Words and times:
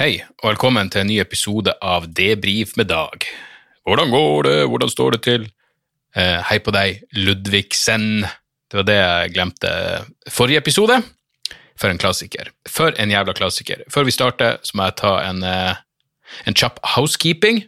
Hei, 0.00 0.22
og 0.40 0.54
velkommen 0.54 0.88
til 0.88 1.02
en 1.02 1.10
ny 1.10 1.18
episode 1.20 1.74
av 1.84 2.06
Debrif 2.16 2.70
med 2.80 2.88
Dag. 2.88 3.26
Hvordan 3.84 4.08
går 4.08 4.46
det, 4.46 4.54
hvordan 4.72 4.88
står 4.88 5.12
det 5.12 5.18
til? 5.26 5.44
Eh, 6.16 6.38
hei 6.48 6.56
på 6.64 6.72
deg, 6.72 7.02
Ludvigsen. 7.12 8.24
Det 8.72 8.78
var 8.78 8.86
det 8.88 8.96
jeg 8.96 9.34
glemte 9.34 9.74
forrige 10.32 10.62
episode. 10.64 10.96
For 11.76 11.92
en 11.92 12.00
klassiker. 12.00 12.48
For 12.64 12.96
en 12.96 13.12
jævla 13.12 13.36
klassiker. 13.36 13.84
Før 13.92 14.08
vi 14.08 14.16
starter, 14.16 14.56
så 14.64 14.80
må 14.80 14.88
jeg 14.88 14.96
ta 15.02 15.12
en, 15.26 15.44
eh, 15.44 15.76
en 16.48 16.56
kjapp 16.56 16.80
housekeeping. 16.94 17.66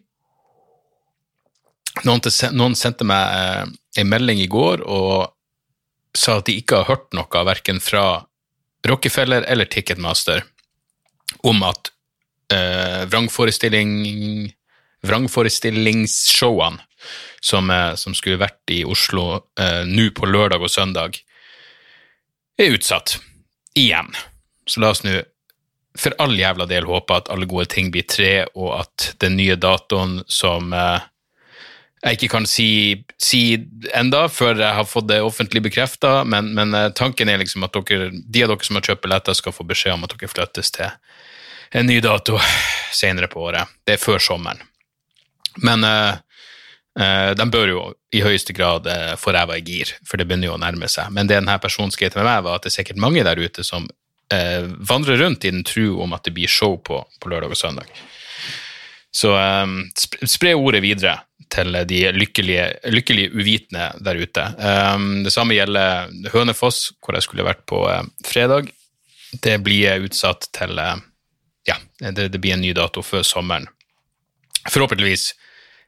Noen, 2.08 2.24
til, 2.24 2.32
noen 2.56 2.72
sendte 2.72 3.04
meg 3.04 3.36
eh, 3.36 3.64
en 4.00 4.14
melding 4.16 4.40
i 4.40 4.48
går 4.48 4.80
og 4.88 5.28
sa 6.16 6.40
at 6.40 6.48
de 6.48 6.56
ikke 6.56 6.80
har 6.80 6.94
hørt 6.94 7.12
noe, 7.12 7.48
verken 7.52 7.84
fra 7.84 8.24
Rockefeller 8.88 9.44
eller 9.44 9.68
Ticketmaster, 9.68 10.40
om 11.44 11.60
at 11.68 11.92
eh, 12.52 13.04
vrangforestilling 13.10 14.52
vrangforestillingsshowene 15.04 16.80
som, 17.40 17.70
eh, 17.70 17.94
som 17.94 18.14
skulle 18.16 18.40
vært 18.40 18.72
i 18.72 18.84
Oslo 18.88 19.44
eh, 19.60 19.84
nå 19.84 20.08
på 20.16 20.26
lørdag 20.26 20.64
og 20.64 20.72
søndag, 20.72 21.20
er 22.58 22.72
utsatt. 22.76 23.18
Igjen. 23.74 24.12
Så 24.70 24.80
la 24.80 24.92
oss 24.94 25.02
nå 25.04 25.18
for 25.98 26.14
all 26.22 26.34
jævla 26.38 26.66
del 26.66 26.86
håpe 26.88 27.14
at 27.14 27.28
alle 27.30 27.46
gode 27.46 27.68
ting 27.70 27.90
blir 27.94 28.06
tre, 28.08 28.46
og 28.54 28.80
at 28.80 29.12
den 29.22 29.36
nye 29.38 29.56
datoen 29.60 30.22
som 30.30 30.72
eh, 30.74 31.04
jeg 32.04 32.18
ikke 32.18 32.32
kan 32.34 32.46
si, 32.48 32.68
si 33.20 33.42
enda 33.96 34.26
før 34.28 34.58
jeg 34.60 34.76
har 34.76 34.88
fått 34.88 35.08
det 35.08 35.22
offentlig 35.24 35.62
bekrefta, 35.68 36.22
men, 36.28 36.50
men 36.56 36.74
eh, 36.76 36.90
tanken 36.96 37.30
er 37.30 37.40
liksom 37.40 37.66
at 37.66 37.76
dere, 37.76 38.10
de 38.12 38.44
av 38.44 38.52
dere 38.52 38.66
som 38.66 38.80
har 38.80 38.88
kjøpt 38.88 39.04
billetter, 39.06 39.38
skal 39.38 39.56
få 39.56 39.66
beskjed 39.68 39.96
om 39.96 40.06
at 40.06 40.16
dere 40.16 40.32
flyttes 40.32 40.74
til 40.74 40.90
en 41.74 41.86
ny 41.86 42.00
dato 42.00 42.38
senere 42.92 43.26
på 43.26 43.42
året. 43.42 43.66
Det 43.84 43.96
er 43.96 44.02
før 44.02 44.22
sommeren. 44.22 44.60
Men 45.66 45.82
uh, 45.86 46.14
uh, 47.00 47.30
de 47.34 47.46
bør 47.50 47.72
jo 47.72 47.82
i 48.14 48.22
høyeste 48.22 48.54
grad 48.54 48.86
uh, 48.86 49.14
få 49.18 49.34
ræva 49.34 49.58
i 49.58 49.64
gir, 49.66 49.90
for 50.06 50.20
det 50.20 50.28
begynner 50.28 50.52
jo 50.52 50.54
å 50.54 50.62
nærme 50.62 50.88
seg. 50.90 51.10
Men 51.14 51.26
det 51.26 51.40
denne 51.40 51.58
personen 51.62 51.90
skrev 51.94 52.14
til 52.14 52.22
meg, 52.22 52.44
var 52.46 52.60
at 52.60 52.66
det 52.66 52.70
er 52.70 52.78
sikkert 52.78 53.02
mange 53.02 53.26
der 53.26 53.42
ute 53.42 53.66
som 53.66 53.90
vandrer 54.88 55.20
rundt 55.20 55.44
i 55.44 55.50
den 55.52 55.62
tro 55.68 56.00
om 56.02 56.14
at 56.16 56.24
det 56.24 56.32
blir 56.34 56.50
show 56.50 56.78
på, 56.82 56.96
på 57.20 57.28
lørdag 57.30 57.52
og 57.52 57.58
søndag. 57.60 57.90
Så 59.14 59.30
sp 60.00 60.16
spre 60.26 60.54
ordet 60.56 60.80
videre 60.82 61.12
til 61.52 61.76
de 61.86 62.00
lykkelige, 62.16 62.64
lykkelige 62.90 63.30
uvitende 63.36 63.90
der 64.00 64.18
ute. 64.18 64.46
Det 65.28 65.30
samme 65.30 65.54
gjelder 65.54 66.08
Hønefoss, 66.32 66.94
hvor 67.04 67.14
jeg 67.14 67.28
skulle 67.28 67.46
vært 67.46 67.62
på 67.68 67.84
fredag. 68.26 68.72
Det 69.44 69.58
blir 69.62 70.08
utsatt 70.08 70.48
til 70.56 70.80
Ja, 71.68 71.78
det, 71.98 72.28
det, 72.28 72.40
blir 72.40 72.56
en 72.56 72.64
ny 72.64 72.72
dato 72.76 73.02
før 73.04 73.24
sommeren. 73.26 73.68
Forhåpentligvis 74.68 75.32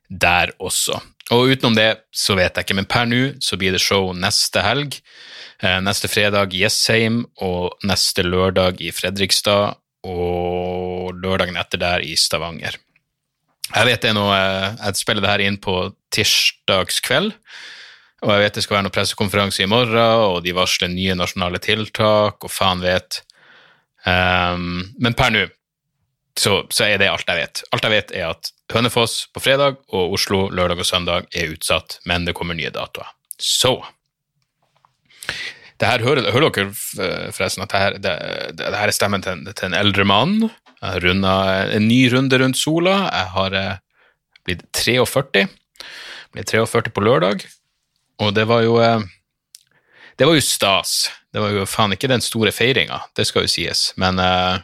der 0.09 0.53
også. 0.63 1.01
Og 1.35 1.51
utenom 1.51 1.75
det 1.77 1.89
så 2.15 2.37
vet 2.39 2.55
jeg 2.55 2.67
ikke, 2.67 2.79
men 2.79 2.89
per 2.89 3.09
nå 3.09 3.23
så 3.43 3.59
blir 3.59 3.75
det 3.75 3.83
show 3.83 4.13
neste 4.15 4.63
helg. 4.63 4.99
Uh, 5.63 5.81
neste 5.85 6.09
fredag 6.13 6.55
i 6.55 6.63
Jessheim, 6.65 7.25
og 7.43 7.77
neste 7.89 8.25
lørdag 8.27 8.83
i 8.85 8.93
Fredrikstad, 8.95 9.79
og 10.07 11.17
lørdagen 11.17 11.57
etter 11.59 11.81
der 11.81 12.05
i 12.05 12.15
Stavanger. 12.21 12.77
Jeg 13.73 13.89
vet 13.89 14.05
det 14.05 14.13
er 14.13 14.15
noe, 14.15 14.37
jeg 14.37 15.01
spiller 15.01 15.25
det 15.25 15.33
her 15.33 15.43
inn 15.43 15.57
på 15.59 15.75
tirsdagskveld, 16.15 17.33
og 18.23 18.31
jeg 18.33 18.45
vet 18.45 18.59
det 18.59 18.63
skal 18.65 18.79
være 18.79 18.87
noe 18.87 18.95
pressekonferanse 18.95 19.65
i 19.65 19.71
morgen, 19.71 19.97
og 20.29 20.39
de 20.45 20.55
varsler 20.57 20.93
nye 20.93 21.17
nasjonale 21.19 21.59
tiltak, 21.65 22.39
og 22.47 22.53
faen 22.53 22.85
vet. 22.85 23.23
Um, 24.07 24.85
men 25.03 25.17
per 25.19 25.33
nå 25.35 25.47
så, 26.39 26.67
så, 26.69 26.85
er 26.85 27.01
det 27.01 27.11
alt 27.11 27.29
jeg 27.29 27.41
vet. 27.41 27.63
Alt 27.73 27.87
jeg 27.87 27.95
vet, 27.95 28.15
er 28.17 28.31
at 28.35 28.53
Hønefoss 28.75 29.27
på 29.33 29.41
fredag 29.41 29.79
og 29.95 30.17
Oslo 30.17 30.47
lørdag 30.53 30.83
og 30.83 30.89
søndag 30.89 31.29
er 31.37 31.53
utsatt, 31.55 32.01
men 32.05 32.27
det 32.27 32.35
kommer 32.37 32.59
nye 32.59 32.73
datoer. 32.75 33.09
Så 33.41 33.79
det 35.77 35.89
her 35.89 36.05
hører, 36.05 36.31
hører 36.33 36.53
dere 36.57 37.33
forresten 37.37 37.65
at 37.65 37.73
det 37.73 37.81
her, 37.83 37.99
det, 38.01 38.15
det 38.59 38.73
her 38.73 38.89
er 38.89 38.97
stemmen 38.97 39.25
til, 39.25 39.45
til 39.53 39.69
en 39.69 39.77
eldre 39.77 40.07
mann. 40.09 40.39
Jeg 40.81 40.87
har 40.89 41.05
runda 41.05 41.35
en 41.77 41.89
ny 41.89 42.01
runde 42.13 42.41
rundt 42.41 42.59
sola. 42.61 42.97
Jeg 43.11 43.33
har 43.35 43.57
eh, 43.57 43.83
blitt 44.49 44.65
43. 44.77 45.45
Ble 46.33 46.45
43 46.49 46.93
på 46.93 47.05
lørdag, 47.05 47.45
og 48.21 48.33
det 48.37 48.47
var 48.49 48.65
jo 48.65 48.81
eh, 48.83 49.05
Det 50.17 50.25
var 50.25 50.37
jo 50.37 50.45
stas. 50.45 51.11
Det 51.33 51.43
var 51.43 51.53
jo 51.53 51.67
faen 51.69 51.93
ikke 51.93 52.09
den 52.09 52.25
store 52.25 52.53
feiringa, 52.53 53.03
det 53.17 53.27
skal 53.29 53.45
jo 53.45 53.51
sies, 53.53 53.91
men 54.01 54.17
uh, 54.17 54.63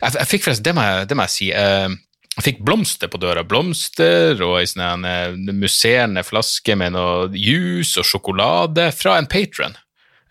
jeg, 0.00 0.14
jeg, 0.16 0.28
fikk 0.30 0.46
forresten, 0.46 0.68
det 0.68 0.76
må 0.76 0.86
jeg, 0.86 1.08
det 1.10 1.18
må 1.18 1.26
jeg 1.26 1.34
si 1.34 1.50
uh, 1.54 1.88
Jeg 2.36 2.46
fikk 2.46 2.62
blomster 2.66 3.10
på 3.12 3.20
døra. 3.22 3.44
Blomster 3.46 4.40
og 4.46 4.60
ei 4.60 4.68
sånn 4.70 5.06
uh, 5.06 5.34
musserende 5.56 6.24
flaske 6.26 6.76
med 6.78 6.94
noe 6.96 7.28
juice 7.34 8.00
og 8.00 8.08
sjokolade 8.08 8.90
fra 8.96 9.18
en 9.18 9.30
patron. 9.30 9.76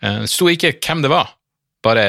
Det 0.00 0.30
sto 0.32 0.46
ikke 0.48 0.78
hvem 0.80 1.02
det 1.04 1.10
var, 1.12 1.34
bare 1.84 2.04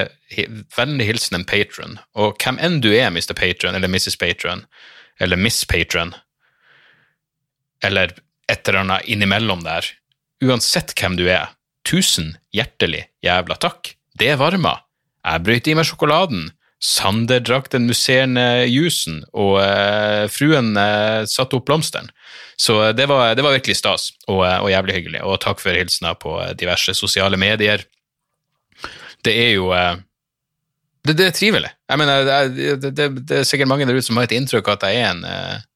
vennlig 0.78 1.10
hilsen 1.10 1.42
en 1.42 1.48
patron. 1.48 1.98
Og 2.16 2.38
hvem 2.40 2.56
enn 2.64 2.80
du 2.80 2.88
er, 2.94 3.10
Mr. 3.12 3.34
Patron 3.36 3.76
eller 3.76 3.92
Mrs. 3.92 4.16
Patron 4.16 4.64
eller 5.22 5.38
Miss 5.38 5.66
Patron, 5.66 6.16
eller 7.84 8.16
et 8.50 8.68
eller 8.68 8.80
annet 8.82 9.10
innimellom 9.12 9.62
der, 9.66 9.86
uansett 10.42 10.96
hvem 10.98 11.18
du 11.20 11.28
er, 11.30 11.52
tusen 11.86 12.36
hjertelig 12.56 13.06
jævla 13.26 13.58
takk. 13.62 13.94
Det 14.18 14.34
varmer. 14.42 14.82
Jeg 15.22 15.46
bryter 15.46 15.74
i 15.74 15.78
meg 15.78 15.88
sjokoladen. 15.88 16.50
Sander 16.81 17.44
drakk 17.46 17.68
den 17.69 17.86
musserende 17.86 18.66
jusen, 18.66 19.19
og 19.38 19.59
eh, 19.62 20.25
fruen 20.34 20.74
eh, 20.81 21.24
satte 21.30 21.59
opp 21.59 21.68
blomsteren. 21.69 22.09
Så 22.58 22.80
uh, 22.81 22.90
det, 22.97 23.06
var, 23.09 23.36
det, 23.38 23.46
var, 23.46 23.53
virkelig 23.53 23.78
stas, 23.78 24.08
og, 24.25 24.42
og, 24.42 24.69
jævlig 24.72 24.96
hyggelig. 24.97 25.22
Og 25.22 25.38
takk 25.44 25.62
for 25.62 25.78
hilsener 25.78 26.18
på 26.18 26.40
diverse 26.58 26.96
sosiale 26.97 27.38
medier. 27.38 27.86
Det 29.22 29.34
er 29.38 29.52
jo 29.59 29.70
det, 31.06 31.14
det, 31.14 31.28
er 31.28 31.36
trivelig. 31.38 31.70
Jeg 31.90 32.02
mener, 32.02 32.31
det, 32.50 32.94
det, 32.97 33.09
det, 33.30 33.38
er 33.40 33.46
sikkert 33.46 33.70
mange 33.70 33.86
der 33.86 33.97
ute 33.97 34.08
som 34.08 34.18
har 34.18 34.25
et 34.25 34.34
inntrykk 34.38 34.70
av 34.72 34.80
at 34.80 34.88
jeg 34.90 35.03
er 35.03 35.12
en 35.14 35.68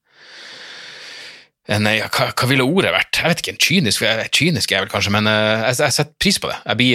en, 1.65 1.88
ja, 1.89 2.05
hva, 2.13 2.27
hva, 2.29 2.47
ville 2.49 2.65
ordet 2.65 2.91
vært? 2.94 3.17
Jeg 3.17 3.31
vet 3.31 3.39
ikke, 3.41 3.53
en 3.55 3.63
kynisk, 3.65 4.03
kynisk 4.38 4.69
er 4.69 4.77
jeg 4.77 4.85
vel 4.85 4.91
kanskje, 4.91 5.13
men 5.15 5.29
jeg, 5.29 5.77
jeg, 5.79 5.95
setter 5.95 6.13
pris 6.21 6.38
på 6.41 6.51
det. 6.51 6.57
Jeg 6.61 6.77
blir, 6.81 6.91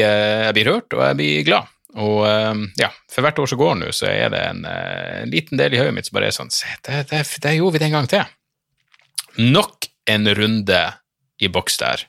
jeg 0.47 0.55
blir, 0.55 0.71
rørt, 0.71 0.95
og 0.95 1.03
jeg 1.09 1.19
blir 1.19 1.47
glad. 1.49 1.73
Og 1.99 2.21
uh, 2.23 2.55
ja, 2.79 2.91
for 3.11 3.27
hvert 3.27 3.41
år 3.43 3.51
som 3.51 3.61
går 3.61 3.81
nå, 3.81 3.89
så 3.97 4.11
er 4.11 4.31
det 4.31 4.43
en, 4.47 4.63
en 4.69 5.33
liten 5.33 5.59
del 5.59 5.75
i 5.75 5.81
hodet 5.81 5.97
mitt 5.97 6.07
som 6.07 6.19
bare 6.19 6.29
er 6.31 6.37
sånn 6.37 6.53
Se, 6.55 6.69
det, 6.87 7.03
det, 7.11 7.25
det, 7.43 7.57
gjorde 7.57 7.77
vi 7.77 7.83
det 7.83 7.89
en 7.89 7.97
gang 7.99 8.11
til. 8.11 8.37
Nok 9.41 9.91
en 10.11 10.31
runde 10.39 10.85
i 11.41 11.51
boks 11.51 11.81
der. 11.81 12.05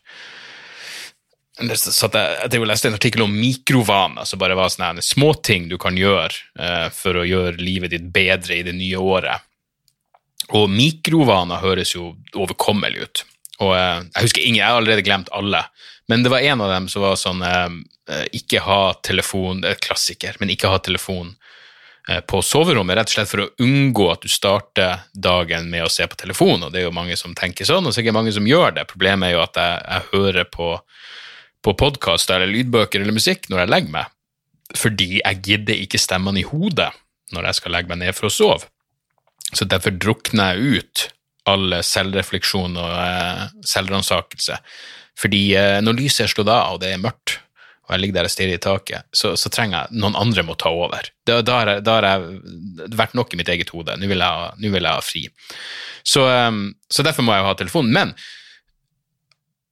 Så 1.78 2.08
jeg, 2.10 2.50
jeg 2.50 2.66
leste 2.66 2.90
en 2.90 2.98
artikkel 2.98 3.26
om 3.26 3.34
mikrovaner, 3.34 4.26
som 4.26 4.42
bare 4.42 4.58
var 4.58 4.72
sånne 4.74 5.04
småting 5.06 5.68
du 5.70 5.78
kan 5.82 5.98
gjøre 5.98 6.90
for 6.96 7.20
å 7.22 7.26
gjøre 7.28 7.62
livet 7.62 7.94
ditt 7.94 8.08
bedre 8.14 8.58
i 8.58 8.66
det 8.66 8.74
nye 8.78 8.98
året. 8.98 9.46
Og 10.58 10.72
mikrovaner 10.72 11.62
høres 11.62 11.94
jo 11.96 12.12
overkommelig 12.36 13.06
ut. 13.06 13.24
Og 13.62 13.76
eh, 13.78 14.00
jeg 14.16 14.28
husker 14.28 14.44
ingen, 14.44 14.60
jeg 14.60 14.68
har 14.68 14.80
allerede 14.80 15.06
glemt 15.06 15.32
alle, 15.36 15.64
men 16.08 16.24
det 16.24 16.30
var 16.30 16.40
en 16.40 16.62
av 16.62 16.70
dem 16.70 16.88
som 16.92 17.04
var 17.06 17.16
sånn 17.20 17.44
eh, 17.46 18.26
Ikke 18.36 18.64
ha 18.66 18.94
telefon, 19.04 19.64
et 19.68 19.80
klassiker, 19.84 20.36
men 20.40 20.52
ikke 20.52 20.72
ha 20.72 20.80
telefon 20.84 21.34
eh, 22.10 22.20
på 22.20 22.42
soverommet, 22.46 22.98
rett 22.98 23.12
og 23.12 23.16
slett 23.16 23.32
for 23.32 23.44
å 23.46 23.50
unngå 23.64 24.08
at 24.12 24.26
du 24.26 24.32
starter 24.32 25.06
dagen 25.14 25.70
med 25.72 25.86
å 25.86 25.92
se 25.94 26.08
på 26.08 26.20
telefon, 26.20 26.66
og 26.66 26.74
det 26.74 26.82
er 26.82 26.88
jo 26.90 26.96
mange 26.96 27.18
som 27.20 27.36
tenker 27.38 27.68
sånn, 27.68 27.88
og 27.88 27.96
sikkert 27.96 28.18
mange 28.18 28.34
som 28.36 28.50
gjør 28.50 28.76
det. 28.80 28.88
Problemet 28.92 29.30
er 29.30 29.38
jo 29.38 29.46
at 29.46 29.62
jeg, 29.62 29.86
jeg 29.86 30.10
hører 30.16 30.50
på, 30.52 30.74
på 31.64 31.78
podkaster 31.80 32.42
eller 32.42 32.52
lydbøker 32.58 33.04
eller 33.04 33.16
musikk 33.16 33.48
når 33.50 33.64
jeg 33.64 33.74
legger 33.76 33.96
meg, 34.00 34.18
fordi 34.78 35.10
jeg 35.20 35.42
gidder 35.46 35.86
ikke 35.86 36.02
stemmene 36.02 36.42
i 36.42 36.48
hodet 36.48 36.92
når 37.32 37.48
jeg 37.48 37.62
skal 37.62 37.76
legge 37.78 37.92
meg 37.92 38.04
ned 38.04 38.16
for 38.18 38.28
å 38.28 38.34
sove. 38.34 38.68
Så 39.52 39.68
derfor 39.68 39.96
drukner 39.96 40.56
jeg 40.56 40.82
ut 40.82 41.08
all 41.50 41.80
selvrefleksjon 41.84 42.78
og 42.80 42.92
eh, 42.96 43.46
selvransakelse. 43.68 44.58
Fordi 45.20 45.42
eh, 45.58 45.78
når 45.84 46.00
lyset 46.00 46.26
er 46.26 46.32
slått 46.32 46.52
av, 46.52 46.76
og 46.76 46.84
det 46.84 46.94
er 46.94 47.02
mørkt, 47.02 47.40
og 47.88 47.96
jeg 47.96 48.02
ligger 48.04 48.20
der 48.20 48.30
og 48.30 48.32
stirrer 48.32 48.56
i 48.56 48.62
taket, 48.62 49.08
så, 49.12 49.34
så, 49.36 49.50
trenger 49.52 49.82
jeg 49.82 50.00
noen 50.00 50.16
andre 50.16 50.46
må 50.48 50.56
ta 50.56 50.72
over. 50.72 51.10
Da, 51.28 51.42
da, 51.44 51.58
har 51.60 51.72
jeg, 51.74 51.84
da, 51.84 51.98
har 51.98 52.08
jeg, 52.08 52.38
vært 52.96 53.18
nok 53.20 53.34
i 53.34 53.40
mitt 53.42 53.52
eget 53.52 53.74
hode. 53.76 53.98
Nå 54.00 54.08
vil 54.08 54.24
jeg 54.24 54.62
nå 54.62 54.72
vil 54.72 54.88
jeg 54.88 54.96
ha 54.96 55.04
fri. 55.04 55.24
Så, 56.08 56.24
um, 56.24 56.64
så 56.88 57.04
derfor 57.04 57.26
må 57.28 57.36
jeg 57.36 57.44
jo 57.44 57.50
ha 57.50 57.58
telefonen. 57.60 57.92
Men 57.98 58.14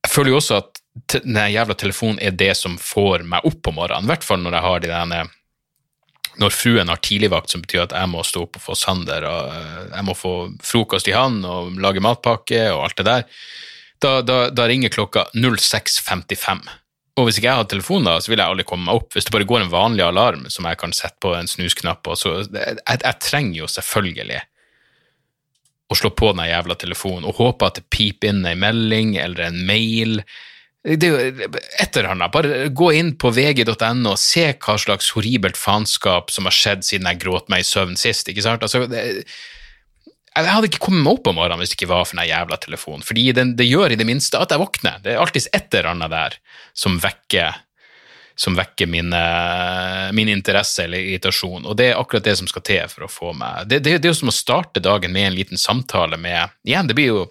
jeg 0.04 0.12
føler 0.12 0.34
jo 0.34 0.42
også 0.42 0.60
at 0.60 0.84
den 1.16 1.40
jævla 1.54 1.78
telefonen 1.80 2.20
er 2.20 2.36
det 2.36 2.52
som 2.60 2.76
får 2.82 3.24
meg 3.30 3.46
opp 3.48 3.62
på 3.64 3.74
morgenen. 3.78 4.10
I 4.10 4.12
hvert 4.12 4.28
fall 4.28 4.44
når 4.44 4.58
jeg 4.58 4.68
har 4.68 4.84
de 4.84 4.92
derne 4.92 5.22
når 6.40 6.56
fruen 6.56 6.92
har 6.92 7.00
tidligvakt, 7.04 7.52
som 7.52 7.64
betyr 7.64 7.86
at 7.86 7.96
jeg 7.96 8.10
må 8.12 8.24
stå 8.24 8.46
opp 8.46 8.60
og 8.60 8.64
få 8.64 8.76
Sander, 8.78 9.26
og 9.28 9.56
eh, 9.56 9.80
jeg 9.92 10.06
må 10.08 10.16
få 10.16 10.34
frokost 10.64 11.10
i 11.12 11.16
han 11.16 11.42
og 11.48 11.76
lage 11.84 12.04
matpakke 12.04 12.62
og 12.72 12.86
alt 12.86 13.00
det 13.00 13.08
der, 13.10 13.26
da, 14.04 14.20
da, 14.26 14.38
da 14.50 14.68
ringer 14.70 14.94
klokka 14.94 15.28
06.55. 15.36 16.70
Og 17.20 17.28
hvis 17.28 17.40
ikke 17.40 17.50
jeg 17.50 17.60
har 17.60 17.68
telefon, 17.68 18.06
da, 18.08 18.20
så 18.24 18.32
vil 18.32 18.40
jeg 18.40 18.48
aldri 18.48 18.66
komme 18.68 18.88
meg 18.88 19.02
opp. 19.02 19.12
Hvis 19.16 19.28
det 19.28 19.34
bare 19.36 19.48
går 19.48 19.66
en 19.66 19.74
vanlig 19.74 20.06
alarm 20.06 20.46
som 20.52 20.68
jeg 20.70 20.80
kan 20.80 20.96
sette 20.96 21.20
på 21.24 21.34
en 21.36 21.50
snusknapp 21.52 22.02
på, 22.08 22.16
så 22.16 22.38
jeg, 22.46 22.78
jeg 22.86 23.18
trenger 23.26 23.58
jo 23.64 23.72
selvfølgelig 23.72 24.40
å 25.90 25.98
slå 25.98 26.12
på 26.14 26.32
den 26.36 26.46
jævla 26.46 26.78
telefonen 26.80 27.26
og 27.28 27.40
håpe 27.42 27.68
at 27.68 27.80
det 27.80 27.90
piper 27.92 28.32
inn 28.32 28.46
ei 28.46 28.56
melding 28.60 29.16
eller 29.20 29.48
en 29.50 29.60
mail. 29.68 30.20
Det 30.86 31.08
er 31.08 31.16
jo 31.16 31.50
et 31.50 31.98
eller 31.98 32.12
annet. 32.14 32.32
Bare 32.32 32.70
gå 32.72 32.92
inn 32.96 33.16
på 33.20 33.34
vg.no 33.36 34.14
og 34.14 34.22
se 34.22 34.46
hva 34.54 34.78
slags 34.80 35.10
horribelt 35.16 35.60
faenskap 35.60 36.32
som 36.32 36.48
har 36.48 36.56
skjedd 36.56 36.86
siden 36.88 37.10
jeg 37.10 37.24
gråt 37.26 37.50
meg 37.52 37.66
i 37.66 37.68
søvn 37.68 37.98
sist. 38.00 38.30
ikke 38.30 38.46
sant? 38.46 38.64
Altså, 38.64 38.86
det, 38.88 39.26
jeg 40.36 40.52
hadde 40.54 40.70
ikke 40.70 40.84
kommet 40.84 41.04
meg 41.06 41.18
opp 41.18 41.30
om 41.32 41.40
morgenen 41.40 41.62
hvis 41.64 41.74
det 41.74 41.80
ikke 41.80 41.90
var 41.92 42.06
for 42.06 42.18
den 42.20 42.30
jævla 42.30 42.60
telefonen. 42.62 43.06
Fordi 43.06 43.26
den, 43.36 43.56
det 43.60 43.68
gjør 43.68 43.94
i 43.94 43.98
det 44.00 44.08
minste 44.08 44.40
at 44.40 44.54
jeg 44.54 44.62
våkner. 44.62 45.02
Det 45.04 45.14
er 45.14 45.24
alltid 45.24 45.50
et 45.58 45.74
eller 45.74 45.90
annet 45.94 46.14
der 46.14 46.38
som 46.78 47.00
vekker, 47.02 47.58
som 48.40 48.56
vekker 48.60 48.90
min, 48.92 49.12
eh, 49.16 50.06
min 50.16 50.32
interesse 50.32 50.86
eller 50.86 51.02
irritasjon. 51.02 51.66
Og 51.66 51.76
det 51.80 51.90
er 51.90 52.00
akkurat 52.00 52.30
det 52.30 52.38
som 52.40 52.50
skal 52.50 52.66
til 52.70 52.94
for 52.94 53.08
å 53.08 53.12
få 53.12 53.34
meg 53.38 53.68
Det, 53.70 53.82
det, 53.84 53.98
det 54.00 54.10
er 54.10 54.14
jo 54.14 54.22
som 54.22 54.32
å 54.32 54.36
starte 54.36 54.84
dagen 54.86 55.16
med 55.16 55.32
en 55.32 55.38
liten 55.40 55.60
samtale 55.60 56.20
med 56.22 56.56
Igjen, 56.68 56.88
det 56.88 56.98
blir 56.98 57.14
jo 57.14 57.28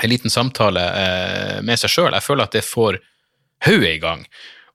en 0.00 0.08
liten 0.08 0.32
samtale 0.32 0.82
eh, 0.96 1.58
med 1.64 1.80
seg 1.80 1.92
sjøl. 1.92 2.12
Jeg 2.14 2.24
føler 2.24 2.48
at 2.48 2.56
det 2.56 2.64
får 2.64 3.00
hodet 3.66 3.96
i 3.96 4.02
gang. 4.02 4.24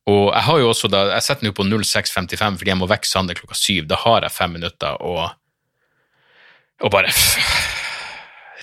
Og 0.07 0.30
jeg 0.31 0.44
har 0.48 0.62
jo 0.62 0.69
også 0.72 0.89
da, 0.92 1.01
jeg 1.18 1.25
setter 1.25 1.44
den 1.44 1.51
jo 1.51 1.57
på 1.57 1.66
06.55 1.68 2.62
fordi 2.62 2.72
jeg 2.72 2.80
må 2.80 2.88
vekke 2.89 3.10
Sander 3.10 3.38
klokka 3.38 3.57
syv. 3.60 3.88
Da 3.89 4.00
har 4.06 4.24
jeg 4.24 4.36
fem 4.36 4.54
minutter 4.56 5.01
å, 5.04 5.28
å 6.83 6.91
bare 6.94 7.12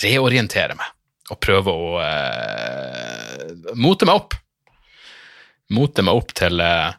reorientere 0.02 0.76
meg 0.78 1.32
og 1.32 1.40
prøve 1.40 1.72
å 1.72 1.92
eh, 2.04 3.46
mote 3.80 4.06
meg 4.08 4.18
opp. 4.20 4.36
Mote 5.72 6.04
meg 6.04 6.20
opp 6.20 6.34
til 6.36 6.60
eh, 6.60 6.92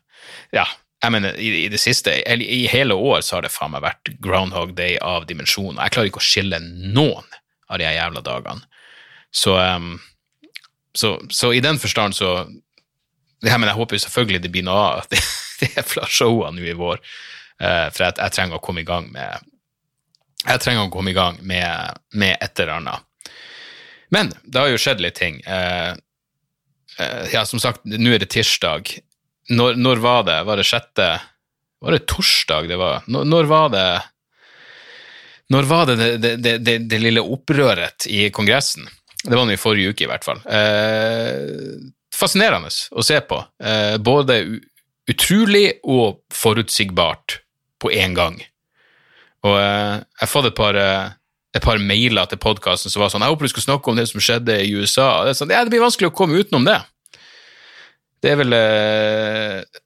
Ja, 0.56 0.65
jeg 1.03 1.13
mener, 1.13 1.38
i, 1.38 1.51
i 1.65 1.69
det 1.69 1.79
siste, 1.81 2.15
eller 2.25 2.45
i 2.45 2.65
hele 2.71 2.97
år 2.97 3.21
så 3.21 3.38
har 3.38 3.45
det 3.45 3.53
faen 3.53 3.75
meg 3.75 3.83
vært 3.85 4.09
Groundhog 4.23 4.73
Day 4.77 4.97
av 4.97 5.27
dimensjoner. 5.29 5.83
Jeg 5.83 5.94
klarer 5.94 6.09
ikke 6.09 6.23
å 6.23 6.25
skille 6.25 6.59
noen 6.63 7.27
av 7.69 7.81
de 7.81 7.85
jævla 7.85 8.23
dagene. 8.25 8.65
Så, 9.35 9.53
um, 9.59 10.00
så, 10.97 11.15
så 11.29 11.51
i 11.53 11.62
den 11.62 11.77
forstand 11.81 12.15
så 12.17 12.31
ja, 13.44 13.57
men 13.59 13.67
Jeg 13.67 13.77
håper 13.77 13.97
jo 13.97 14.06
selvfølgelig 14.06 14.41
det 14.41 14.50
blir 14.53 14.63
noe 14.65 14.85
av 14.95 15.09
de, 15.12 15.19
det 15.59 15.69
jævla 15.75 16.07
showene 16.09 16.57
nå 16.59 16.67
i 16.73 16.77
vår, 16.81 17.01
Uh, 17.56 17.88
for 17.88 18.03
jeg, 18.03 18.17
jeg 18.19 18.33
trenger 18.35 18.57
å 18.57 18.63
komme 18.65 18.81
i 18.83 18.88
gang 18.88 19.06
med 19.13 19.45
jeg 20.45 20.62
trenger 20.62 20.88
å 20.88 20.94
komme 20.94 21.12
i 21.12 21.18
gang 21.18 21.38
med, 21.42 22.00
med 22.13 22.38
et 22.39 22.59
eller 22.62 22.80
annet. 22.80 23.30
Men 24.13 24.31
det 24.44 24.62
har 24.62 24.71
jo 24.71 24.81
skjedd 24.81 25.01
litt 25.03 25.18
ting. 25.18 25.39
Eh, 25.42 25.94
eh, 27.00 27.24
ja, 27.33 27.45
som 27.45 27.62
sagt, 27.62 27.83
nå 27.86 28.13
er 28.13 28.21
det 28.21 28.31
tirsdag. 28.33 28.92
Når, 29.50 29.80
når 29.81 30.03
var 30.03 30.27
det? 30.27 30.42
Var 30.47 30.57
det 30.57 30.65
sjette 30.65 31.07
Var 31.86 31.94
det 31.94 32.06
torsdag 32.09 32.69
det 32.71 32.77
var? 32.81 33.03
Når, 33.06 33.27
når 33.30 33.50
var 33.50 33.68
det 33.69 33.89
Når 35.53 35.68
var 35.69 35.86
det 35.86 35.97
det, 36.01 36.31
det, 36.42 36.53
det 36.65 36.77
det 36.89 37.01
lille 37.03 37.21
opprøret 37.21 38.07
i 38.09 38.30
Kongressen? 38.33 38.88
Det 39.25 39.36
var 39.36 39.45
nå 39.45 39.53
i 39.53 39.62
forrige 39.62 39.94
uke, 39.94 40.06
i 40.06 40.09
hvert 40.09 40.25
fall. 40.25 40.41
Eh, 40.45 41.77
fascinerende 42.13 42.69
å 42.94 43.06
se 43.06 43.18
på. 43.25 43.39
Eh, 43.57 43.98
både 43.98 44.38
utrolig 45.09 45.80
og 45.81 46.21
forutsigbart 46.33 47.39
på 47.81 47.89
én 47.94 48.13
gang. 48.18 48.38
Og 49.45 49.56
eh, 49.59 50.01
jeg 50.01 50.24
har 50.25 50.31
fått 50.31 50.50
et 50.50 50.57
par, 50.57 50.77
eh, 50.80 51.13
et 51.56 51.63
par 51.63 51.80
mailer 51.80 52.27
til 52.31 52.42
podkasten 52.42 52.92
som 52.92 53.03
var 53.03 53.12
sånn 53.13 53.24
Jeg 53.25 53.31
håper 53.36 53.47
du 53.47 53.53
skal 53.53 53.68
snakke 53.69 53.92
om 53.92 54.00
det 54.00 54.07
som 54.12 54.24
skjedde 54.24 54.59
i 54.65 54.74
USA. 54.75 55.09
Det, 55.27 55.36
sånn, 55.38 55.53
ja, 55.53 55.63
det 55.63 55.74
blir 55.75 55.83
vanskelig 55.86 56.09
å 56.12 56.15
komme 56.18 56.42
utenom 56.42 56.65
det. 56.68 56.80
Det 58.25 58.31
er 58.33 58.39
vel 58.42 58.56
eh, 58.57 59.81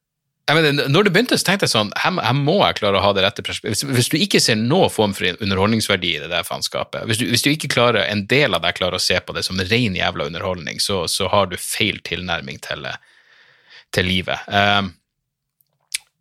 mener, 0.56 0.88
Når 0.90 1.08
det 1.10 1.12
begynte, 1.14 1.38
så 1.38 1.50
tenkte 1.50 1.68
jeg 1.68 1.74
sånn 1.74 1.90
Her, 2.00 2.16
her 2.24 2.38
må 2.38 2.56
jeg 2.62 2.78
klare 2.80 3.02
å 3.02 3.04
ha 3.04 3.12
det 3.18 3.26
rette. 3.26 3.44
Hvis, 3.66 3.84
hvis 3.86 4.12
du 4.14 4.16
ikke 4.22 4.40
ser 4.42 4.56
noen 4.62 4.94
form 4.94 5.12
for 5.18 5.28
underholdningsverdi 5.44 6.14
i 6.16 6.22
det 6.24 6.30
der 6.32 6.48
faenskapet, 6.48 7.04
hvis, 7.10 7.20
hvis 7.26 7.44
du 7.46 7.52
ikke 7.52 7.72
klarer, 7.76 8.06
en 8.08 8.24
del 8.32 8.56
av 8.56 8.64
deg 8.64 8.78
klarer 8.80 8.98
å 8.98 9.04
se 9.04 9.20
på 9.20 9.36
det 9.36 9.44
som 9.46 9.60
ren 9.60 9.98
jævla 10.00 10.30
underholdning, 10.32 10.80
så, 10.82 11.04
så 11.12 11.28
har 11.34 11.52
du 11.52 11.58
feil 11.60 12.00
tilnærming 12.08 12.62
til, 12.66 12.88
til 13.98 14.08
livet. 14.10 14.48
Um, 14.48 14.94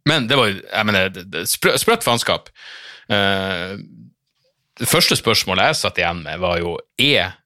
men 0.09 0.27
det 0.29 0.37
var 0.41 0.51
jeg 0.51 0.89
mener, 0.89 1.11
sprø- 1.49 1.77
sprøtt 1.81 2.05
faenskap. 2.07 2.49
Eh, 3.13 3.79
det 4.79 4.89
første 4.89 5.17
spørsmålet 5.19 5.71
jeg 5.71 5.81
satt 5.81 6.01
igjen 6.01 6.23
med, 6.27 6.41
var 6.43 6.61
jo 6.61 6.77
er 7.01 7.39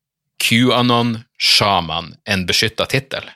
QAnon-sjaman 0.42 2.12
en 2.28 2.46
beskytta 2.48 2.88
tittel? 2.90 3.28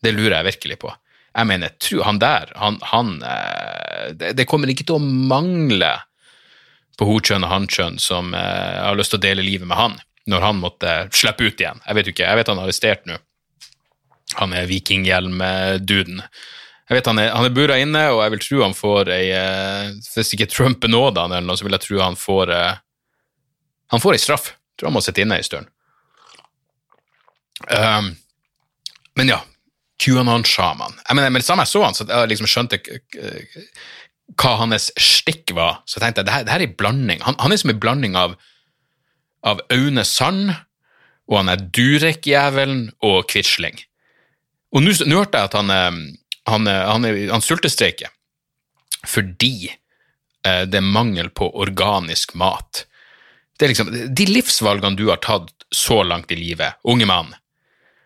Det 0.00 0.14
lurer 0.16 0.40
jeg 0.40 0.48
virkelig 0.54 0.80
på. 0.82 0.92
Jeg 1.30 1.46
mener, 1.46 1.74
tro, 1.78 2.00
han 2.02 2.18
der, 2.18 2.50
han, 2.58 2.80
han 2.90 3.18
eh, 3.22 4.06
det, 4.18 4.32
det 4.40 4.48
kommer 4.50 4.72
ikke 4.72 4.88
til 4.88 4.98
å 4.98 5.04
mangle 5.04 5.92
på 6.98 7.06
hokjønn 7.08 7.46
og 7.46 7.52
hankjønn 7.54 7.98
som 8.02 8.34
eh, 8.36 8.78
har 8.82 8.98
lyst 8.98 9.14
til 9.14 9.20
å 9.20 9.26
dele 9.28 9.46
livet 9.46 9.68
med 9.68 9.78
han, 9.78 9.98
når 10.30 10.46
han 10.48 10.60
måtte 10.60 10.96
slippe 11.14 11.46
ut 11.46 11.60
igjen. 11.62 11.80
Jeg 11.86 11.96
vet 11.96 12.08
jo 12.08 12.16
ikke, 12.16 12.26
jeg 12.26 12.40
vet 12.40 12.50
han 12.50 12.60
er 12.60 12.66
arrestert 12.68 13.06
nå. 13.08 13.20
Han 14.38 14.52
er 14.54 14.68
vikinghjelm-duden. 14.70 16.20
Jeg 16.90 16.98
vet 16.98 17.06
han 17.06 17.20
er, 17.22 17.30
er 17.30 17.52
bura 17.54 17.76
inne, 17.78 18.00
og 18.10 18.24
jeg 18.24 18.32
vil 18.34 18.40
tro 18.42 18.62
han 18.64 18.72
får 18.74 19.12
ei 19.14 19.26
eh, 19.30 19.92
Hvis 20.10 20.32
ikke 20.34 20.48
Trump 20.50 20.80
benåder 20.82 21.22
han 21.22 21.36
eller 21.36 21.46
noe, 21.46 21.58
så 21.58 21.66
vil 21.66 21.76
jeg 21.76 21.84
tro 21.84 22.00
han 22.02 22.18
får 22.18 22.50
eh, 22.50 22.80
Han 23.94 24.02
får 24.02 24.16
ei 24.16 24.22
straff. 24.22 24.48
Jeg 24.50 24.82
tror 24.82 24.90
han 24.90 24.96
må 24.96 25.04
sitte 25.04 25.22
inne 25.22 25.38
ei 25.38 25.46
stund. 25.46 25.70
Um, 27.70 28.14
men 29.18 29.30
ja, 29.30 29.38
QAnon-sjaman. 30.00 30.98
Jeg 31.04 31.18
Med 31.20 31.40
det 31.42 31.46
samme 31.46 31.66
jeg 31.66 31.72
så 31.74 31.82
han, 31.84 31.94
så 31.94 32.06
jeg 32.08 32.30
liksom 32.30 32.48
skjønte 32.48 32.78
hva 34.38 34.54
hans 34.60 34.88
stikk 35.00 35.52
var, 35.56 35.82
så 35.90 36.00
tenkte 36.00 36.22
jeg 36.22 36.28
det 36.28 36.34
her, 36.34 36.46
det 36.46 36.54
her 36.54 36.62
er 36.62 36.68
en 36.70 36.78
blanding. 36.78 37.22
Han, 37.26 37.36
han 37.42 37.52
er 37.52 37.60
som 37.60 37.72
en 37.72 37.82
blanding 37.82 38.16
av, 38.18 38.36
av 39.46 39.62
Aune 39.74 40.04
Sand, 40.06 40.54
og 41.30 41.40
han 41.40 41.50
er 41.52 41.66
Durek-jævelen 41.74 42.88
og 43.06 43.26
Quisling. 43.30 43.78
Og 44.70 44.86
nå 44.86 45.18
hørte 45.18 45.42
jeg 45.42 45.50
at 45.50 45.58
han, 45.58 45.74
eh, 45.74 46.00
han, 46.48 46.66
han, 46.66 47.06
han 47.30 47.44
sultestreiker 47.44 48.12
fordi 49.08 49.70
eh, 50.46 50.64
det 50.68 50.76
er 50.76 50.84
mangel 50.84 51.30
på 51.32 51.46
organisk 51.56 52.34
mat. 52.36 52.84
Det 53.56 53.64
er 53.64 53.72
liksom 53.72 53.92
de 54.16 54.26
livsvalgene 54.28 54.98
du 54.98 55.06
har 55.08 55.22
tatt 55.24 55.52
så 55.72 56.02
langt 56.04 56.32
i 56.32 56.36
livet, 56.36 56.76
unge 56.84 57.06
mann, 57.08 57.30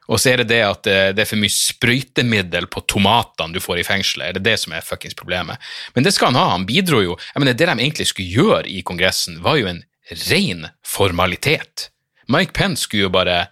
og 0.07 0.21
så 0.21 0.35
er 0.35 0.43
det 0.43 0.51
det 0.53 0.61
at 0.67 0.89
eh, 0.91 1.11
det 1.17 1.25
er 1.25 1.29
for 1.29 1.41
mye 1.41 1.53
sprøytemiddel 1.53 2.69
på 2.73 2.85
tomatene 2.91 3.57
du 3.57 3.63
får 3.63 3.81
i 3.81 3.87
fengselet. 3.87 4.27
Er 4.27 4.39
det 4.39 4.45
det 4.45 4.59
som 4.61 4.75
er 4.77 4.85
fuckings 4.85 5.17
problemet? 5.17 5.61
Men 5.97 6.05
det 6.05 6.13
skal 6.17 6.33
han 6.33 6.41
ha. 6.41 6.51
Han 6.53 6.67
bidro 6.69 7.01
jo 7.01 7.17
jeg 7.17 7.41
mener, 7.41 7.57
Det 7.57 7.69
de 7.71 7.79
egentlig 7.79 8.09
skulle 8.11 8.43
gjøre 8.43 8.69
i 8.69 8.83
Kongressen, 8.83 9.41
var 9.43 9.57
jo 9.61 9.71
en 9.71 9.83
ren 10.29 10.69
formalitet. 10.85 11.89
Mike 12.29 12.53
Pence 12.53 12.85
skulle 12.85 13.09
jo 13.09 13.13
bare 13.13 13.47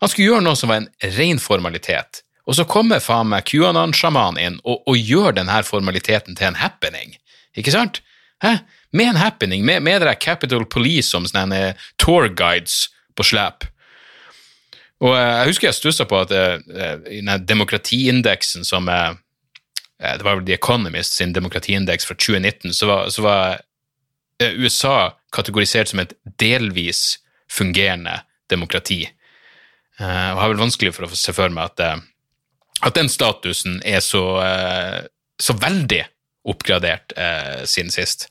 Han 0.00 0.12
skulle 0.12 0.28
gjøre 0.28 0.44
noe 0.44 0.56
som 0.56 0.68
var 0.68 0.82
en 0.82 0.90
ren 1.16 1.38
formalitet. 1.40 2.20
Og 2.46 2.54
så 2.54 2.66
kommer 2.68 3.02
faen 3.02 3.30
meg 3.32 3.46
QAnon-sjamanen 3.50 4.38
inn 4.42 4.58
og, 4.62 4.82
og 4.86 4.98
gjør 4.98 5.34
denne 5.40 5.62
formaliteten 5.66 6.38
til 6.38 6.52
en 6.52 6.60
happening. 6.60 7.16
Ikke 7.58 7.74
sant? 7.74 8.02
Hæ? 8.44 8.58
Med 8.92 9.10
en 9.10 9.20
happening, 9.20 9.64
med, 9.64 9.82
med 9.82 10.00
det 10.00 10.08
der 10.08 10.20
Capital 10.20 10.64
Police 10.70 11.10
som 11.10 11.26
sånne 11.26 11.74
tour 11.98 12.28
guides 12.28 12.86
på 13.16 13.26
slep. 13.26 13.66
Og 15.04 15.12
eh, 15.12 15.32
jeg 15.40 15.50
husker 15.50 15.68
jeg 15.68 15.76
stussa 15.76 16.06
på 16.08 16.22
at 16.22 16.32
eh, 16.32 16.56
eh, 16.72 16.96
i 17.18 17.20
den 17.20 17.46
demokratiindeksen 17.48 18.64
som 18.64 18.88
eh, 18.88 19.10
eh, 20.00 20.14
Det 20.16 20.24
var 20.24 20.38
vel 20.38 20.46
The 20.46 20.56
Economist 20.56 21.18
sin 21.18 21.34
demokratiindeks 21.36 22.08
fra 22.08 22.16
2019, 22.16 22.72
så 22.72 22.88
var, 22.88 23.10
så 23.12 23.26
var 23.26 23.58
eh, 24.40 24.56
USA 24.56 24.96
kategorisert 25.34 25.92
som 25.92 26.00
et 26.00 26.14
delvis 26.40 27.18
fungerende 27.52 28.20
demokrati. 28.50 29.02
Eh, 29.98 30.30
og 30.32 30.40
har 30.40 30.52
vel 30.52 30.64
vanskelig 30.64 30.94
for 30.96 31.08
å 31.08 31.16
se 31.16 31.34
for 31.36 31.52
meg 31.52 31.72
at, 31.72 31.84
eh, 31.84 32.04
at 32.84 32.96
den 32.96 33.08
statusen 33.08 33.78
er 33.84 34.02
så, 34.04 34.24
eh, 34.44 35.06
så 35.40 35.56
veldig 35.56 36.02
oppgradert 36.46 37.14
eh, 37.16 37.64
siden 37.64 37.90
sist. 37.94 38.28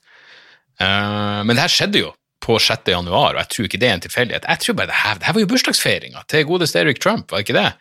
Uh, 0.75 1.39
men 1.47 1.55
det 1.55 1.63
her 1.63 1.71
skjedde 1.71 2.01
jo 2.01 2.09
på 2.43 2.57
6. 2.59 2.89
januar, 2.91 3.33
og 3.33 3.39
jeg 3.39 3.51
tror 3.53 3.67
ikke 3.69 3.79
det 3.81 3.87
er 3.87 3.95
en 3.95 4.03
tilfeldighet. 4.03 4.47
Jeg 4.51 4.61
tror 4.61 4.77
bare 4.77 4.91
det 4.91 4.99
her, 5.01 5.19
det 5.19 5.27
her 5.27 5.35
var 5.37 5.43
jo 5.45 5.49
bursdagsfeiringa 5.53 6.23
til 6.29 6.47
godeste 6.49 6.81
Eric 6.81 6.99
Trump, 7.01 7.31
var 7.31 7.41
det 7.41 7.47
ikke 7.47 7.57
det? 7.57 7.71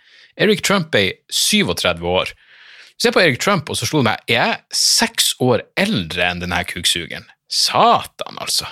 Eric 0.47 0.63
Trump 0.67 0.95
er 0.95 1.11
37 1.31 2.07
år. 2.09 2.33
Se 3.03 3.11
på 3.11 3.21
Eric 3.21 3.41
Trump, 3.43 3.69
og 3.69 3.77
så 3.77 3.89
slo 3.89 4.01
det 4.01 4.09
meg, 4.13 4.23
er 4.31 4.39
jeg 4.39 4.79
seks 4.79 5.35
år 5.43 5.67
eldre 5.81 6.31
enn 6.31 6.43
denne 6.45 6.63
kuksugen? 6.71 7.27
Satan, 7.51 8.39
altså. 8.39 8.71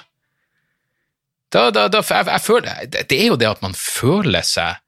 Da, 1.53 1.69
da, 1.75 1.89
da, 1.93 2.01
jeg, 2.01 2.31
jeg 2.31 2.45
føler, 2.47 2.87
det 3.11 3.19
er 3.19 3.29
jo 3.29 3.37
det 3.37 3.51
at 3.51 3.63
man 3.65 3.75
føler 3.77 4.47
seg 4.47 4.79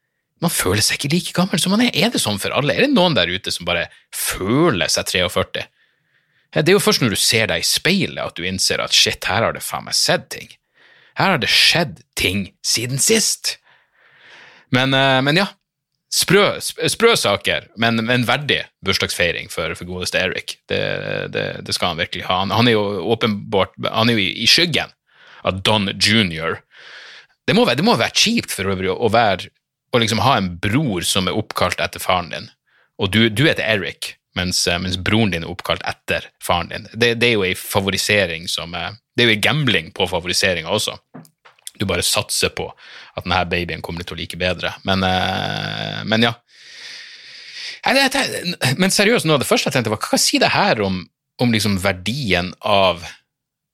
man 0.44 0.52
føler 0.52 0.84
seg 0.84 0.98
ikke 0.98 1.12
like 1.14 1.36
gammel 1.36 1.60
som 1.60 1.72
man 1.74 1.86
er. 1.86 1.94
Er 1.96 2.12
det 2.12 2.20
sånn 2.22 2.40
for 2.42 2.54
alle? 2.54 2.76
Er 2.76 2.86
det 2.86 2.92
noen 2.92 3.16
der 3.16 3.30
ute 3.32 3.52
som 3.54 3.66
bare 3.68 3.88
føler 4.12 4.92
seg 4.92 5.08
43? 5.08 5.64
Det 6.54 6.70
er 6.70 6.76
jo 6.76 6.82
først 6.82 7.02
når 7.02 7.16
du 7.16 7.18
ser 7.18 7.48
deg 7.50 7.64
i 7.64 7.66
speilet 7.66 8.22
at 8.22 8.36
du 8.38 8.44
innser 8.46 8.82
at 8.82 8.94
shit, 8.94 9.26
her 9.26 9.42
har 9.42 9.56
det 9.56 9.64
faen 9.64 9.88
meg 9.88 9.96
sett 9.98 10.28
ting. 10.30 10.52
Her 11.18 11.34
har 11.34 11.42
det 11.42 11.50
skjedd 11.50 12.00
ting 12.18 12.48
siden 12.66 13.00
sist. 13.02 13.56
Men, 14.74 14.94
eh, 14.94 15.20
men 15.26 15.38
ja, 15.38 15.48
sprø, 16.14 16.44
sprø 16.60 17.14
saker, 17.18 17.68
men 17.80 18.02
en 18.10 18.26
verdig 18.28 18.60
bursdagsfeiring 18.86 19.50
for, 19.50 19.74
for 19.78 19.88
godeste 19.88 20.20
Eric. 20.22 20.58
Det, 20.70 20.82
det, 21.34 21.46
det, 21.66 21.74
skal 21.74 21.94
han 21.94 22.02
virkelig 22.02 22.26
ha. 22.28 22.42
Han, 22.44 22.54
han 22.54 22.70
er 22.70 22.76
jo 22.76 22.84
åpenbart 23.14 23.74
han 23.88 24.10
er 24.10 24.18
jo 24.18 24.26
i, 24.26 24.30
i 24.44 24.50
skyggen 24.50 24.94
av 25.44 25.62
Don 25.66 25.90
Junior. 25.98 26.60
Det 27.44 27.56
må, 27.56 27.66
være, 27.66 27.82
det 27.82 27.86
må 27.86 27.98
være 27.98 28.14
kjipt 28.16 28.54
for 28.54 28.70
øvrig 28.72 28.94
å 28.94 29.10
være 29.12 29.50
å 29.94 30.02
liksom 30.02 30.22
ha 30.24 30.36
en 30.38 30.54
bror 30.62 31.06
som 31.06 31.28
er 31.30 31.38
oppkalt 31.38 31.80
etter 31.82 32.02
faren 32.02 32.32
din, 32.32 32.50
og 33.02 33.10
du, 33.14 33.26
du 33.30 33.44
heter 33.46 33.66
Eric, 33.66 34.14
mens, 34.38 34.64
eh, 34.66 34.78
mens, 34.82 34.98
broren 34.98 35.32
din 35.34 35.46
er 35.46 35.50
oppkalt 35.50 35.84
etter 35.88 36.28
faren 36.42 36.70
din. 36.72 36.88
Det, 36.92 37.14
det 37.20 37.30
er 37.30 37.36
jo 37.36 37.46
ei 37.46 37.54
favorisering 37.58 38.48
som 38.50 38.74
Det 38.74 39.22
er 39.22 39.30
jo 39.30 39.34
ei 39.36 39.42
gambling 39.42 39.92
på 39.94 40.08
favoriseringa 40.10 40.70
også. 40.70 40.96
Du 41.78 41.86
bare 41.90 42.06
satser 42.06 42.52
på 42.54 42.68
at 43.14 43.24
denne 43.24 43.42
babyen 43.50 43.82
kommer 43.82 44.06
til 44.06 44.16
å 44.16 44.20
like 44.20 44.38
bedre. 44.38 44.74
Men, 44.86 45.02
eh, 45.06 46.02
men 46.06 46.26
ja. 46.26 46.34
Men 48.78 48.94
seriøst, 48.94 49.26
noe 49.26 49.36
av 49.36 49.42
det 49.42 49.48
første 49.50 49.68
jeg 49.68 49.76
tenkte, 49.76 49.92
var 49.92 50.02
hva 50.02 50.18
sier 50.20 50.42
det 50.42 50.54
her 50.54 50.80
om, 50.86 51.02
om 51.42 51.52
liksom 51.52 51.76
verdien 51.82 52.52
av 52.62 53.02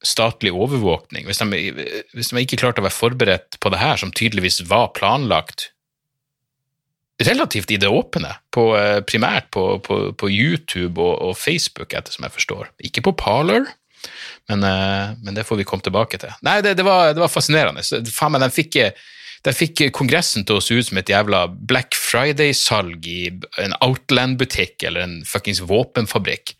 statlig 0.03 0.51
overvåkning, 0.57 1.27
hvis 1.29 1.39
de, 1.41 1.91
hvis 2.17 2.31
de 2.33 2.41
ikke 2.41 2.57
klarte 2.57 2.81
å 2.81 2.87
være 2.87 2.97
forberedt 2.97 3.59
på 3.61 3.69
det 3.69 3.81
her, 3.81 3.99
som 4.01 4.13
tydeligvis 4.13 4.63
var 4.69 4.89
planlagt 4.97 5.69
relativt 7.27 7.71
i 7.71 7.79
det 7.81 7.89
åpne, 7.91 8.33
på, 8.53 8.71
eh, 8.77 8.99
primært 9.07 9.51
på, 9.53 9.65
på, 9.85 9.99
på 10.17 10.29
YouTube 10.31 11.01
og, 11.01 11.13
og, 11.29 11.37
Facebook, 11.37 11.93
etter 11.93 12.13
som 12.13 12.27
jeg 12.27 12.35
forstår. 12.35 12.69
Ikke 12.87 13.03
på 13.05 13.15
Parler, 13.19 13.67
men, 14.49 14.63
eh, 14.67 15.15
men 15.21 15.37
det 15.37 15.45
får 15.47 15.61
vi 15.61 15.67
komme 15.67 15.85
tilbake 15.85 16.21
til. 16.21 16.33
Nei, 16.45 16.59
det, 16.65 16.75
det, 16.79 16.85
var, 16.87 17.13
det 17.15 17.23
var, 17.23 17.31
fascinerende. 17.31 17.83
Faen 18.11 18.35
meg, 18.35 18.45
de 18.45 18.51
fikk, 18.55 18.79
de 19.47 19.55
fikk 19.55 19.87
Kongressen 19.97 20.47
til 20.47 20.59
å 20.59 20.63
se 20.63 20.77
ut 20.77 20.89
som 20.89 21.01
et 21.01 21.11
jævla 21.11 21.45
Black 21.51 21.97
Friday-salg 21.97 23.07
i 23.09 23.21
en 23.61 23.77
Outland-butikk 23.81 24.87
eller 24.89 25.07
en 25.07 25.19
fuckings 25.27 25.63
våpenfabrikk. 25.69 26.55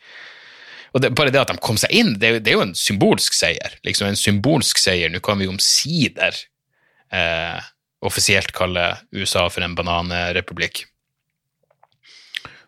Og 0.91 1.03
det, 1.03 1.13
Bare 1.15 1.31
det 1.31 1.39
at 1.39 1.51
de 1.53 1.61
kom 1.63 1.79
seg 1.79 1.93
inn, 1.95 2.15
det, 2.19 2.41
det 2.43 2.51
er 2.51 2.59
jo 2.59 2.65
en 2.65 2.77
symbolsk 2.77 3.35
seier. 3.37 3.77
Liksom 3.87 4.09
En 4.09 4.19
symbolsk 4.19 4.81
seier. 4.81 5.11
Nå 5.11 5.21
kan 5.23 5.39
vi 5.39 5.49
omsider 5.51 6.35
eh, 7.15 7.70
offisielt 8.01 8.51
kaller 8.51 9.01
USA 9.11 9.47
for 9.49 9.63
en 9.65 9.75
bananrepublikk. 9.77 10.85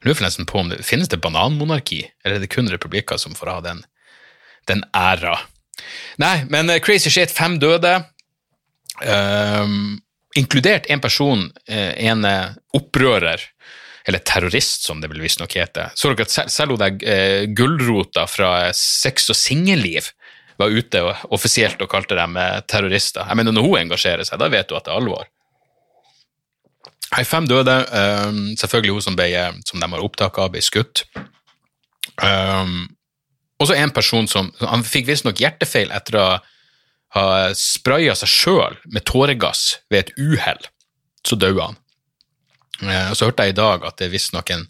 Lurer 0.04 0.26
nesten 0.26 0.46
på 0.46 0.60
om 0.60 0.70
det 0.70 0.84
finnes 0.86 1.10
det 1.10 1.22
bananmonarki, 1.24 2.04
eller 2.24 2.38
er 2.38 2.44
det 2.44 2.52
kun 2.54 2.70
republikker 2.70 3.20
som 3.22 3.36
får 3.38 3.52
ha 3.54 3.60
den, 3.66 3.84
den 4.70 4.84
æra? 4.96 5.38
Nei, 6.22 6.44
men 6.52 6.70
uh, 6.70 6.80
crazy 6.84 7.12
shit, 7.14 7.32
fem 7.32 7.56
døde, 7.60 7.96
um, 9.08 9.96
inkludert 10.38 10.90
en 10.92 11.02
person, 11.02 11.48
uh, 11.72 11.94
en 11.98 12.28
opprører, 12.76 13.48
eller 14.04 14.20
terrorist, 14.28 14.84
som 14.84 15.00
det 15.00 15.08
vil 15.14 15.24
visstnok 15.24 15.56
hete. 15.56 15.88
Så 15.96 16.12
dere 16.12 16.28
at 16.28 16.52
selv, 16.52 16.76
hun 16.76 16.82
der 16.82 17.46
gulrota 17.56 18.26
fra 18.28 18.74
Sex 18.76 19.30
og 19.32 19.38
singelliv 19.40 20.10
var 20.64 20.74
ute 20.74 21.04
offisielt 21.36 21.82
og 21.84 21.92
kalte 21.92 22.18
dem 22.18 22.38
eh, 22.40 22.60
terrorister. 22.70 23.28
Jeg 23.28 23.40
mener, 23.40 23.56
Når 23.56 23.68
hun 23.68 23.80
engasjerer 23.84 24.28
seg, 24.28 24.40
da 24.42 24.50
vet 24.52 24.70
du 24.70 24.78
at 24.78 24.88
det 24.88 24.94
er 24.94 25.02
alvor. 25.02 25.30
Hei, 27.14 27.24
fem 27.30 27.46
døde. 27.46 27.76
Um, 27.94 28.56
selvfølgelig 28.58 28.96
hun 28.96 29.06
som, 29.06 29.18
ble, 29.18 29.30
som 29.68 29.82
de 29.82 29.90
har 29.92 30.02
opptak 30.02 30.40
av, 30.42 30.50
ble 30.56 30.64
skutt. 30.66 31.04
Um, 32.18 32.88
og 33.62 33.70
så 33.70 33.78
en 33.78 33.94
person 33.96 34.28
som 34.30 34.50
Han 34.60 34.84
fikk 34.86 35.08
visstnok 35.08 35.40
hjertefeil 35.42 35.94
etter 35.96 36.18
å 36.20 36.26
ha 37.16 37.28
spraya 37.58 38.14
seg 38.18 38.30
sjøl 38.30 38.76
med 38.92 39.06
tåregass 39.10 39.80
ved 39.94 40.08
et 40.08 40.12
uhell. 40.18 40.66
Så 41.24 41.38
døde 41.40 41.70
han. 41.70 41.78
Uh, 42.82 43.14
så 43.14 43.30
hørte 43.30 43.46
jeg 43.46 43.54
i 43.54 43.62
dag 43.62 43.86
at 43.86 44.00
det 44.00 44.10
er 44.10 44.16
visstnok 44.16 44.50
en 44.56 44.66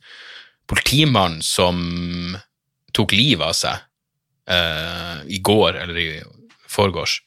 politimann 0.69 1.39
som 1.43 1.79
tok 2.95 3.15
livet 3.15 3.47
av 3.47 3.55
seg 3.57 3.87
i 4.43 5.37
går 5.39 5.77
eller 5.79 5.97
i 5.97 6.07
forgårs, 6.73 7.21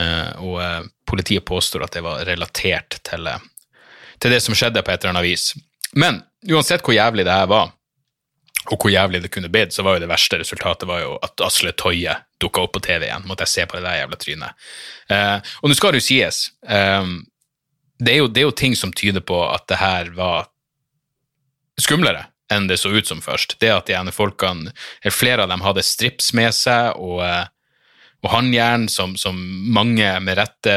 uh, 0.00 0.42
og 0.42 0.58
uh, 0.60 0.82
politiet 1.08 1.44
påstår 1.46 1.86
at 1.86 1.96
det 1.96 2.04
var 2.06 2.24
relatert 2.28 2.98
til, 3.06 3.30
til, 4.18 4.32
det 4.32 4.42
som 4.44 4.56
skjedde 4.56 4.82
på 4.82 4.92
et 4.92 5.02
eller 5.02 5.16
annet 5.16 5.26
vis. 5.26 5.50
Men 5.96 6.22
uansett 6.48 6.84
hvor 6.86 6.96
jævlig 6.96 7.26
det 7.26 7.34
her 7.34 7.50
var, 7.50 7.72
og 8.66 8.80
hvor 8.82 8.90
jævlig 8.90 9.22
det 9.22 9.30
kunne 9.34 9.50
blitt, 9.52 9.74
så 9.74 9.84
var 9.86 9.96
jo 9.96 10.02
det 10.02 10.10
verste 10.10 10.40
resultatet 10.40 10.88
var 10.90 11.04
jo 11.04 11.12
at 11.22 11.44
Asle 11.46 11.70
Toje 11.78 12.16
dukka 12.42 12.64
opp 12.64 12.74
på 12.74 12.82
TV 12.82 13.06
igjen. 13.06 13.26
Måtte 13.28 13.46
jeg 13.46 13.52
se 13.52 13.66
på 13.68 13.78
det 13.78 13.84
der 13.86 14.00
jævla 14.00 14.18
trynet. 14.18 14.64
og 15.62 15.70
nå 15.70 15.76
skal 15.78 15.94
det 15.94 16.00
jo 16.00 16.06
sies, 16.08 16.40
det 16.66 18.10
er 18.12 18.18
jo, 18.18 18.26
det 18.26 18.42
er 18.42 18.48
jo 18.48 18.56
ting 18.58 18.74
som 18.74 18.90
tyder 18.90 19.22
på 19.22 19.38
at 19.46 19.68
det 19.70 19.78
her 19.78 20.10
var 20.18 20.48
skumlere 21.78 22.26
enn 22.52 22.68
det 22.70 22.78
så 22.80 22.92
ut 22.94 23.06
som 23.06 23.22
først. 23.22 23.56
Det 23.60 23.72
at 23.72 23.88
de 23.88 23.96
ene 23.98 24.14
folkene, 24.14 24.72
eller 25.02 25.14
flere 25.14 25.44
av 25.44 25.52
dem 25.52 25.64
hadde 25.64 25.84
strips 25.86 26.32
med 26.36 26.54
seg, 26.54 26.96
og, 26.96 27.22
eh, 27.26 27.46
og 28.24 28.32
håndjern, 28.32 28.88
som, 28.92 29.16
som, 29.18 29.38
mange 29.74 30.08
med 30.22 30.38
rette 30.38 30.76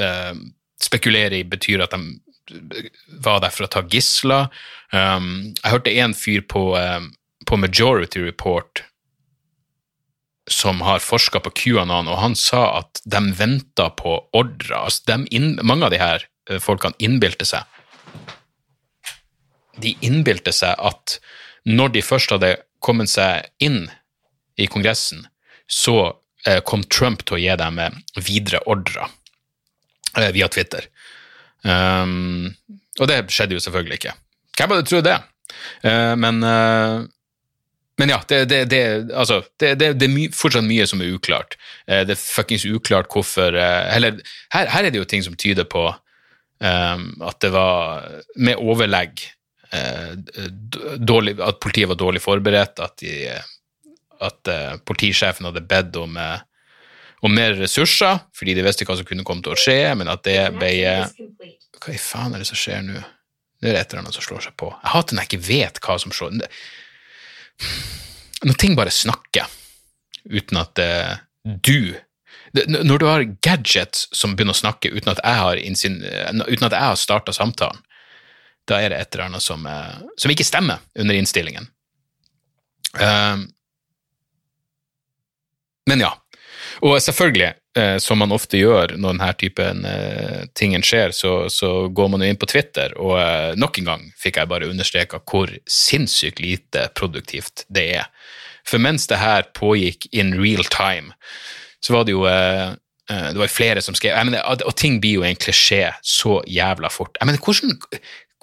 eh, 0.00 0.32
spekulerer 0.82 1.38
i 1.38 1.44
betyr 1.48 1.84
at 1.84 1.94
de 1.94 2.18
var 3.24 3.40
der 3.40 3.54
for 3.54 3.66
å 3.66 3.72
ta 3.72 3.80
gisler. 3.88 4.50
Um, 4.92 5.54
jeg 5.62 5.70
hørte 5.72 5.94
en 6.02 6.12
fyr 6.14 6.42
på, 6.44 6.74
um, 6.76 7.06
på 7.48 7.56
Majority 7.56 8.20
Report 8.20 8.82
som 10.50 10.82
har 10.84 11.00
forska 11.00 11.40
på 11.40 11.54
QAnon, 11.56 12.10
og 12.12 12.18
han 12.20 12.34
sa 12.36 12.82
at 12.82 13.00
de 13.08 13.22
venta 13.38 13.88
på 13.96 14.18
ordre. 14.36 14.76
Altså 14.76 15.16
mange 15.64 15.88
av 15.88 15.94
de 15.94 16.02
her 16.02 16.26
folkene 16.60 17.00
innbilte 17.00 17.48
seg 17.48 17.64
de 19.82 19.94
innbilte 20.04 20.52
seg 20.54 20.78
at 20.78 21.18
når 21.64 21.94
de 21.94 22.04
først 22.04 22.34
hadde 22.34 22.56
kommet 22.84 23.10
seg 23.10 23.46
inn 23.64 23.86
i 24.60 24.68
Kongressen, 24.70 25.24
så 25.66 25.96
eh, 26.46 26.60
kom 26.66 26.84
Trump 26.92 27.24
til 27.24 27.38
å 27.38 27.42
gi 27.42 27.56
dem 27.60 27.80
eh, 27.82 27.96
videre 28.20 28.62
ordrer 28.70 29.08
eh, 30.18 30.30
via 30.36 30.48
Twitter. 30.52 30.86
Um, 31.64 32.52
og 33.00 33.08
det 33.08 33.22
skjedde 33.32 33.56
jo 33.56 33.62
selvfølgelig 33.64 34.02
ikke. 34.02 34.14
Hvem 34.58 34.74
hadde 34.74 34.86
trodd 34.88 35.06
det? 35.08 35.16
Uh, 35.80 36.12
men, 36.20 36.42
uh, 36.44 37.06
men 38.00 38.12
ja, 38.12 38.20
det, 38.28 38.42
det, 38.52 38.60
det, 38.70 38.82
altså, 39.16 39.40
det, 39.62 39.72
er 39.80 40.12
my, 40.12 40.28
fortsatt 40.36 40.66
mye 40.68 40.86
som 40.90 41.02
er 41.02 41.14
uklart. 41.16 41.56
Uh, 41.88 42.02
det 42.04 42.18
er 42.18 42.20
fuckings 42.20 42.66
uklart 42.68 43.08
hvorfor 43.12 43.56
Eller 43.56 44.20
her, 44.52 44.68
her, 44.68 44.84
er 44.84 44.92
det 44.92 45.00
jo 45.00 45.08
ting 45.08 45.24
som 45.24 45.38
tyder 45.40 45.64
på 45.64 45.88
um, 45.88 47.08
at 47.24 47.40
det 47.42 47.54
var 47.56 48.04
med 48.36 48.60
overlegg 48.60 49.24
dårlig, 50.98 51.36
at 51.42 51.60
politiet 51.62 51.88
var 51.90 51.98
dårlig 51.98 52.22
forberedt, 52.22 52.80
at, 52.84 52.98
de, 53.02 53.30
at 54.22 54.50
uh, 54.50 54.76
politisjefen 54.86 55.48
hadde 55.48 55.64
bedt 55.68 55.96
om, 56.00 56.18
om, 57.20 57.34
mer 57.34 57.56
ressurser, 57.58 58.22
fordi 58.36 58.54
de 58.58 58.64
visste 58.66 58.86
hva 58.88 58.98
som 58.98 59.08
kunne 59.08 59.26
komme 59.26 59.44
til 59.44 59.54
å 59.54 59.58
skje, 59.58 59.80
men 59.98 60.10
at 60.12 60.24
det 60.26 60.38
ble 60.56 60.72
Hva 61.84 61.92
i 61.92 62.00
faen 62.00 62.32
er 62.34 62.40
det 62.40 62.48
som 62.48 62.60
skjer 62.60 62.84
nå? 62.86 63.02
Det 63.64 63.72
er 63.72 63.80
et 63.80 63.92
eller 63.92 64.04
annet 64.04 64.16
som 64.16 64.24
slår 64.24 64.42
seg 64.44 64.56
på. 64.60 64.68
Jeg 64.82 64.92
hater 64.92 65.16
når 65.16 65.24
jeg 65.24 65.30
ikke 65.30 65.46
vet 65.46 65.78
hva 65.84 65.94
som 66.00 66.12
slår 66.12 66.34
Når 68.44 68.58
ting 68.60 68.74
bare 68.76 68.92
snakker 68.92 69.48
uten 70.28 70.60
at 70.60 70.80
uh, 70.84 71.14
du 71.44 71.96
Når 72.54 72.98
du 73.00 73.06
har 73.08 73.24
gadgets 73.44 74.06
som 74.12 74.36
begynner 74.36 74.54
å 74.54 74.60
snakke 74.60 74.92
uten 74.92 75.10
at 75.10 75.22
jeg 75.24 75.40
har, 75.40 75.58
uten 75.58 76.68
at 76.68 76.76
jeg 76.76 76.84
har 76.84 77.00
starta 77.00 77.32
samtalen, 77.34 77.80
da 78.68 78.80
er 78.80 78.92
det 78.92 79.00
et 79.00 79.14
eller 79.14 79.28
annet 79.28 79.44
som, 79.44 79.66
eh, 79.66 79.96
som 80.16 80.32
ikke 80.32 80.46
stemmer 80.46 80.82
under 80.98 81.16
innstillingen. 81.18 81.68
Uh, 82.94 83.42
men 85.90 86.04
ja. 86.04 86.12
Og 86.86 86.96
selvfølgelig, 87.02 87.50
uh, 87.78 87.96
som 88.02 88.20
man 88.22 88.32
ofte 88.34 88.58
gjør 88.60 88.94
når 88.96 89.16
denne 89.16 89.32
typen 89.40 89.88
tingen 90.56 90.84
skjer, 90.86 91.12
så, 91.16 91.34
så, 91.52 91.88
går 91.88 92.12
man 92.12 92.22
jo 92.22 92.30
inn 92.30 92.40
på 92.40 92.48
Twitter, 92.50 92.94
og 93.00 93.58
nok 93.58 93.80
en 93.80 93.90
gang 93.90 94.06
fikk 94.20 94.40
jeg 94.40 94.50
bare 94.50 94.70
understreka 94.70 95.20
hvor 95.20 95.52
sinnssykt 95.70 96.40
lite 96.42 96.88
produktivt 96.96 97.66
det 97.68 97.88
er. 97.98 98.08
For 98.64 98.80
mens 98.80 99.08
det 99.10 99.20
her 99.20 99.50
pågikk 99.56 100.08
in 100.12 100.32
real 100.40 100.64
time, 100.72 101.12
så 101.84 101.98
var 101.98 102.06
det 102.06 102.14
jo 102.14 102.24
det 103.04 103.36
var 103.36 103.50
flere 103.52 103.82
som 103.84 103.92
skrev 103.92 104.16
mener, 104.24 104.40
Og 104.64 104.72
ting 104.80 104.96
blir 104.96 105.18
jo 105.18 105.24
en 105.28 105.36
klisjé 105.36 105.90
så 106.00 106.38
jævla 106.48 106.88
fort. 106.88 107.18
Jeg 107.20 107.26
mener, 107.28 107.42
hvordan, 107.44 107.76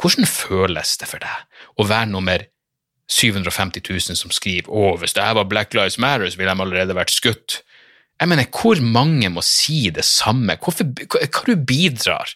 hvordan 0.02 0.28
føles 0.30 0.96
det 1.00 1.10
for 1.10 1.24
deg 1.24 1.80
å 1.80 1.88
være 1.88 2.10
nummer 2.12 2.46
750 3.12 3.84
000 3.90 4.18
som 4.18 4.32
skriver 4.34 4.72
å, 4.72 4.96
hvis 5.00 5.16
det 5.18 5.26
her 5.26 5.36
var 5.38 5.50
Black 5.52 5.76
Lives 5.76 6.00
Matter, 6.02 6.30
så 6.32 6.40
ville 6.40 6.54
de 6.54 6.64
allerede 6.64 6.96
vært 6.96 7.14
skutt? 7.14 7.60
Jeg 8.22 8.30
mener, 8.30 8.48
hvor 8.54 8.80
mange 8.86 9.32
må 9.34 9.44
si 9.46 9.90
det 9.94 10.06
samme? 10.08 10.56
Hvorfor, 10.62 10.88
hva, 11.10 11.26
hva 11.26 11.44
du 11.50 11.68
bidrar 11.68 12.34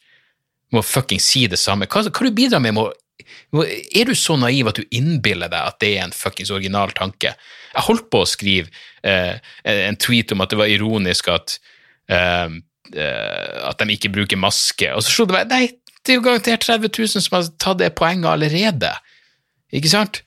med 0.74 0.82
å 0.82 0.88
fucking 0.88 1.22
si 1.22 1.46
det 1.52 1.60
samme? 1.62 1.88
Hva, 1.88 2.08
hva 2.10 2.28
du 2.28 2.36
bidrar 2.36 2.64
med 2.64 2.76
med 2.76 2.88
å 2.88 2.94
er 3.56 4.10
du 4.10 4.16
så 4.18 4.36
naiv 4.38 4.68
at 4.70 4.80
du 4.80 4.96
innbiller 4.96 5.50
deg 5.52 5.62
at 5.62 5.78
det 5.82 5.94
er 5.96 6.04
en 6.04 6.16
fuckings 6.16 6.52
original 6.54 6.92
tanke? 6.96 7.32
Jeg 7.72 7.88
holdt 7.88 8.10
på 8.12 8.22
å 8.22 8.28
skrive 8.28 8.68
eh, 9.08 9.38
en 9.64 9.98
tweet 10.02 10.34
om 10.36 10.44
at 10.44 10.52
det 10.52 10.60
var 10.60 10.72
ironisk 10.72 11.30
at, 11.34 11.58
eh, 12.12 12.58
eh 12.92 13.56
at 13.66 13.80
de 13.80 13.96
ikke 13.96 14.12
bruker 14.14 14.42
maske, 14.42 14.92
og 14.94 15.06
så 15.06 15.14
slo 15.14 15.30
det 15.30 15.38
meg 15.38 15.54
Nei, 15.54 15.64
det 16.06 16.14
er 16.14 16.20
jo 16.20 16.26
garantert 16.26 16.66
30 16.66 16.92
000 16.94 17.26
som 17.26 17.36
har 17.38 17.50
tatt 17.62 17.82
det 17.82 17.92
poenget 17.98 18.30
allerede. 18.32 18.94
Ikke 19.76 19.92
sant? 19.92 20.22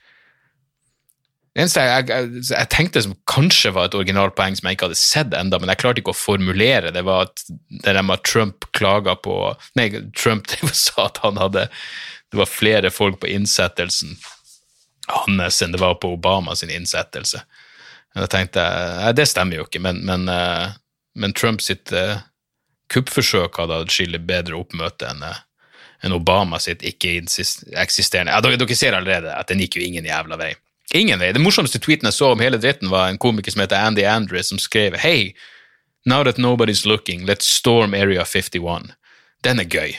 Det 1.55 1.65
eneste 1.65 1.83
jeg, 1.83 2.07
jeg, 2.13 2.43
jeg, 2.53 2.71
tenkte 2.71 3.03
som 3.03 3.15
kanskje 3.27 3.73
var 3.75 3.89
et 3.89 3.97
originalpoeng 3.99 4.55
som 4.55 4.69
jeg 4.69 4.77
ikke 4.77 4.91
hadde 4.91 5.01
sett 5.01 5.33
enda, 5.35 5.59
men 5.59 5.73
jeg 5.73 5.81
klarte 5.81 6.03
ikke 6.03 6.13
å 6.15 6.19
formulere 6.19 6.93
det, 6.95 7.03
var 7.07 7.27
at 7.27 7.43
det 7.49 7.95
der 7.97 8.05
med 8.07 8.23
Trump 8.23 8.69
klaga 8.77 9.17
på 9.19 9.35
Nei, 9.79 9.89
Trump 10.15 10.47
sa 10.73 11.09
at 11.09 11.19
han 11.25 11.41
hadde 11.41 11.67
Det 12.31 12.39
var 12.39 12.51
flere 12.53 12.93
folk 12.95 13.19
på 13.25 13.31
innsettelsen 13.33 14.19
hans 15.09 15.63
enn 15.63 15.73
det 15.73 15.81
var 15.81 15.95
på 15.95 16.13
Obama 16.13 16.55
sin 16.57 16.71
innsettelse. 16.71 17.41
Jeg 18.15 18.31
tenkte 18.33 18.65
Nei, 19.01 19.13
det 19.17 19.29
stemmer 19.31 19.61
jo 19.61 19.67
ikke, 19.67 19.83
men, 19.85 20.03
men, 20.07 20.29
eh, 20.29 20.75
men 21.19 21.35
Trump 21.37 21.63
uh, 21.93 22.21
kuppforsøk 22.93 23.59
hadde 23.61 23.83
atskillig 23.85 24.21
bedre 24.29 24.59
oppmøte 24.59 25.09
enn 25.11 25.25
uh, 25.25 25.41
enn 26.05 26.15
Obama 26.15 26.61
sitt 26.63 26.85
ikke-eksisterende 26.87 28.33
ja, 28.33 28.41
dere, 28.45 28.77
ser 28.77 28.97
allerede 28.97 29.35
at 29.35 29.51
den 29.51 29.63
gikk 29.65 29.79
jo 29.79 29.85
ingen 29.85 30.07
jævla 30.07 30.39
vei. 30.39 30.53
Ingen 30.95 31.21
vei. 31.21 31.33
Den 31.37 31.45
morsomste 31.45 31.81
tweeten 31.83 32.09
jeg 32.09 32.17
så 32.17 32.33
om 32.33 32.43
hele 32.43 32.61
dritten, 32.61 32.91
var 32.93 33.11
en 33.11 33.21
komiker 33.21 33.53
som 33.53 33.65
heter 33.65 33.83
Andy 33.83 34.07
Andrews, 34.09 34.49
som 34.49 34.61
skrev 34.63 34.97
Hey, 35.03 35.35
now 36.07 36.23
that 36.25 36.39
nobody's 36.39 36.87
looking, 36.87 37.27
let's 37.27 37.51
storm 37.51 37.95
Area 37.95 38.25
51. 38.25 38.93
Den 39.45 39.61
er 39.61 39.69
gøy. 39.69 39.97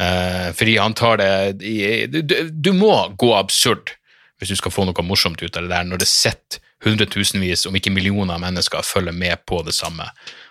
Uh, 0.00 0.52
fordi 0.52 0.76
han 0.76 0.94
tar 0.94 1.16
det 1.16 1.62
i, 1.64 2.06
du, 2.06 2.20
du, 2.50 2.72
må 2.76 2.92
gå 3.16 3.30
absurd 3.32 3.94
hvis 4.36 4.50
du 4.52 4.58
skal 4.60 4.74
få 4.74 4.84
noe 4.84 5.04
morsomt 5.06 5.40
ut 5.40 5.56
av 5.56 5.64
det 5.64 5.72
der, 5.72 5.86
når 5.88 6.02
det 6.02 6.08
sitter 6.10 6.60
hundretusenvis, 6.84 7.64
om 7.64 7.76
ikke 7.78 7.94
millioner 7.94 8.36
av 8.36 8.42
mennesker 8.42 8.84
følger 8.84 9.16
med 9.16 9.40
på 9.48 9.62
det 9.64 9.72
samme 9.72 10.10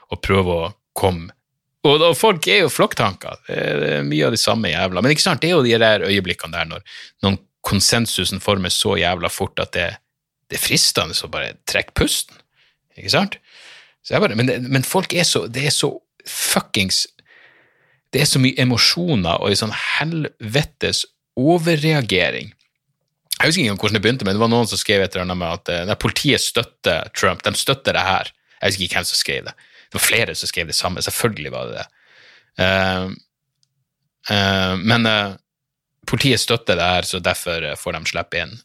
og 0.09 0.21
prøver 0.25 0.63
å 0.63 0.71
komme 0.97 1.34
og, 1.85 2.01
og 2.01 2.15
folk 2.17 2.47
er 2.49 2.63
jo 2.63 2.71
flokktanker. 2.73 3.41
Det 3.47 3.91
er 3.99 4.07
mye 4.07 4.27
av 4.27 4.33
de 4.33 4.39
samme 4.41 4.71
jævla 4.71 5.03
Men 5.03 5.13
ikke 5.13 5.25
sant, 5.25 5.43
det 5.43 5.51
er 5.51 5.57
jo 5.57 5.65
de 5.65 5.75
der 5.81 6.05
øyeblikkene 6.07 6.57
der 6.57 6.69
når 6.69 6.97
noen 7.25 7.37
konsensusen 7.65 8.41
formes 8.43 8.77
så 8.77 8.95
jævla 8.99 9.29
fort 9.33 9.59
at 9.61 9.73
det, 9.73 9.87
det 10.49 10.59
er 10.59 10.65
fristende 10.65 11.17
å 11.17 11.31
bare 11.33 11.55
trekke 11.69 11.95
pusten. 11.97 12.37
Ikke 12.95 13.13
sant? 13.13 13.39
Bare, 14.09 14.37
men, 14.37 14.51
men, 14.69 14.83
folk 14.85 15.15
er 15.17 15.25
så 15.25 15.47
Det 15.49 15.63
er 15.65 15.73
så 15.73 15.87
fuckings 16.29 17.07
Det 18.13 18.21
er 18.21 18.27
så 18.29 18.37
mye 18.37 18.53
emosjoner 18.61 19.41
og 19.41 19.49
en 19.49 19.57
sånn 19.63 19.73
helvetes 19.73 21.01
overreagering. 21.35 22.53
Jeg 23.35 23.49
husker 23.49 23.65
ikke 23.65 23.81
hvordan 23.81 23.97
det 23.97 24.01
begynte, 24.05 24.27
men 24.27 24.37
det 24.37 24.39
var 24.39 24.51
noen 24.53 24.69
som 24.69 24.79
skrev 24.79 25.03
et 25.03 25.11
eller 25.11 25.25
annet 25.25 25.39
med 25.41 25.57
at 25.57 25.89
uh, 25.89 25.97
politiet 25.99 26.39
støtter 26.39 27.09
Trump. 27.17 27.43
De 27.43 27.51
støtter 27.59 27.97
det 27.97 28.05
her. 28.05 28.29
Jeg 28.61 28.71
husker 28.71 28.85
ikke 28.85 29.01
hvem 29.01 29.07
som 29.09 29.19
skrev 29.19 29.49
det. 29.49 29.55
Det 29.95 30.01
var 30.01 30.07
flere 30.09 30.35
som 30.35 30.51
skrev 30.51 30.67
det 30.67 30.75
samme. 30.75 31.03
Selvfølgelig 31.03 31.51
var 31.53 31.71
det 31.71 31.79
det. 31.79 31.87
Uh, 32.59 33.15
uh, 34.31 34.75
men 34.83 35.07
politiet 36.07 36.43
støtter 36.43 36.75
det 36.75 36.83
her, 36.83 37.07
så 37.07 37.23
derfor 37.23 37.63
får 37.79 37.95
de 37.95 38.11
slippe 38.11 38.41
inn. 38.43 38.57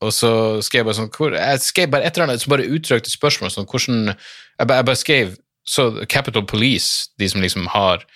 Og 0.00 0.14
så 0.16 0.32
skrev 0.64 0.80
jeg 0.80 0.88
bare 0.88 0.96
sånn 0.96 1.12
hvor, 1.12 1.36
Jeg 1.36 1.60
skrev 1.60 1.90
bare 1.92 2.08
et 2.08 2.16
eller 2.16 2.30
annet 2.30 2.40
som 2.40 2.54
bare 2.54 2.68
uttrykte 2.72 3.12
spørsmål 3.12 3.50
sånn 3.52 3.66
hvordan 3.68 4.14
Jeg 4.14 4.64
bare, 4.64 4.78
jeg 4.78 4.88
bare 4.88 5.00
skrev 5.00 5.34
så 5.68 5.84
Capital 6.08 6.46
Police, 6.48 7.10
de 7.20 7.28
som 7.28 7.42
liksom 7.44 7.68
har 7.74 8.06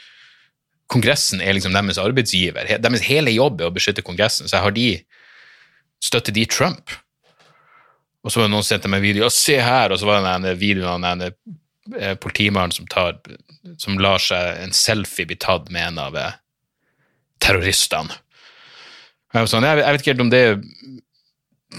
Kongressen 0.89 1.43
er 1.45 1.53
liksom 1.57 1.77
deres 1.77 2.01
arbeidsgiver. 2.01 2.69
Deres 2.81 3.05
hele 3.05 3.33
jobb 3.33 3.61
er 3.61 3.69
å 3.69 3.75
beskytte 3.75 4.05
Kongressen, 4.05 4.49
så 4.49 4.59
jeg 4.59 4.65
har 4.65 4.75
de 4.77 4.89
Støtter 6.05 6.35
de 6.37 6.45
Trump? 6.49 6.93
Og 8.25 8.33
så 8.33 8.41
var 8.41 8.49
det 8.49 8.53
noen 8.53 8.65
som 8.65 8.75
sendte 8.75 8.91
meg 8.93 9.01
en 9.01 9.07
video. 9.07 9.25
Og 9.29 9.33
se 9.33 9.57
her! 9.61 9.93
Og 9.93 10.01
så 10.01 10.09
var 10.09 10.21
det 10.25 10.33
en 10.35 10.59
video 10.61 10.89
av 10.91 11.05
en 11.05 11.25
eh, 11.25 11.37
politimannen 12.21 12.73
som, 12.73 12.87
tar, 12.89 13.19
som 13.79 13.99
lar 14.01 14.23
seg 14.23 14.63
en 14.63 14.73
selfie 14.77 15.29
bli 15.29 15.37
tatt 15.41 15.71
med 15.75 15.93
en 15.93 16.01
av 16.07 16.17
eh, 16.17 16.39
terroristene. 17.45 18.17
Jeg, 19.35 19.51
sånn, 19.51 19.67
jeg, 19.67 19.83
vet 19.83 20.01
ikke 20.01 20.15
helt 20.15 20.25
om 20.25 20.33
det 20.33 20.45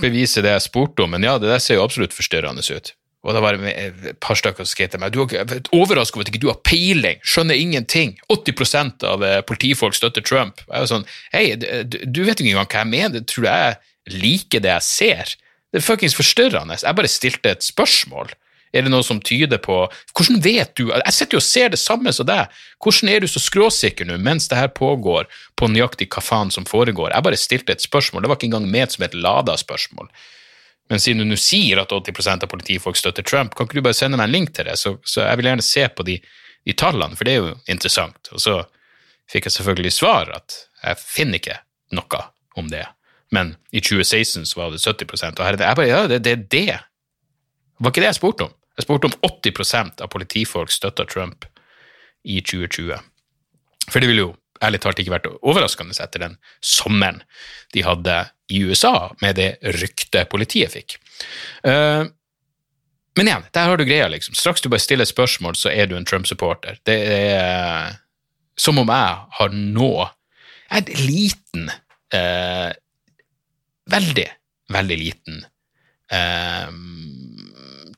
beviser 0.01 0.43
det 0.43 0.51
jeg 0.57 0.67
spurte 0.67 1.05
om, 1.05 1.13
men 1.15 1.23
ja, 1.23 1.37
det 1.39 1.49
der 1.49 1.63
ser 1.63 1.79
jo 1.79 1.85
absolutt 1.85 2.13
forstyrrende 2.13 2.65
ut. 2.67 2.91
Og 3.25 3.33
da 3.33 3.41
var 3.41 3.57
det 3.57 3.71
et 3.73 4.19
par 4.21 4.37
stykker 4.37 4.67
som 4.67 4.69
skrev 4.69 4.91
til 4.93 5.01
meg 5.01 5.15
du 5.15 5.23
er 5.23 5.55
overrasket 5.73 6.19
over 6.19 6.27
at 6.27 6.29
ikke 6.29 6.43
du 6.43 6.51
har 6.51 6.59
peiling, 6.67 7.23
skjønner 7.25 7.57
ingenting. 7.57 8.13
80% 8.29 9.07
av 9.09 9.25
eh, 9.25 9.39
politifolk 9.47 9.97
støtter 9.97 10.25
Trump. 10.25 10.61
Jeg 10.67 10.83
var 10.83 10.91
sånn, 10.91 11.07
hei, 11.33 11.47
du 11.57 12.21
vet 12.21 12.37
ikke 12.37 12.51
engang 12.51 12.69
hva 12.69 12.83
jeg 12.83 12.91
mener, 12.91 13.25
tror 13.25 13.47
du 13.47 13.49
jeg 13.49 14.19
liker 14.21 14.61
det 14.61 14.75
jeg 14.75 14.85
ser? 14.85 15.33
Det 15.73 15.81
er 15.81 15.87
fuckings 15.87 16.15
forstyrrende. 16.15 16.77
Jeg 16.83 16.99
bare 16.99 17.09
stilte 17.09 17.55
et 17.55 17.65
spørsmål. 17.65 18.35
Er 18.75 18.83
det 18.83 18.91
noe 18.91 19.05
som 19.07 19.21
tyder 19.23 19.59
på 19.63 19.77
Hvordan 19.87 20.41
vet 20.43 20.73
du 20.75 20.89
Jeg 20.91 21.15
sitter 21.15 21.37
jo 21.37 21.41
og 21.41 21.47
ser 21.47 21.71
det 21.71 21.79
samme 21.79 22.11
som 22.15 22.27
deg. 22.27 22.51
Hvordan 22.83 23.11
er 23.11 23.23
du 23.23 23.27
så 23.31 23.39
skråsikker 23.39 24.07
nå 24.09 24.17
mens 24.21 24.49
det 24.51 24.59
her 24.59 24.71
pågår, 24.75 25.29
på 25.55 25.69
nøyaktig 25.71 26.09
hva 26.11 26.23
faen 26.23 26.51
som 26.51 26.67
foregår? 26.67 27.13
Jeg 27.13 27.25
bare 27.25 27.39
stilte 27.39 27.75
et 27.75 27.85
spørsmål. 27.85 28.25
Det 28.25 28.31
var 28.31 28.39
ikke 28.39 28.49
engang 28.51 28.67
ment 28.71 28.95
som 28.95 29.05
et 29.07 29.15
lada 29.15 29.55
spørsmål. 29.59 30.11
Men 30.89 31.01
siden 31.01 31.23
du 31.23 31.31
nå 31.31 31.37
sier 31.39 31.81
at 31.81 31.93
80% 31.93 32.45
av 32.45 32.51
politifolk 32.51 32.97
støtter 32.99 33.25
Trump, 33.25 33.55
kan 33.55 33.65
ikke 33.65 33.79
du 33.79 33.85
bare 33.87 33.97
sende 33.97 34.19
meg 34.19 34.29
en 34.29 34.35
link 34.35 34.51
til 34.53 34.67
det? 34.67 34.77
Så, 34.77 34.97
så 35.07 35.23
jeg 35.23 35.39
vil 35.39 35.49
gjerne 35.49 35.65
se 35.65 35.85
på 35.89 36.05
de, 36.05 36.19
de, 36.67 36.75
tallene, 36.77 37.17
for 37.17 37.25
det 37.25 37.33
er 37.33 37.41
jo 37.41 37.55
interessant. 37.71 38.29
Og 38.35 38.43
så 38.43 38.59
fikk 39.31 39.47
jeg 39.49 39.57
selvfølgelig 39.57 39.95
svar 39.95 40.29
at 40.35 40.59
jeg 40.83 41.01
finner 41.01 41.41
ikke 41.41 41.57
noe 41.97 42.21
om 42.59 42.69
det. 42.69 42.83
Men 43.33 43.55
i 43.73 43.81
2016 43.81 44.45
så 44.51 44.59
var 44.59 44.75
det 44.75 44.83
70 44.83 45.25
og 45.31 45.41
her 45.41 45.55
er 45.55 45.57
det, 45.57 45.71
jeg 45.71 45.79
bare, 45.79 45.89
ja, 45.89 46.03
det, 46.11 46.35
det 46.51 46.63
er. 46.75 46.85
Det 47.75 47.83
var 47.83 47.91
ikke 47.91 48.03
det 48.05 48.11
jeg 48.11 48.19
spurte 48.19 48.47
om. 48.47 48.53
Jeg 48.75 48.87
spurte 48.87 49.09
om 49.09 49.15
80% 49.23 50.03
av 50.03 50.11
politifolk 50.11 50.71
støtta 50.73 51.05
Trump 51.07 51.47
i 52.27 52.41
2020. 52.41 52.97
For 53.87 54.01
det 54.01 54.09
ville 54.09 54.25
jo 54.27 54.33
ærlig 54.63 54.81
talt 54.83 54.99
ikke 55.01 55.13
vært 55.13 55.29
overraskende 55.35 55.95
etter 56.01 56.23
den 56.23 56.37
sommeren 56.63 57.21
de 57.75 57.83
hadde 57.85 58.19
i 58.51 58.61
USA, 58.67 59.11
med 59.21 59.39
det 59.39 59.55
ryktet 59.79 60.29
politiet 60.31 60.73
fikk. 60.75 60.97
Uh, 61.65 62.05
men 63.15 63.29
igjen, 63.29 63.45
der 63.55 63.69
har 63.71 63.79
du 63.79 63.85
greia, 63.87 64.07
liksom. 64.11 64.35
Straks 64.35 64.63
du 64.63 64.69
bare 64.69 64.83
stiller 64.83 65.07
spørsmål, 65.07 65.55
så 65.55 65.71
er 65.71 65.87
du 65.87 65.95
en 65.97 66.07
Trump-supporter. 66.07 66.81
Det 66.85 66.97
er 67.07 67.95
som 68.59 68.79
om 68.79 68.91
jeg 68.91 69.15
har 69.39 69.55
nå 69.55 69.91
en 70.75 70.91
liten 71.05 71.69
uh, 72.15 72.71
Veldig, 73.85 74.25
veldig 74.73 74.95
liten 74.97 75.43
uh, 76.09 76.71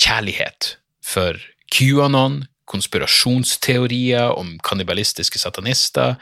kjærlighet 0.02 0.76
for 1.06 1.40
QAnon, 1.74 2.46
konspirasjonsteorier 2.68 4.34
om 4.36 4.58
kannibalistiske 4.64 5.40
satanister. 5.40 6.18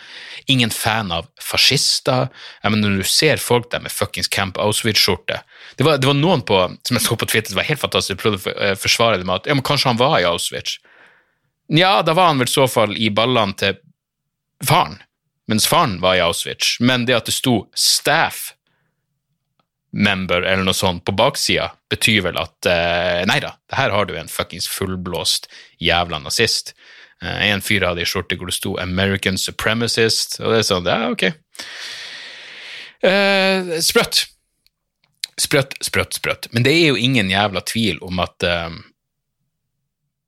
Ingen 0.45 0.69
fan 0.69 1.09
av 1.11 1.25
fascister. 1.41 2.27
Jeg 2.61 2.71
mener, 2.71 2.91
når 2.91 3.01
du 3.01 3.09
ser 3.09 3.41
folk 3.41 3.71
der 3.71 3.81
med 3.81 3.93
fuckings 3.93 4.29
Camp 4.29 4.59
Auschwitz-skjorte 4.61 5.39
det, 5.75 5.83
det, 5.83 6.05
var 6.07 6.15
noen 6.15 6.43
på, 6.45 6.59
som 6.87 6.97
jeg 6.97 7.03
så 7.03 7.17
på 7.17 7.27
Twitter, 7.27 7.51
det 7.51 7.57
var 7.57 7.67
helt 7.67 7.81
fantastisk, 7.81 8.21
prøvde 8.21 8.53
å 8.53 8.53
eh, 8.61 8.77
forsvare 8.79 9.17
det 9.19 9.25
med 9.27 9.41
at 9.41 9.49
ja, 9.49 9.55
men 9.57 9.65
kanskje 9.65 9.91
han 9.91 9.99
var 9.99 10.19
i 10.19 10.27
Auschwitz. 10.29 10.77
Ja, 11.73 11.97
da 12.05 12.13
var 12.13 12.29
han 12.29 12.39
vel 12.39 12.47
i 12.47 12.53
så 12.53 12.67
fall 12.69 12.93
i 12.95 13.09
ballene 13.09 13.57
til 13.59 13.79
faren, 14.63 14.99
mens 15.49 15.65
faren 15.67 15.97
var 16.03 16.15
i 16.15 16.23
Auschwitz. 16.23 16.77
Men 16.79 17.07
det 17.09 17.17
at 17.17 17.27
det 17.27 17.35
sto 17.35 17.65
'staff 17.73 18.53
member 19.95 20.43
eller 20.43 20.65
noe 20.67 20.75
sånt 20.75 21.05
på 21.07 21.15
baksida, 21.15 21.69
betyr 21.91 22.27
vel 22.27 22.39
at 22.41 22.67
uh, 22.67 23.23
nei 23.29 23.39
da, 23.43 23.55
her 23.75 23.93
har 23.95 24.09
du 24.09 24.15
en 24.19 24.31
fuckings 24.31 24.67
fullblåst 24.67 25.47
jævla 25.81 26.19
nazist. 26.23 26.73
Uh, 27.23 27.39
en 27.47 27.63
fyr 27.63 27.85
hadde 27.87 28.03
i 28.03 28.09
skjorte 28.09 28.35
hvor 28.35 28.51
det 28.51 28.57
sto 28.57 28.75
'American 28.75 29.39
Supremacist', 29.39 30.41
og 30.43 30.51
det 30.51 30.61
er 30.61 30.67
sånn, 30.67 30.89
ja, 30.91 31.11
ok. 31.13 31.29
Uh, 33.05 33.77
sprøtt. 33.83 34.25
Sprøtt, 35.39 35.75
sprøtt, 35.83 36.15
sprøtt. 36.15 36.51
Men 36.55 36.63
det 36.67 36.75
er 36.75 36.91
jo 36.91 36.99
ingen 36.99 37.31
jævla 37.31 37.63
tvil 37.67 37.99
om 38.03 38.19
at 38.23 38.45
uh, 38.47 38.75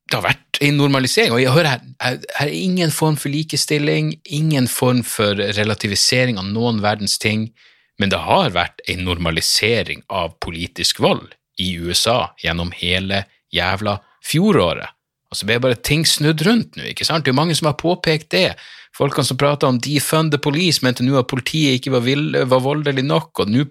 det 0.08 0.16
har 0.16 0.24
vært 0.24 0.60
en 0.64 0.76
normalisering. 0.80 1.34
Og 1.36 1.42
jeg 1.42 1.52
hører 1.52 1.74
her, 1.74 1.86
her, 2.00 2.20
her 2.38 2.48
er 2.48 2.56
ingen 2.56 2.92
form 2.94 3.16
for 3.20 3.32
likestilling, 3.32 4.14
ingen 4.24 4.68
form 4.68 5.02
for 5.04 5.36
relativisering 5.36 6.40
av 6.40 6.48
noen 6.48 6.80
verdens 6.84 7.18
ting. 7.20 7.50
Men 7.98 8.12
det 8.12 8.20
har 8.22 8.52
vært 8.54 8.82
en 8.90 9.02
normalisering 9.06 10.04
av 10.08 10.36
politisk 10.44 11.00
vold 11.02 11.34
i 11.58 11.72
USA 11.82 12.30
gjennom 12.38 12.70
hele 12.78 13.24
jævla 13.54 13.98
fjoråret. 14.24 14.94
Altså, 15.28 15.44
det 15.44 15.56
er 15.58 15.64
bare 15.64 15.80
ting 15.84 16.06
snudd 16.08 16.40
rundt 16.46 16.78
nå, 16.78 16.86
ikke 16.92 17.04
sant? 17.04 17.26
Det 17.26 17.34
er 17.34 17.36
mange 17.36 17.56
som 17.58 17.68
har 17.68 17.76
påpekt 17.80 18.30
det. 18.32 18.54
Folkene 18.96 19.26
som 19.28 19.38
prater 19.38 19.68
om 19.68 19.80
defund 19.82 20.32
the 20.32 20.40
police, 20.40 20.80
mente 20.82 21.04
nå 21.04 21.18
at 21.20 21.28
politiet 21.28 21.76
ikke 21.76 21.92
var, 21.98 22.04
vill, 22.06 22.32
var 22.48 22.62
voldelig 22.64 23.04
nok, 23.04 23.44
og 23.44 23.52
nå 23.52 23.66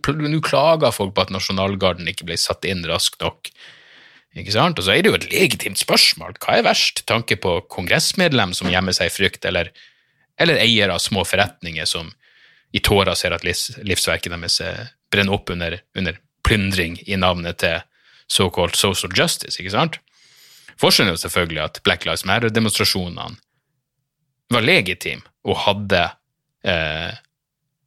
klager 0.45 0.93
folk 0.93 1.15
på 1.17 1.25
at 1.25 1.33
nasjonalgarden 1.33 2.07
ikke 2.11 2.27
ble 2.29 2.37
satt 2.39 2.67
inn 2.69 2.85
raskt 2.87 3.25
nok. 3.25 3.49
Ikke 4.37 4.53
sant? 4.53 4.77
Og 4.77 4.85
så 4.85 4.93
er 4.93 5.01
det 5.01 5.09
jo 5.09 5.17
et 5.17 5.29
legitimt 5.31 5.81
spørsmål. 5.81 6.37
Hva 6.43 6.59
er 6.59 6.67
verst? 6.67 7.01
Tanke 7.09 7.39
på 7.41 7.57
kongressmedlem 7.73 8.53
som 8.53 8.69
gjemmer 8.69 8.93
seg 8.93 9.09
i 9.09 9.15
frykt, 9.15 9.47
eller, 9.49 9.71
eller 10.37 10.61
eier 10.61 10.93
av 10.93 11.01
små 11.01 11.25
forretninger 11.25 11.89
som 11.89 12.13
i 12.77 12.83
tårer 12.83 13.17
ser 13.17 13.33
at 13.35 13.45
livs, 13.47 13.71
livsverket 13.81 14.33
deres 14.33 14.59
eh, 14.61 14.87
brenner 15.11 15.37
opp 15.37 15.49
under, 15.53 15.79
under 15.97 16.19
plyndring 16.45 16.99
i 17.07 17.17
navnet 17.19 17.59
til 17.63 17.81
såkalt 18.31 18.77
social 18.77 19.13
justice, 19.15 19.57
ikke 19.59 19.73
sant? 19.73 19.99
Forskjellen 20.77 21.11
er 21.11 21.17
jo 21.17 21.23
selvfølgelig 21.23 21.63
at 21.63 21.79
Black 21.83 22.05
Lives 22.05 22.25
Matter-demonstrasjonene 22.27 23.37
var 24.53 24.63
legitime 24.63 25.25
og 25.47 25.57
hadde 25.65 26.03
eh, 26.67 27.15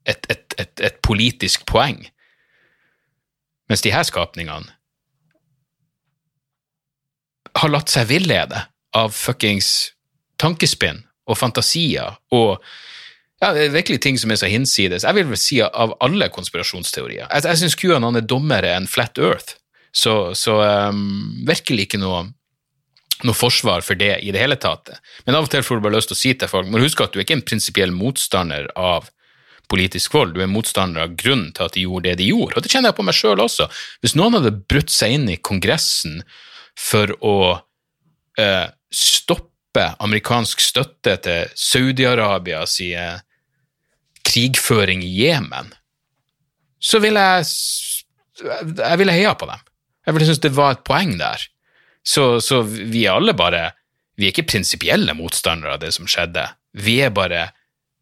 et, 0.09 0.27
et, 0.33 0.57
et, 0.59 0.83
et, 0.89 0.99
politisk 1.05 1.67
poeng, 1.69 2.03
mens 3.71 3.85
de 3.85 3.93
her 3.95 4.05
skapningene 4.09 4.75
har 7.61 7.71
latt 7.71 7.93
seg 7.93 8.09
villede 8.11 8.65
av 8.97 9.15
fuckings 9.15 9.93
tankespinn 10.41 11.05
og 11.31 11.39
fantasier 11.39 12.17
og 12.35 12.59
ja, 13.41 13.53
det 13.57 13.63
er 13.63 13.73
virkelig 13.73 14.03
ting 14.05 14.19
som 14.21 14.33
er 14.33 14.37
så 14.37 14.51
hinsides. 14.53 15.07
Jeg 15.07 15.17
vil 15.17 15.31
vel 15.31 15.41
si 15.41 15.63
av 15.65 15.95
alle 16.05 16.29
konspirasjonsteorier. 16.33 17.25
Jeg, 17.25 17.47
jeg 17.49 17.61
syns 17.63 17.79
QAnon 17.81 18.21
er 18.21 18.27
dummere 18.29 18.75
enn 18.77 18.89
Flat 18.91 19.17
Earth, 19.21 19.57
så, 19.97 20.35
så 20.37 20.59
um, 20.93 21.47
virkelig 21.49 21.89
ikke 21.89 22.03
noe, 22.03 22.27
noe 23.25 23.37
forsvar 23.37 23.81
for 23.87 23.97
det 23.99 24.19
i 24.21 24.35
det 24.35 24.43
hele 24.43 24.59
tatt. 24.61 24.93
Men 25.25 25.39
av 25.39 25.49
og 25.49 25.55
til 25.55 25.65
får 25.65 25.81
du 25.81 25.87
bare 25.87 25.97
lyst 25.97 26.13
til 26.13 26.19
å 26.19 26.21
si 26.21 26.35
til 26.37 26.53
folk 26.53 26.69
må 26.69 26.79
du 26.79 26.85
huske 26.85 27.07
at 27.07 27.15
du 27.15 27.21
er 27.21 27.25
ikke 27.25 27.39
en 27.39 27.49
prinsipiell 27.49 27.97
motstander 27.97 28.69
av 28.77 29.09
politisk 29.71 30.15
vold, 30.19 30.35
du 30.35 30.43
er 30.45 30.51
motstander 30.51 31.07
av 31.07 31.17
grunnen 31.17 31.55
til 31.57 31.65
at 31.65 31.77
de 31.79 31.87
gjorde 31.87 32.11
det 32.11 32.21
de 32.21 32.29
gjorde. 32.33 32.59
Og 32.59 32.67
det 32.67 32.73
kjenner 32.73 32.91
jeg 32.91 32.99
på 32.99 33.07
meg 33.07 33.17
sjøl 33.17 33.41
også. 33.41 33.71
Hvis 34.03 34.17
noen 34.19 34.37
hadde 34.37 34.53
brutt 34.69 34.93
seg 34.93 35.17
inn 35.17 35.29
i 35.31 35.39
Kongressen 35.41 36.21
for 36.77 37.15
å 37.25 37.37
uh, 37.57 38.67
stoppe 38.93 39.87
amerikansk 40.03 40.61
støtte 40.61 41.17
til 41.25 41.53
Saudi-Arabia 41.55 42.65
si 42.69 42.91
uh, 42.99 43.21
krigføring 44.31 45.03
i 45.05 45.11
Jemen, 45.19 45.75
så 46.81 47.01
ville 47.03 47.21
jeg 47.21 47.49
jeg 48.41 48.99
ville 49.01 49.15
heia 49.15 49.35
på 49.37 49.49
dem. 49.49 49.61
Jeg 50.07 50.17
ville 50.17 50.29
synes 50.31 50.43
det 50.43 50.57
var 50.57 50.75
et 50.75 50.85
poeng 50.87 51.17
der. 51.21 51.43
Så, 52.05 52.41
så 52.41 52.63
vi 52.65 53.05
er 53.05 53.19
alle 53.19 53.37
bare 53.37 53.71
Vi 54.17 54.27
er 54.27 54.33
ikke 54.35 54.51
prinsipielle 54.53 55.15
motstandere 55.17 55.77
av 55.77 55.81
det 55.81 55.93
som 55.97 56.09
skjedde. 56.09 56.47
Vi 56.73 56.99
er 57.05 57.13
bare 57.13 57.51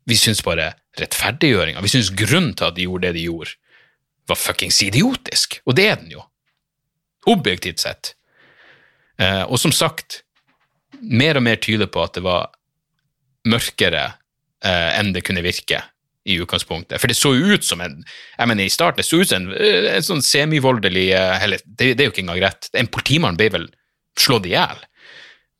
Vi 0.06 0.16
syns 0.18 0.42
bare 0.42 0.72
rettferdiggjøringa 0.98 1.82
Vi 1.82 1.90
syns 1.92 2.10
grunnen 2.10 2.54
til 2.58 2.70
at 2.70 2.76
de 2.76 2.86
gjorde 2.86 3.08
det 3.08 3.18
de 3.18 3.26
gjorde, 3.26 3.54
var 4.28 4.38
fuckings 4.38 4.82
idiotisk. 4.82 5.60
Og 5.66 5.76
det 5.78 5.86
er 5.88 5.98
den 6.00 6.10
jo. 6.12 6.22
Objektivt 7.26 7.80
sett. 7.80 8.14
Eh, 9.18 9.42
og 9.42 9.58
som 9.58 9.72
sagt, 9.72 10.22
mer 11.00 11.38
og 11.38 11.44
mer 11.46 11.56
tyder 11.56 11.88
på 11.90 12.02
at 12.02 12.18
det 12.18 12.24
var 12.26 12.50
mørkere 13.48 14.04
eh, 14.64 14.90
enn 14.98 15.14
det 15.14 15.24
kunne 15.26 15.44
virke 15.44 15.80
i 16.28 16.38
utgangspunktet. 16.42 17.00
For 17.00 17.10
det 17.10 17.16
så 17.18 17.32
ut 17.34 17.64
som 17.64 17.82
en 17.84 18.00
jeg 18.02 18.50
mener 18.50 18.68
i 18.68 18.72
starten, 18.72 19.00
det 19.00 19.08
så 19.08 19.22
ut 19.22 19.30
som 19.30 19.46
en, 19.46 19.54
eh, 19.56 19.90
en 19.96 20.04
sånn 20.04 20.24
semivoldelig 20.24 21.08
eh, 21.16 21.44
Eller 21.44 21.62
det, 21.64 21.94
det, 21.94 22.02
er 22.02 22.10
jo 22.10 22.14
ikke 22.14 22.24
engang 22.26 22.42
rett. 22.44 22.70
En 22.76 22.90
politimann 22.92 23.38
ble 23.38 23.50
vel 23.54 23.68
slått 24.18 24.48
i 24.48 24.54
hjel. 24.56 24.82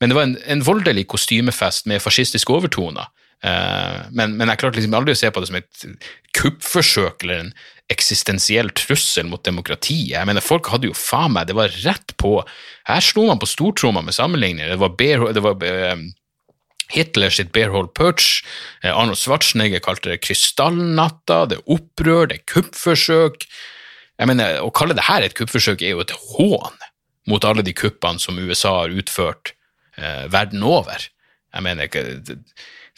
Men 0.00 0.10
det 0.10 0.18
var 0.18 0.28
en, 0.28 0.36
en 0.46 0.66
voldelig 0.66 1.08
kostymefest 1.10 1.88
med 1.90 2.02
fascistiske 2.02 2.52
overtoner. 2.54 3.08
Uh, 3.38 4.02
men, 4.10 4.32
men, 4.34 4.50
jeg 4.50 4.58
klarte 4.58 4.80
liksom 4.80 4.96
aldri 4.98 5.14
å 5.14 5.18
se 5.18 5.28
på 5.30 5.38
det 5.38 5.46
som 5.46 5.58
et 5.60 5.82
kuppforsøk 6.34 7.22
eller 7.22 7.44
en 7.44 7.52
eksistensiell 7.92 8.72
trussel 8.74 9.28
mot 9.30 9.42
demokratiet. 9.46 10.16
Jeg 10.16 10.28
mener, 10.28 10.44
Folk 10.44 10.70
hadde 10.72 10.90
jo 10.90 10.96
faen 10.98 11.36
meg 11.36 11.46
Det 11.48 11.56
var 11.56 11.74
rett 11.86 12.16
på. 12.18 12.32
Her 12.90 13.04
slo 13.04 13.28
man 13.30 13.38
på 13.38 13.48
stortromma 13.48 14.02
med 14.04 14.16
sammenligninger. 14.16 14.74
Det 14.74 14.80
var, 14.82 14.96
bare, 14.98 15.30
det 15.34 15.44
var 15.44 15.62
Hitler 16.88 17.30
sitt 17.30 17.52
Bearhole 17.52 17.88
Perch, 17.88 18.44
Eh, 18.82 18.92
Arnold 18.94 19.18
Schwarzenegger 19.18 19.80
kalte 19.84 20.12
det 20.12 20.22
krystallnatta, 20.22 21.46
det 21.50 21.58
er 21.58 21.74
opprør, 21.74 22.28
det 22.30 22.40
er 22.40 22.46
kuppforsøk. 22.54 23.46
Jeg 24.18 24.26
mener, 24.26 24.60
Å 24.62 24.70
kalle 24.70 24.94
det 24.94 25.06
her 25.08 25.22
et 25.22 25.34
kuppforsøk 25.34 25.82
er 25.82 25.94
jo 25.94 26.00
et 26.00 26.14
hån 26.34 26.78
mot 27.28 27.44
alle 27.44 27.62
de 27.62 27.74
kuppene 27.76 28.18
som 28.18 28.38
USA 28.38 28.80
har 28.82 28.94
utført 28.94 29.52
eh, 29.98 30.26
verden 30.32 30.62
over. 30.62 31.08
Jeg 31.54 31.62
mener 31.62 31.88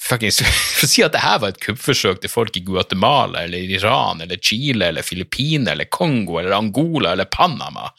fuckings, 0.00 0.40
For 0.76 0.87
å 0.87 0.90
si 0.90 1.03
at 1.05 1.12
det 1.12 1.24
her 1.24 1.40
var 1.42 1.53
et 1.53 1.61
kuppforsøk 1.61 2.20
til 2.22 2.33
folk 2.33 2.57
i 2.57 2.64
Guatemala 2.64 3.44
eller 3.44 3.59
Iran 3.59 4.20
eller 4.20 4.40
Chile 4.40 4.88
eller 4.88 5.03
Filippinene 5.07 5.74
eller 5.74 5.90
Kongo 5.92 6.38
eller 6.38 6.57
Angola 6.57 7.12
eller 7.12 7.29
Panama 7.31 7.90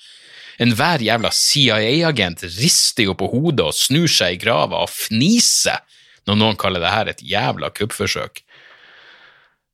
Enhver 0.60 1.04
jævla 1.06 1.32
CIA-agent 1.34 2.44
rister 2.58 3.08
jo 3.08 3.16
på 3.18 3.30
hodet 3.32 3.66
og 3.70 3.78
snur 3.78 4.10
seg 4.12 4.36
i 4.36 4.42
grava 4.42 4.84
og 4.84 4.92
fniser 4.92 5.80
når 6.28 6.38
noen 6.38 6.60
kaller 6.60 6.84
det 6.84 6.92
her 6.94 7.10
et 7.10 7.24
jævla 7.26 7.72
kuppforsøk. 7.74 8.44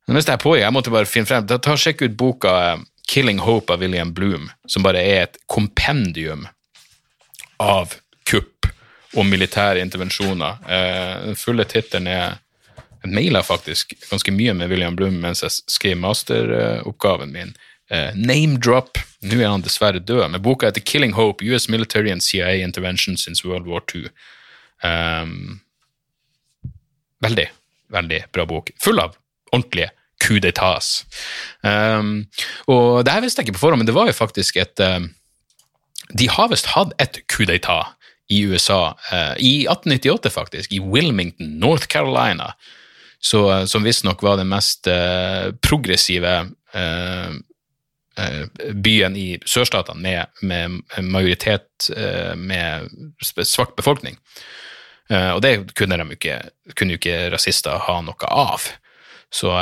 Men 0.08 0.16
hvis 0.16 0.28
jeg 0.28 0.38
er 0.38 0.42
på, 0.42 0.54
jeg 0.56 0.72
måtte 0.72 0.92
bare 0.92 1.08
finne 1.08 1.28
frem, 1.28 1.48
ta 1.48 1.76
Sjekk 1.76 2.06
ut 2.06 2.16
boka 2.16 2.54
eh, 2.64 2.84
Killing 3.08 3.40
Hope 3.44 3.74
av 3.74 3.82
William 3.84 4.14
Bloom, 4.16 4.48
som 4.68 4.84
bare 4.84 5.02
er 5.04 5.26
et 5.26 5.36
kompendium 5.48 6.46
av 7.60 7.94
kupp 8.28 8.68
og 9.16 9.26
militære 9.28 9.82
intervensjoner. 9.84 10.62
Eh, 10.64 11.14
den 11.28 11.40
fulle 11.40 11.68
tittelen 11.68 12.10
er 12.12 12.38
Jeg 12.98 13.12
maila 13.14 13.44
faktisk 13.46 13.92
ganske 14.10 14.32
mye 14.34 14.52
med 14.58 14.72
William 14.72 14.96
Bloom 14.98 15.20
mens 15.22 15.44
jeg 15.44 15.54
skrev 15.70 16.00
masteroppgaven 16.02 17.30
min. 17.30 17.52
Uh, 17.88 18.12
name 18.14 18.58
drop. 18.60 18.98
Nå 19.24 19.38
er 19.40 19.48
han 19.48 19.64
dessverre 19.64 20.02
død, 20.04 20.26
men 20.30 20.42
boka 20.44 20.68
heter 20.68 20.84
Killing 20.84 21.14
Hope, 21.16 21.44
US 21.48 21.68
Military 21.72 22.12
and 22.12 22.22
CIA 22.22 22.60
Intervention 22.62 23.16
since 23.16 23.46
World 23.46 23.66
War 23.66 23.82
II. 23.94 24.10
Um, 24.84 25.60
veldig, 27.24 27.48
veldig 27.90 28.20
bra 28.32 28.44
bok. 28.46 28.70
Full 28.84 29.00
av 29.02 29.16
ordentlige 29.52 29.90
coup 30.22 30.42
d'etats. 30.42 31.06
Um, 31.62 32.28
og 32.68 33.06
det 33.06 33.14
her 33.14 33.24
visste 33.24 33.40
jeg 33.40 33.48
ikke 33.48 33.58
på 33.58 33.64
forhånd, 33.64 33.82
men 33.82 33.88
det 33.88 33.96
var 33.96 34.10
jo 34.10 34.18
faktisk 34.18 34.58
et 34.60 34.82
um, 34.84 35.12
De 36.16 36.28
har 36.32 36.48
visst 36.52 36.70
hatt 36.72 36.94
et 37.02 37.20
coup 37.28 37.48
d'etat 37.48 37.94
i 38.28 38.42
USA, 38.44 38.92
uh, 39.08 39.34
i 39.40 39.64
1898 39.64 40.30
faktisk, 40.34 40.72
i 40.72 40.82
Wilmington, 40.84 41.56
North 41.62 41.88
Carolina, 41.88 42.52
så, 43.20 43.46
uh, 43.48 43.64
som 43.64 43.86
visstnok 43.86 44.22
var 44.22 44.36
den 44.36 44.50
mest 44.52 44.86
uh, 44.86 45.54
progressive 45.64 46.50
Eh, 46.72 47.30
byen 48.74 49.16
i 49.16 49.28
sørstatene 49.46 50.00
med, 50.02 50.26
med 50.42 51.04
majoritet 51.04 51.90
eh, 51.94 52.34
med 52.36 52.88
svart 53.22 53.76
befolkning. 53.76 54.18
Eh, 55.10 55.30
og 55.30 55.42
det 55.42 55.74
kunne, 55.78 55.96
de 55.96 56.16
ikke, 56.16 56.40
kunne 56.74 56.94
jo 56.96 57.00
ikke 57.00 57.30
rasister 57.32 57.78
ha 57.88 58.00
noe 58.04 58.30
av. 58.30 58.68
Så 59.32 59.52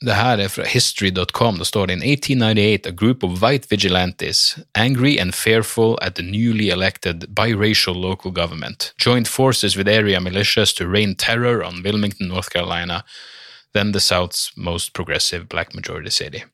det 0.00 0.16
her 0.16 0.40
er 0.40 0.48
fra 0.48 0.64
history.com. 0.64 1.58
Det 1.58 1.66
står 1.66 1.86
det 1.86 1.98
in 1.98 2.02
1898 2.02 2.86
a 2.88 2.90
group 2.90 3.24
of 3.24 3.42
white 3.42 3.68
vigilantes, 3.70 4.58
angry 4.74 5.18
and 5.18 5.34
fearful 5.34 5.98
at 6.00 6.14
the 6.14 6.22
newly 6.22 6.70
elected 6.70 7.26
biracial 7.34 7.94
local 7.94 8.30
government, 8.30 8.92
joined 8.98 9.28
forces 9.28 9.76
with 9.76 9.88
area 9.88 10.20
militias 10.20 10.74
to 10.74 10.86
rain 10.86 11.14
terror 11.14 11.62
on 11.62 11.82
Wilmington, 11.82 12.28
North 12.28 12.50
Carolina, 12.50 13.04
then 13.74 13.92
the 13.92 14.00
South's 14.00 14.50
most 14.56 14.94
progressive 14.94 15.48
black 15.48 15.74
majority 15.74 16.10
city. 16.10 16.44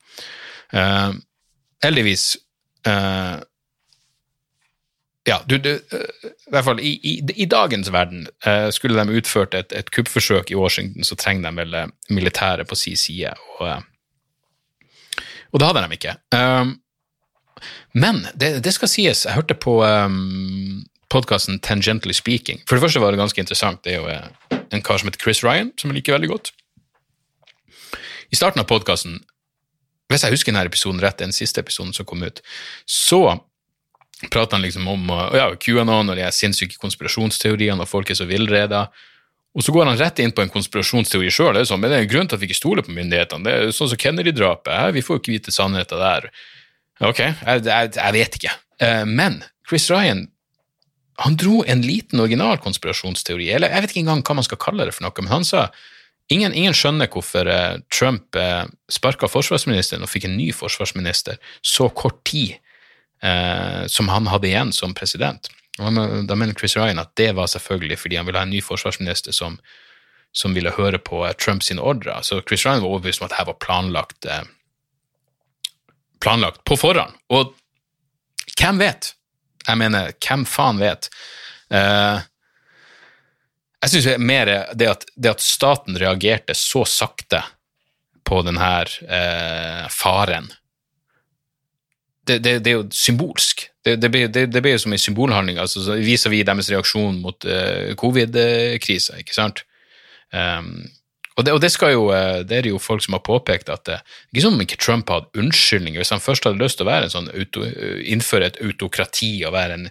Uh, 0.76 1.14
heldigvis 1.84 2.36
uh, 2.88 3.40
ja, 5.26 5.40
du, 5.48 5.56
du, 5.58 5.72
uh, 5.74 6.30
i 6.46 6.54
hvert 6.54 6.64
fall 6.64 6.80
i, 6.80 6.92
i, 7.34 7.46
dagens 7.50 7.90
verden, 7.92 8.26
uh, 8.46 8.68
skulle 8.70 8.98
de 8.98 9.18
utført 9.18 9.54
et, 9.54 9.72
et 9.72 9.90
kuppforsøk 9.90 10.52
i 10.52 10.58
Washington, 10.58 11.04
så 11.04 11.16
trenger 11.18 11.48
de 11.48 11.56
vel 11.62 11.92
militæret 12.10 12.68
på 12.68 12.78
sin 12.78 12.96
side, 12.96 13.32
og, 13.58 13.82
og 15.52 15.60
det 15.60 15.70
hadde 15.70 15.86
de 15.86 15.98
ikke. 15.98 16.18
Um, 16.36 16.76
men 17.96 18.26
det, 18.34 18.64
det, 18.64 18.74
skal 18.74 18.92
sies, 18.92 19.24
jeg 19.24 19.34
hørte 19.34 19.56
på 19.56 19.78
um, 19.84 20.84
podkasten 21.08 21.60
Tangently 21.60 22.12
Speaking. 22.12 22.60
For 22.68 22.76
det 22.76 22.84
første 22.84 23.00
var 23.00 23.10
det 23.10 23.22
ganske 23.22 23.40
interessant. 23.40 23.84
Det 23.84 23.94
er 23.94 24.02
jo 24.02 24.60
en 24.72 24.82
kar 24.82 25.00
som 25.00 25.08
heter 25.08 25.22
Chris 25.22 25.40
Ryan, 25.44 25.72
som 25.80 25.90
jeg 25.90 26.02
liker 26.02 26.18
veldig 26.18 26.28
godt. 26.28 26.52
I 28.30 28.36
starten 28.36 28.60
av 28.60 28.68
podkasten 28.68 29.22
hvis 30.10 30.24
jeg 30.24 30.34
husker 30.34 30.52
denne 30.52 30.68
episoden 30.68 31.02
rett, 31.02 31.18
den 31.18 31.34
siste 31.34 31.62
episoden 31.64 31.94
som 31.96 32.06
kom 32.08 32.22
ut, 32.22 32.42
så 32.86 33.22
prater 34.30 34.56
han 34.56 34.64
liksom 34.64 34.86
om 34.88 35.10
ja, 35.36 35.50
QAnon 35.60 36.12
og 36.12 36.18
de 36.18 36.28
sinnssyke 36.32 36.78
konspirasjonsteoriene, 36.80 37.82
og 37.82 37.90
folk 37.90 38.10
er 38.10 38.18
så 38.18 38.28
villreda. 38.28 38.86
Og 39.56 39.64
så 39.64 39.72
går 39.72 39.88
han 39.88 39.98
rett 39.98 40.20
inn 40.20 40.34
på 40.36 40.44
en 40.44 40.52
konspirasjonsteori 40.52 41.32
sjøl. 41.32 41.58
Sånn, 41.64 41.80
men 41.80 41.92
det 41.92 41.98
er 41.98 42.06
en 42.06 42.12
grunn 42.12 42.28
til 42.28 42.36
at 42.36 42.42
vi 42.42 42.48
ikke 42.50 42.58
stoler 42.58 42.84
på 42.84 42.94
myndighetene. 42.96 43.44
Det 43.46 43.56
er 43.56 43.74
sånn 43.74 43.90
som 43.92 44.00
Kennedy-drapet. 44.00 44.92
Vi 44.92 45.02
får 45.04 45.16
jo 45.16 45.22
ikke 45.22 45.34
vite 45.34 45.54
sannheten 45.54 46.00
der. 46.00 46.30
Ok, 47.04 47.22
jeg, 47.24 47.64
jeg, 47.64 47.92
jeg 47.96 48.16
vet 48.16 48.38
ikke. 48.40 48.56
Eh, 48.84 49.04
men 49.08 49.40
Chris 49.68 49.88
Ryan 49.92 50.26
han 51.24 51.36
dro 51.40 51.62
en 51.64 51.80
liten 51.80 52.20
original 52.20 52.58
konspirasjonsteori, 52.60 53.48
eller 53.56 53.72
jeg 53.72 53.84
vet 53.84 53.92
ikke 53.94 54.02
engang 54.04 54.22
hva 54.26 54.36
man 54.36 54.44
skal 54.44 54.60
kalle 54.60 54.84
det 54.84 54.92
for 54.92 55.06
noe, 55.06 55.22
men 55.22 55.32
han 55.32 55.46
sa 55.48 55.62
Ingen, 56.32 56.54
ingen, 56.54 56.74
skjønner 56.74 57.10
hvorfor 57.12 57.46
eh, 57.46 57.76
Trump 57.92 58.34
eh, 58.34 58.64
sparka 58.90 59.28
forsvarsministeren 59.30 60.02
og 60.02 60.10
fikk 60.10 60.26
en 60.26 60.38
ny 60.38 60.48
forsvarsminister 60.54 61.38
så 61.62 61.86
kort 61.94 62.18
tid 62.26 62.56
eh, 63.22 63.84
som 63.86 64.10
han 64.10 64.26
hadde 64.32 64.50
igjen 64.50 64.72
som 64.74 64.94
president. 64.96 65.46
Da 65.76 65.90
mener 66.34 66.54
Chris 66.58 66.76
Ryan 66.76 66.98
at 66.98 67.12
det 67.20 67.30
var 67.36 67.50
selvfølgelig 67.52 67.98
fordi 68.00 68.18
han 68.18 68.26
ville 68.26 68.40
ha 68.40 68.48
en 68.48 68.54
ny 68.54 68.62
forsvarsminister 68.64 69.34
som, 69.36 69.58
som 70.34 70.56
ville 70.56 70.72
høre 70.74 70.98
på 70.98 71.22
eh, 71.26 71.36
Trumps 71.38 71.70
ordre. 71.78 72.18
Så 72.22 72.40
Chris 72.42 72.66
Ryan 72.66 72.82
var 72.82 72.90
overbevist 72.96 73.22
om 73.22 73.28
at 73.28 73.36
dette 73.36 73.50
var 73.50 73.60
planlagt, 73.62 74.26
eh, 74.26 74.42
planlagt 76.20 76.64
på 76.64 76.78
forhånd. 76.80 77.14
Og 77.30 77.54
hvem 78.56 78.80
vet? 78.80 79.12
Jeg 79.66 79.78
mener, 79.78 80.12
hvem 80.22 80.46
faen 80.48 80.80
vet? 80.80 81.10
Eh, 81.70 82.24
jeg 83.86 84.02
syns 84.02 84.18
mer 84.18 84.50
det 84.74 84.90
at, 84.90 85.06
det 85.14 85.34
at 85.36 85.44
staten 85.44 85.98
reagerte 86.00 86.56
så 86.58 86.84
sakte 86.88 87.42
på 88.26 88.42
denne 88.42 88.70
eh, 89.06 89.86
faren 89.94 90.50
det, 92.26 92.40
det, 92.42 92.58
det 92.64 92.72
er 92.72 92.80
jo 92.80 92.86
symbolsk. 92.90 93.68
Det, 93.86 93.96
det, 94.02 94.10
blir, 94.10 94.72
jo 94.72 94.82
som 94.82 94.92
en 94.92 94.98
symbolhandling. 94.98 95.60
altså 95.62 95.84
så 95.84 95.94
Viser 96.02 96.32
vi 96.32 96.42
deres 96.42 96.70
reaksjon 96.72 97.20
mot 97.22 97.46
eh, 97.46 97.94
covid-krisa, 97.98 99.20
ikke 99.22 99.36
sant? 99.36 99.62
Um, 100.34 100.88
og, 101.36 101.46
og 101.52 101.60
det 101.62 101.70
skal 101.70 101.92
jo, 101.94 102.08
eh, 102.10 102.40
det 102.42 102.58
er 102.58 102.66
det 102.66 102.72
jo 102.72 102.82
folk 102.82 103.04
som 103.04 103.14
har 103.14 103.22
påpekt 103.22 103.70
at 103.70 103.84
det 103.86 104.00
ikke 104.32 104.42
som 104.42 104.56
om 104.56 104.64
ikke 104.64 104.80
Trump 104.82 105.12
hadde 105.12 105.38
unnskyldninger. 105.38 106.00
Hvis 106.02 106.14
han 106.14 106.24
først 106.24 106.48
hadde 106.48 106.62
lyst 106.62 106.80
til 106.80 106.88
å 106.88 106.90
være 106.90 107.06
en 107.06 107.14
sånn 107.14 107.30
auto, 107.30 107.66
innføre 108.02 108.50
et 108.50 108.62
autokrati 108.64 109.36
og 109.46 109.54
være 109.54 109.78
en 109.78 109.90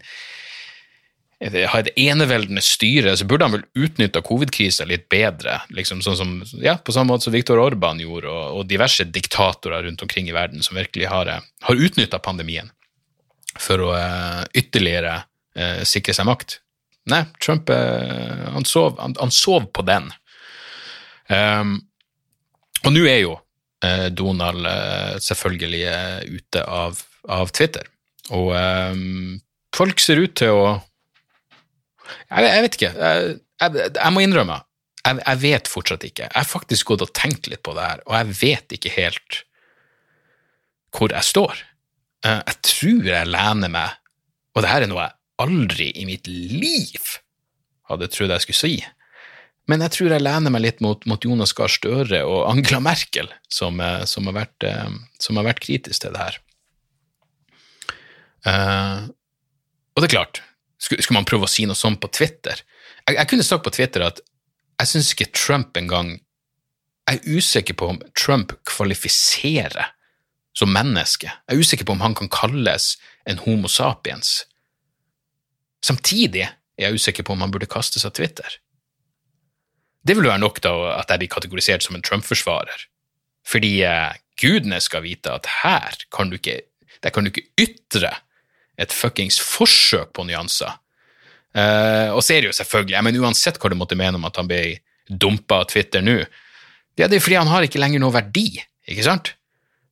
ha 1.44 1.80
et 1.82 1.90
eneveldende 2.00 2.62
styre, 2.64 3.16
så 3.18 3.26
burde 3.28 3.48
han 3.48 3.56
vel 3.58 3.86
utnytta 3.86 4.22
covid-krisa 4.24 4.86
litt 4.88 5.10
bedre. 5.12 5.60
liksom 5.70 6.02
sånn 6.02 6.18
som, 6.18 6.44
ja, 6.64 6.78
På 6.78 6.92
samme 6.96 7.12
måte 7.12 7.28
som 7.28 7.34
Viktor 7.34 7.60
Orban 7.60 8.00
gjorde, 8.00 8.32
og, 8.32 8.60
og 8.60 8.68
diverse 8.68 9.04
diktatorer 9.04 9.84
rundt 9.84 10.02
omkring 10.02 10.30
i 10.30 10.36
verden 10.36 10.64
som 10.64 10.78
virkelig 10.78 11.10
har, 11.12 11.28
eh, 11.28 11.42
har 11.62 11.76
utnytta 11.76 12.20
pandemien 12.20 12.72
for 13.60 13.80
å 13.80 13.92
uh, 13.96 14.44
ytterligere 14.54 15.24
uh, 15.60 15.84
sikre 15.88 16.14
seg 16.16 16.28
makt. 16.28 16.60
Nei, 17.12 17.24
Trump 17.40 17.70
uh, 17.70 18.52
han, 18.52 18.66
sov, 18.68 18.98
han, 19.00 19.16
han 19.20 19.32
sov 19.32 19.70
på 19.72 19.86
den. 19.88 20.10
Um, 21.28 21.78
og 22.84 22.94
nå 22.94 23.08
er 23.10 23.26
jo 23.26 23.40
Donald 24.18 24.66
selvfølgelig 25.22 25.82
ute 26.40 26.62
av, 26.64 26.98
av 27.30 27.52
Twitter, 27.54 27.86
og 28.34 28.48
um, 28.56 29.36
folk 29.78 30.02
ser 30.02 30.24
ut 30.24 30.34
til 30.40 30.58
å 30.58 30.64
jeg, 32.06 32.48
jeg 32.48 32.64
vet 32.66 32.80
ikke. 32.80 32.94
Jeg, 33.00 33.36
jeg, 33.62 33.92
jeg 33.98 34.14
må 34.14 34.24
innrømme, 34.24 34.62
jeg, 35.06 35.42
vet 35.42 35.70
fortsatt 35.70 36.06
ikke. 36.08 36.30
Jeg 36.30 36.36
har 36.38 36.48
faktisk 36.48 36.92
gått 36.92 37.04
og 37.06 37.14
tenkt 37.18 37.50
litt 37.52 37.64
på 37.66 37.76
det 37.78 37.86
her, 37.86 38.02
og 38.08 38.18
jeg 38.18 38.38
vet 38.42 38.76
ikke 38.78 38.94
helt 38.96 39.44
hvor 40.96 41.12
jeg 41.12 41.28
står. 41.28 41.62
Eh, 42.26 42.42
jeg 42.42 42.58
tror 42.72 43.12
jeg 43.12 43.32
lener 43.32 43.72
meg, 43.72 44.02
og 44.56 44.64
det 44.64 44.72
her 44.72 44.86
er 44.86 44.92
noe 44.92 45.06
jeg 45.06 45.18
aldri 45.46 45.90
i 46.00 46.06
mitt 46.08 46.30
liv 46.32 47.16
hadde 47.90 48.08
trodd 48.10 48.32
jeg 48.34 48.46
skulle 48.46 48.62
si, 48.62 48.76
men 49.70 49.82
jeg 49.84 49.94
tror 49.94 50.14
jeg 50.14 50.24
lener 50.24 50.54
meg 50.54 50.64
litt 50.64 50.82
mot, 50.82 51.04
mot 51.10 51.22
Jonas 51.22 51.54
Gahr 51.58 51.72
Støre 51.74 52.22
og 52.26 52.46
Angela 52.50 52.80
Merkel, 52.86 53.30
som, 53.52 53.82
eh, 53.82 54.06
som, 54.10 54.30
har 54.30 54.40
vært, 54.40 54.66
eh, 54.66 54.98
som, 55.22 55.38
har 55.38 55.50
vært, 55.52 55.64
kritisk 55.66 56.06
til 56.06 56.16
det 56.16 56.24
her. 56.24 56.42
Og 58.46 60.02
det 60.04 60.06
er 60.06 60.14
klart, 60.14 60.44
skulle, 60.82 61.06
man 61.16 61.28
prøve 61.28 61.48
å 61.48 61.52
si 61.52 61.66
noe 61.68 61.78
sånt 61.78 62.02
på 62.04 62.12
Twitter? 62.14 62.62
Jeg, 63.06 63.18
jeg 63.18 63.30
kunne 63.32 63.48
sagt 63.48 63.66
på 63.66 63.74
Twitter 63.76 64.06
at 64.06 64.22
jeg 64.82 64.92
syns 64.92 65.14
ikke 65.14 65.32
Trump 65.32 65.78
engang 65.80 66.20
Jeg 67.06 67.20
er 67.22 67.38
usikker 67.38 67.76
på 67.78 67.88
om 67.94 68.00
Trump 68.18 68.56
kvalifiserer 68.66 69.92
som 70.58 70.72
menneske. 70.74 71.30
Jeg 71.30 71.54
er 71.54 71.62
usikker 71.62 71.86
på 71.86 71.94
om 71.94 72.02
han 72.02 72.16
kan 72.18 72.32
kalles 72.34 72.96
en 73.30 73.38
homo 73.44 73.70
sapiens. 73.70 74.40
Samtidig 75.86 76.48
er 76.48 76.88
jeg 76.88 76.98
usikker 76.98 77.28
på 77.28 77.36
om 77.36 77.44
han 77.46 77.54
burde 77.54 77.70
kastes 77.70 78.08
av 78.08 78.16
Twitter. 78.18 78.58
Det 80.06 80.16
vil 80.18 80.26
være 80.26 80.42
nok 80.42 80.62
da 80.66 80.74
at 80.96 81.14
jeg 81.14 81.22
blir 81.22 81.34
kategorisert 81.36 81.86
som 81.86 81.98
en 81.98 82.06
Trump-forsvarer. 82.06 82.88
Fordi 83.46 83.74
eh, 83.86 84.18
gudene 84.42 84.82
skal 84.82 85.06
vite 85.06 85.34
at 85.34 85.50
her 85.62 85.98
kan 86.14 86.32
du 86.32 86.40
ikke, 86.40 86.64
der 87.06 87.14
kan 87.14 87.26
du 87.26 87.30
ikke 87.30 87.48
ytre 87.62 88.16
et 88.78 88.94
fuckings 88.94 89.38
forsøk 89.42 90.12
på 90.16 90.26
nyanser. 90.28 90.76
Uh, 91.56 92.12
og 92.12 92.20
så 92.24 92.36
er 92.36 92.44
det 92.44 92.52
jo 92.52 92.58
selvfølgelig, 92.58 93.04
men 93.08 93.22
uansett 93.24 93.60
hva 93.62 93.72
du 93.72 93.78
måtte 93.80 93.98
mene 94.00 94.20
om 94.20 94.28
at 94.28 94.36
han 94.42 94.50
ble 94.50 94.82
dumpa 95.08 95.62
av 95.64 95.70
Twitter 95.72 96.04
nå, 96.04 96.20
det 96.96 97.08
er 97.08 97.22
fordi 97.22 97.40
han 97.40 97.52
har 97.52 97.66
ikke 97.68 97.80
lenger 97.80 98.02
noe 98.04 98.16
verdi, 98.16 98.50
ikke 98.88 99.06
sant? 99.06 99.34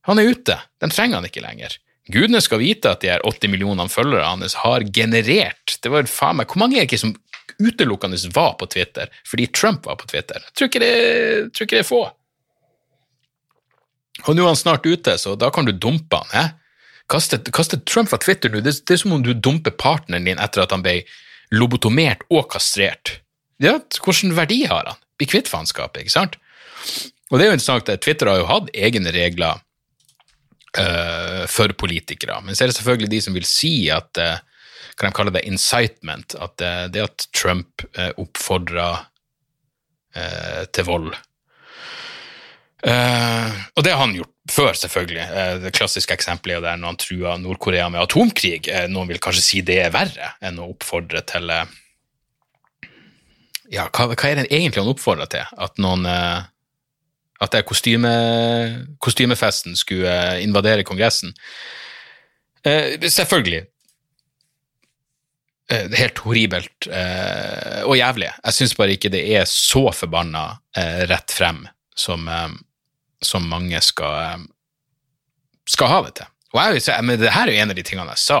Han 0.08 0.20
er 0.20 0.28
ute, 0.32 0.56
den 0.80 0.92
trenger 0.92 1.20
han 1.20 1.28
ikke 1.28 1.44
lenger. 1.44 1.76
Gudene 2.12 2.40
skal 2.44 2.60
vite 2.60 2.90
at 2.92 3.00
de 3.00 3.08
her 3.08 3.22
80 3.24 3.52
millionene 3.52 3.88
følgere 3.92 4.26
hans 4.28 4.58
har 4.60 4.84
generert 4.92 5.78
det 5.80 5.92
var 5.92 6.08
faen 6.08 6.36
meg, 6.36 6.50
Hvor 6.50 6.60
mange 6.60 6.76
er 6.76 6.84
det 6.84 6.90
ikke 6.90 7.00
som 7.00 7.14
utelukkende 7.54 8.18
var 8.34 8.58
på 8.60 8.68
Twitter 8.68 9.08
fordi 9.28 9.46
Trump 9.56 9.86
var 9.88 9.96
på 10.00 10.08
Twitter? 10.10 10.42
Jeg 10.44 10.56
tror 10.56 10.68
ikke 10.68 10.82
det, 10.82 10.92
tror 11.54 11.68
ikke 11.68 11.78
det 11.78 11.84
er 11.84 11.88
få. 11.88 12.02
Og 14.24 14.36
nå 14.36 14.44
er 14.44 14.52
han 14.52 14.60
snart 14.60 14.84
ute, 14.86 15.16
så 15.20 15.34
da 15.36 15.50
kan 15.52 15.64
du 15.64 15.72
dumpe 15.72 16.20
han. 16.20 16.36
Eh? 16.36 16.52
Kaste, 17.10 17.38
kastet 17.52 17.84
Trump 17.84 18.08
fra 18.08 18.18
Twitter 18.18 18.48
nå, 18.50 18.62
det, 18.64 18.78
det, 18.86 18.94
er 18.96 19.02
som 19.02 19.12
om 19.12 19.22
du 19.22 19.34
dumper 19.34 19.74
partneren 19.76 20.24
din 20.24 20.40
etter 20.40 20.64
at 20.64 20.72
han 20.72 20.84
ble 20.84 21.02
lobotomert 21.52 22.24
og 22.32 22.48
kastrert. 22.54 23.18
Ja, 23.62 23.76
hvilken 24.00 24.32
verdi 24.36 24.64
har 24.70 24.88
han? 24.88 25.02
Bli 25.20 25.28
kvitt 25.30 25.50
faenskapet, 25.50 26.02
ikke 26.02 26.14
sant? 26.14 26.38
Og 27.30 27.38
det 27.38 27.44
er 27.44 27.52
jo 27.52 27.58
interessant 27.58 27.92
at 27.92 28.02
Twitter 28.04 28.30
har 28.30 28.40
jo 28.40 28.48
hatt 28.48 28.72
egne 28.74 29.12
regler 29.14 29.60
uh, 30.78 31.44
for 31.50 31.72
politikere, 31.78 32.40
men 32.44 32.56
så 32.56 32.64
er 32.64 32.72
det 32.72 32.78
selvfølgelig 32.78 33.12
de 33.12 33.22
som 33.26 33.36
vil 33.36 33.46
si 33.48 33.74
at 33.92 34.20
uh, 34.20 34.40
kan 34.98 35.10
de 35.10 35.16
kalle 35.16 35.34
det 35.34 35.44
incitement, 35.48 36.36
at 36.40 36.64
uh, 36.64 36.84
det 36.92 37.04
at 37.04 37.28
Trump 37.36 37.84
uh, 37.98 38.12
oppfordrer 38.20 39.10
til 40.70 40.84
vold 40.86 41.08
og 42.86 43.80
det 43.82 43.90
har 43.90 43.98
han 43.98 44.12
gjort 44.14 44.33
før, 44.50 44.72
selvfølgelig. 44.76 45.24
Det 45.62 45.72
klassiske 45.76 46.14
eksempelet 46.14 46.58
er 46.58 46.64
der 46.66 46.76
når 46.80 46.92
han 46.92 47.00
trua 47.00 47.36
Nord-Korea 47.40 47.88
med 47.92 48.02
atomkrig. 48.04 48.62
Noen 48.92 49.08
vil 49.08 49.22
kanskje 49.22 49.42
si 49.44 49.62
det 49.64 49.78
er 49.86 49.94
verre 49.94 50.34
enn 50.44 50.60
å 50.60 50.70
oppfordre 50.74 51.24
til 51.28 51.48
Ja, 53.72 53.86
hva, 53.88 54.10
hva 54.12 54.28
er 54.28 54.42
det 54.42 54.50
egentlig 54.52 54.82
han 54.82 54.92
oppfordrer 54.92 55.30
til? 55.32 55.46
At 55.56 55.80
noen 55.80 56.04
At 56.04 57.52
det 57.52 57.64
kostyme, 57.66 58.10
kostymefesten 59.02 59.74
skulle 59.76 60.40
invadere 60.44 60.84
Kongressen? 60.86 61.32
Selvfølgelig. 62.64 63.64
Helt 65.96 66.18
horribelt 66.24 66.86
og 67.88 67.96
jævlig. 67.98 68.30
Jeg 68.44 68.52
syns 68.56 68.76
bare 68.76 68.94
ikke 68.94 69.10
det 69.12 69.24
er 69.34 69.44
så 69.48 69.90
forbanna 69.96 70.46
rett 71.10 71.32
frem 71.32 71.64
som 71.96 72.28
som 73.26 73.48
mange 73.50 73.80
skal, 73.84 74.46
skal 75.68 75.92
ha 75.92 76.00
det 76.06 76.14
til. 76.20 76.30
Og 76.54 76.78
jeg, 76.78 77.02
men 77.02 77.18
det 77.18 77.32
her 77.34 77.50
er 77.50 77.56
jo 77.56 77.62
en 77.64 77.74
av 77.74 77.78
de 77.78 77.84
tingene 77.86 78.14
jeg 78.14 78.22
sa. 78.22 78.40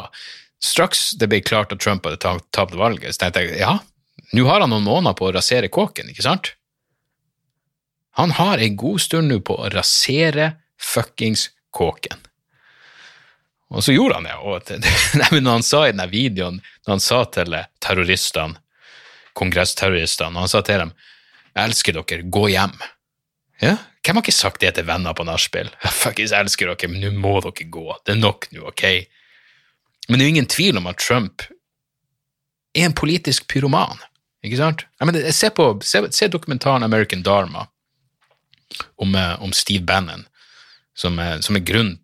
Straks 0.62 1.06
det 1.20 1.28
ble 1.30 1.42
klart 1.44 1.74
at 1.74 1.82
Trump 1.82 2.06
hadde 2.06 2.36
tapt 2.54 2.76
valget, 2.78 3.16
så 3.16 3.26
tenkte 3.26 3.42
jeg 3.48 3.62
ja, 3.64 3.78
nå 4.34 4.44
har 4.48 4.62
han 4.62 4.70
noen 4.72 4.86
måneder 4.86 5.16
på 5.18 5.28
å 5.28 5.34
rasere 5.34 5.70
kåken, 5.72 6.12
ikke 6.12 6.24
sant? 6.26 6.54
Han 8.14 8.36
har 8.38 8.62
en 8.62 8.76
god 8.78 9.02
stund 9.02 9.32
nå 9.32 9.40
på 9.42 9.56
å 9.58 9.70
rasere 9.74 10.52
fuckings 10.78 11.48
kåken. 11.74 12.20
Og 13.74 13.82
så 13.82 13.94
gjorde 13.94 14.20
han 14.20 14.28
det. 14.28 14.36
Og 14.38 14.62
det, 14.68 14.78
nei, 15.18 15.30
men 15.34 15.46
når 15.46 15.58
han 15.58 15.66
sa 15.66 15.80
i 15.82 15.90
denne 15.90 16.06
videoen, 16.12 16.60
når 16.86 16.96
han 16.96 17.02
sa 17.02 17.24
til 17.34 17.56
terroristene, 17.82 18.60
kongressterroristene, 19.34 20.38
han 20.38 20.50
sa 20.50 20.62
til 20.62 20.84
dem 20.84 20.94
'Jeg 21.54 21.70
elsker 21.70 21.94
dere, 21.94 22.22
gå 22.22 22.48
hjem', 22.50 22.78
ja, 23.62 23.76
hvem 24.04 24.18
har 24.18 24.24
ikke 24.24 24.36
sagt 24.36 24.60
det 24.60 24.74
til 24.76 24.86
venner 24.88 25.16
på 25.16 25.24
nachspiel? 25.24 25.70
Fuckings 26.02 26.34
elsker 26.36 26.70
dere, 26.70 26.90
men 26.92 27.00
nå 27.02 27.12
må 27.22 27.38
dere 27.44 27.68
gå. 27.72 27.86
Det 28.04 28.14
er 28.14 28.20
nok 28.20 28.50
nå, 28.52 28.66
ok? 28.72 28.84
Men 30.08 30.18
det 30.18 30.24
er 30.24 30.28
jo 30.28 30.34
ingen 30.34 30.50
tvil 30.52 30.80
om 30.80 30.90
at 30.90 31.00
Trump 31.00 31.46
er 32.74 32.88
en 32.88 32.96
politisk 32.96 33.46
pyroman, 33.48 34.02
ikke 34.44 34.60
sant? 34.60 34.84
Ja, 35.00 35.08
men 35.08 35.16
se, 35.32 35.48
på, 35.54 35.70
se, 35.86 36.02
se 36.12 36.28
dokumentaren 36.28 36.84
American 36.84 37.22
Dharma 37.24 37.68
om, 39.00 39.14
eh, 39.14 39.34
om 39.40 39.54
Steve 39.56 39.86
Bannon, 39.88 40.26
som, 40.94 41.16
som 41.40 41.56
er 41.56 41.64
grunn, 41.64 41.96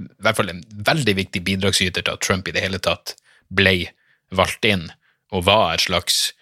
i 0.00 0.22
hvert 0.24 0.38
fall 0.38 0.50
en 0.50 0.62
veldig 0.86 1.14
viktig 1.18 1.42
bidragsyter 1.44 2.04
til 2.04 2.14
at 2.14 2.22
Trump 2.24 2.48
i 2.48 2.54
det 2.54 2.62
hele 2.64 2.80
tatt 2.82 3.14
ble 3.52 3.92
valgt 4.32 4.64
inn 4.64 4.88
og 5.32 5.44
var 5.48 5.74
et 5.74 5.84
slags 5.84 6.32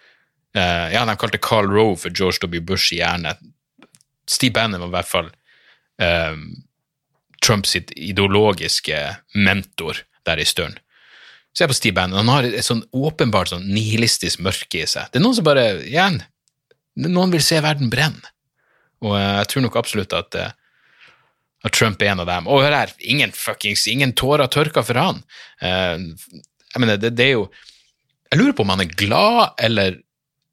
uh, 0.55 0.87
Ja, 0.91 1.03
de 1.07 1.15
kalte 1.19 1.41
Carl 1.41 1.69
Roe 1.71 1.97
for 1.99 2.13
George 2.15 2.39
W. 2.45 2.61
Bush 2.63 2.93
i 2.95 3.01
hjerne 3.01 3.35
Steve 4.31 4.55
Bannon 4.55 4.83
var 4.83 4.89
i 4.89 4.95
hvert 4.95 5.11
fall 5.11 5.29
um, 6.01 6.45
Trumps 7.41 7.75
ideologiske 7.75 8.97
mentor 9.35 10.03
der 10.27 10.41
i 10.41 10.47
stund. 10.47 10.77
Se 11.57 11.67
på 11.67 11.75
Steve 11.75 11.97
Bannon. 11.97 12.21
Han 12.21 12.31
har 12.31 12.47
et 12.47 12.65
sånn 12.65 12.83
åpenbart 12.95 13.51
sånn 13.51 13.67
nihilistisk 13.73 14.43
mørke 14.45 14.83
i 14.83 14.87
seg. 14.87 15.09
Det 15.11 15.19
er 15.19 15.25
noen 15.25 15.37
som 15.37 15.47
bare 15.47 15.65
Igjen, 15.83 16.21
noen 17.01 17.33
vil 17.33 17.43
se 17.43 17.59
verden 17.63 17.91
brenne. 17.91 18.33
Og 19.01 19.17
uh, 19.17 19.41
jeg 19.41 19.49
tror 19.51 19.65
nok 19.65 19.79
absolutt 19.81 20.13
at, 20.15 20.37
uh, 20.37 20.53
At 21.65 21.75
Trump 21.77 22.01
er 22.01 22.13
en 22.13 22.23
av 22.23 22.29
dem. 22.29 22.47
Og 22.47 22.63
hør 22.63 22.77
her, 22.77 22.93
ingen 22.99 23.33
fuckings, 23.35 23.87
ingen 23.89 24.15
tårer 24.17 24.49
tørka 24.49 24.81
for 24.85 24.97
han. 24.97 25.19
Eh, 25.61 25.99
jeg 26.73 26.81
mener, 26.81 26.97
det, 26.97 27.11
det, 27.13 27.27
er 27.27 27.35
jo 27.35 27.43
Jeg 28.31 28.39
lurer 28.39 28.55
på 28.57 28.63
om 28.65 28.71
han 28.73 28.81
er 28.81 28.95
glad 28.97 29.59
eller 29.61 29.99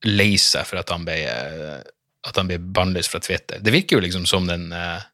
lei 0.05 0.35
seg 0.37 0.67
for 0.69 0.83
at 0.83 0.93
han 0.93 1.07
ble 1.07 1.17
eh, 1.25 1.81
at 2.27 2.37
han 2.37 2.49
blir 2.51 2.59
bannlyst 2.59 3.13
fra 3.13 3.21
Twitter. 3.23 3.61
Det 3.63 3.75
virker 3.75 3.99
jo 3.99 4.05
liksom 4.05 4.27
som 4.27 4.49
den 4.49 4.73
eh, 4.73 5.05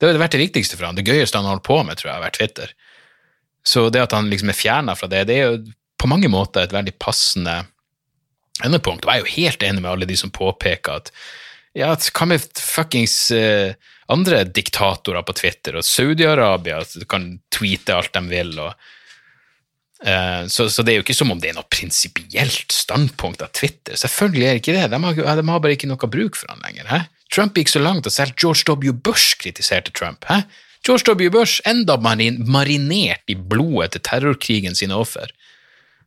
Det 0.00 0.08
har 0.08 0.18
vært 0.18 0.34
det 0.34 0.42
viktigste 0.42 0.76
for 0.76 0.88
han. 0.88 0.96
Det 0.98 1.06
gøyeste 1.06 1.38
han 1.38 1.46
har 1.46 1.56
holdt 1.56 1.68
på 1.68 1.78
med, 1.86 1.98
tror 1.98 2.10
jeg, 2.10 2.16
har 2.16 2.24
vært 2.24 2.38
Twitter. 2.40 2.72
Så 3.62 3.86
det 3.94 4.02
at 4.02 4.14
han 4.16 4.30
liksom 4.30 4.50
er 4.50 4.58
fjerna 4.58 4.96
fra 4.98 5.06
det, 5.06 5.28
det 5.28 5.36
er 5.38 5.52
jo 5.52 5.60
på 6.02 6.10
mange 6.10 6.26
måter 6.32 6.64
et 6.64 6.74
veldig 6.74 6.96
passende 6.98 7.60
endepunkt. 8.66 9.06
Og 9.06 9.12
jeg 9.12 9.20
er 9.20 9.22
jo 9.22 9.36
helt 9.36 9.66
enig 9.68 9.84
med 9.84 9.92
alle 9.92 10.08
de 10.10 10.18
som 10.18 10.34
påpeker 10.34 10.98
at 10.98 11.12
ja, 11.78 11.92
hva 11.94 12.26
med 12.28 12.42
fuckings 12.58 13.14
uh, 13.32 13.70
andre 14.12 14.42
diktatorer 14.44 15.24
på 15.24 15.36
Twitter, 15.38 15.78
og 15.78 15.86
Saudi-Arabia 15.86 16.82
kan 17.08 17.30
tweete 17.54 17.94
alt 17.96 18.12
de 18.12 18.22
vil, 18.28 18.52
og 18.60 18.74
så, 20.02 20.66
så, 20.66 20.82
det 20.82 20.92
er 20.92 20.96
jo 20.98 21.04
ikke 21.04 21.14
som 21.14 21.30
om 21.30 21.38
det 21.38 21.52
er 21.52 21.56
noe 21.58 21.68
prinsipielt 21.70 22.74
standpunkt 22.74 23.42
av 23.44 23.52
Twitter. 23.54 23.94
Selvfølgelig 23.98 24.46
er 24.46 24.56
det 24.56 24.62
ikke 24.62 24.74
det. 24.74 24.88
De 24.90 24.98
har, 25.04 25.20
de 25.38 25.44
har 25.48 25.62
bare 25.62 25.76
ikke 25.76 25.90
noe 25.90 26.10
bruk 26.10 26.38
for 26.38 26.50
han 26.50 26.62
lenger. 26.66 26.88
He? 26.90 27.00
Trump 27.32 27.56
gikk 27.56 27.70
så 27.72 27.82
langt 27.82 28.08
at 28.08 28.16
selv 28.16 28.34
George 28.36 28.66
W. 28.68 28.92
Bush 28.92 29.38
kritiserte 29.40 29.94
Trump. 29.94 30.26
He? 30.28 30.42
George 30.82 31.06
W. 31.06 31.30
Bush, 31.30 31.62
enda 31.64 31.96
marin 32.02 32.40
marinert 32.50 33.22
i 33.30 33.36
blodet 33.38 33.92
til 33.94 34.02
terrorkrigen 34.08 34.74
sine 34.74 34.98
offer. 34.98 35.30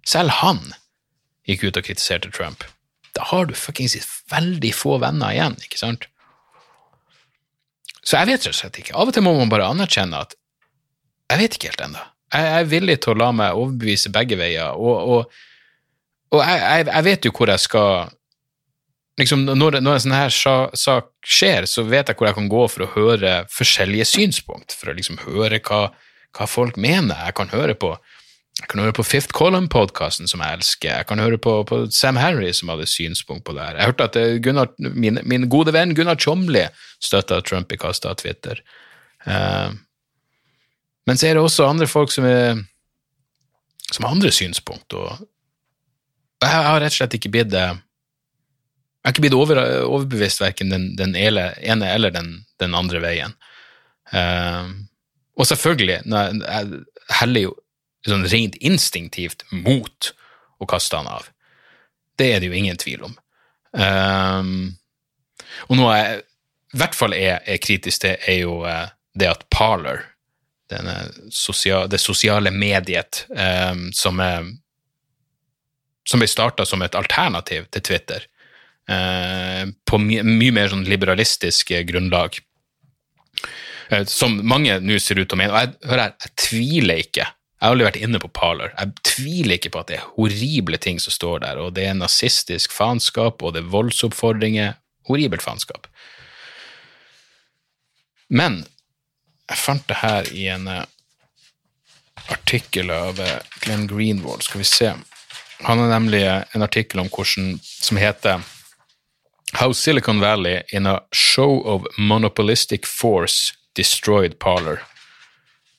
Selv 0.06 0.36
han 0.42 0.74
gikk 1.48 1.64
ut 1.64 1.80
og 1.80 1.88
kritiserte 1.88 2.32
Trump. 2.36 2.66
Da 3.16 3.24
har 3.32 3.48
du 3.48 3.56
fuckings 3.56 3.96
veldig 4.32 4.74
få 4.76 4.98
venner 5.00 5.32
igjen, 5.32 5.56
ikke 5.64 5.80
sant? 5.80 6.10
Så 8.06 8.20
jeg 8.20 8.30
vet 8.30 8.44
rett 8.44 8.52
og 8.52 8.58
slett 8.60 8.82
ikke. 8.82 8.94
Av 8.94 9.10
og 9.10 9.16
til 9.16 9.24
må 9.26 9.34
man 9.38 9.50
bare 9.50 9.70
anerkjenne 9.72 10.20
at 10.28 10.36
jeg 11.32 11.42
vet 11.42 11.56
ikke 11.58 11.72
helt 11.72 11.86
ennå. 11.88 12.04
Jeg 12.34 12.52
er 12.60 12.70
villig 12.70 12.98
til 13.04 13.14
å 13.14 13.20
la 13.22 13.32
meg 13.36 13.58
overbevise 13.58 14.12
begge 14.14 14.38
veier, 14.40 14.74
og, 14.76 15.12
og, 15.16 15.44
og 16.34 16.42
jeg, 16.42 16.88
jeg, 16.90 17.04
vet 17.06 17.28
jo 17.28 17.34
hvor 17.38 17.52
jeg 17.54 17.64
skal 17.64 18.10
liksom, 19.22 19.46
når, 19.46 19.80
når, 19.84 20.00
en 20.00 20.04
sånn 20.04 20.18
her 20.18 20.34
sak 20.34 21.12
skjer, 21.26 21.70
så 21.70 21.86
vet 21.88 22.10
jeg 22.10 22.18
hvor 22.18 22.30
jeg 22.30 22.38
kan 22.40 22.52
gå 22.52 22.66
for 22.72 22.86
å 22.86 22.92
høre 22.96 23.38
forskjellige 23.54 24.10
synspunkt, 24.10 24.76
for 24.76 24.92
å 24.92 24.98
liksom 24.98 25.22
høre 25.28 25.62
hva, 25.64 25.88
hva 26.36 26.50
folk 26.50 26.80
mener. 26.82 27.16
Jeg 27.30 27.38
kan 27.40 27.54
høre 27.54 27.78
på 27.78 27.96
jeg 28.56 28.70
kan 28.72 28.80
høre 28.80 28.96
på 28.96 29.04
Fifth 29.04 29.36
Column-podkasten, 29.36 30.30
som 30.32 30.40
jeg 30.40 30.56
elsker. 30.56 30.88
Jeg 31.02 31.08
kan 31.10 31.20
høre 31.20 31.38
på, 31.44 31.58
på, 31.68 31.82
Sam 31.92 32.16
Harry, 32.16 32.54
som 32.56 32.70
hadde 32.72 32.88
synspunkt 32.88 33.44
på 33.44 33.52
det 33.58 33.66
her. 33.66 33.80
Jeg 33.82 33.92
hørte 33.92 34.06
at 34.08 34.16
eh, 34.20 34.38
Gunnar, 34.40 34.70
min, 34.80 35.20
min, 35.28 35.50
gode 35.52 35.74
venn 35.76 35.92
Gunnar 35.98 36.16
Tjomli 36.16 36.64
støtta 37.04 37.42
Trump 37.44 37.74
i 37.76 37.80
kasta 37.82 38.14
Twitter. 38.16 38.62
Uh, 39.28 39.76
men 41.06 41.20
så 41.20 41.30
er 41.30 41.38
det 41.38 41.44
også 41.46 41.68
andre 41.70 41.88
folk 41.90 42.14
som, 42.14 42.26
er, 42.26 42.62
som 43.92 44.06
har 44.06 44.16
andre 44.16 44.32
synspunkt, 44.34 44.94
og 44.94 45.12
jeg 46.44 46.52
har 46.52 46.80
rett 46.82 46.94
og 46.94 47.00
slett 47.00 47.18
ikke 47.18 47.32
blitt 47.34 47.54
jeg 49.06 49.12
har 49.12 49.14
ikke 49.14 49.24
blitt 49.28 49.38
over, 49.38 49.60
overbevist 49.86 50.42
verken 50.42 50.72
den, 50.74 50.86
den, 50.98 51.12
ene 51.14 51.90
eller 51.94 52.10
den, 52.10 52.40
den 52.58 52.74
andre 52.74 52.98
veien. 53.04 53.36
Uh, 54.10 54.72
og 55.38 55.46
selvfølgelig, 55.46 56.00
jeg, 56.10 56.40
jeg 56.42 56.80
heller 57.20 57.46
jo 57.46 57.52
sånn 58.10 58.26
rent 58.32 58.58
instinktivt 58.66 59.46
mot 59.54 60.10
å 60.58 60.66
kaste 60.70 60.98
han 60.98 61.10
av. 61.12 61.30
Det 62.18 62.32
er 62.34 62.42
det 62.42 62.50
jo 62.50 62.58
ingen 62.58 62.82
tvil 62.82 63.06
om. 63.06 63.14
Uh, 63.78 64.74
og 65.70 65.78
noe 65.78 66.00
jeg 66.00 66.24
i 66.26 66.82
hvert 66.82 66.98
fall 66.98 67.14
er, 67.14 67.44
er 67.46 67.62
kritisk 67.62 68.08
til, 68.08 68.18
er 68.26 68.42
jo 68.42 68.58
uh, 68.66 68.88
det 69.14 69.30
at 69.36 69.46
Parler, 69.54 70.02
sosial, 71.30 71.90
det 71.90 72.00
sosiale 72.02 72.52
mediet 72.52 73.26
um, 73.30 73.92
som, 73.94 74.20
er, 74.20 74.48
som 76.08 76.22
ble 76.22 76.30
starta 76.30 76.66
som 76.66 76.82
et 76.82 76.98
alternativ 76.98 77.68
til 77.74 77.86
Twitter, 77.86 78.26
uh, 78.90 79.64
på 79.86 80.02
mye, 80.02 80.26
mye 80.26 80.56
mer 80.56 80.74
sånn 80.74 80.86
liberalistisk 80.90 81.76
grunnlag. 81.90 82.40
Uh, 83.92 84.04
som 84.10 84.40
mange 84.48 84.80
nå 84.82 85.00
ser 85.00 85.22
ut 85.22 85.30
til 85.30 85.38
å 85.38 85.42
mene. 85.44 85.54
Og 85.54 85.62
jeg, 85.62 85.76
hør 85.92 86.06
her, 86.08 86.16
jeg 86.26 86.38
tviler 86.48 87.04
ikke. 87.06 87.30
Jeg 87.56 87.64
har 87.64 87.74
aldri 87.74 87.88
vært 87.88 88.04
inne 88.04 88.20
på 88.22 88.34
Parler. 88.36 88.74
Jeg 88.76 89.06
tviler 89.08 89.56
ikke 89.56 89.72
på 89.74 89.82
at 89.82 89.92
det 89.92 90.00
er 90.00 90.10
horrible 90.18 90.78
ting 90.82 91.00
som 91.02 91.14
står 91.14 91.46
der, 91.46 91.62
og 91.62 91.76
det 91.78 91.88
er 91.88 91.96
nazistisk 91.98 92.74
faenskap, 92.76 93.42
og 93.42 93.56
det 93.56 93.64
er 93.64 93.72
voldsoppfordringer. 93.74 94.76
Horribelt 95.08 95.46
faenskap. 95.46 95.88
Men 98.34 98.64
jeg 99.50 99.58
fant 99.58 99.88
det 99.88 100.00
her 100.02 100.30
i 100.34 100.48
en 100.54 100.68
uh, 100.68 100.84
artikkel 102.34 102.92
av 102.92 103.20
uh, 103.20 103.38
Glenn 103.62 103.88
Greenwald. 103.88 104.44
Skal 104.44 104.64
vi 104.64 104.70
se. 104.70 104.94
Han 105.66 105.80
har 105.80 105.88
nemlig 105.88 106.24
en 106.26 106.62
artikkel 106.62 107.00
om 107.00 107.10
hvordan, 107.12 107.60
som 107.64 107.98
heter 107.98 108.42
How 109.54 109.74
Silicon 109.74 110.20
Valley, 110.20 110.62
in 110.74 110.86
a 110.86 111.00
show 111.12 111.62
of 111.68 111.86
monopolistic 111.98 112.86
force, 112.86 113.54
destroyed 113.76 114.40
Parler. 114.40 114.82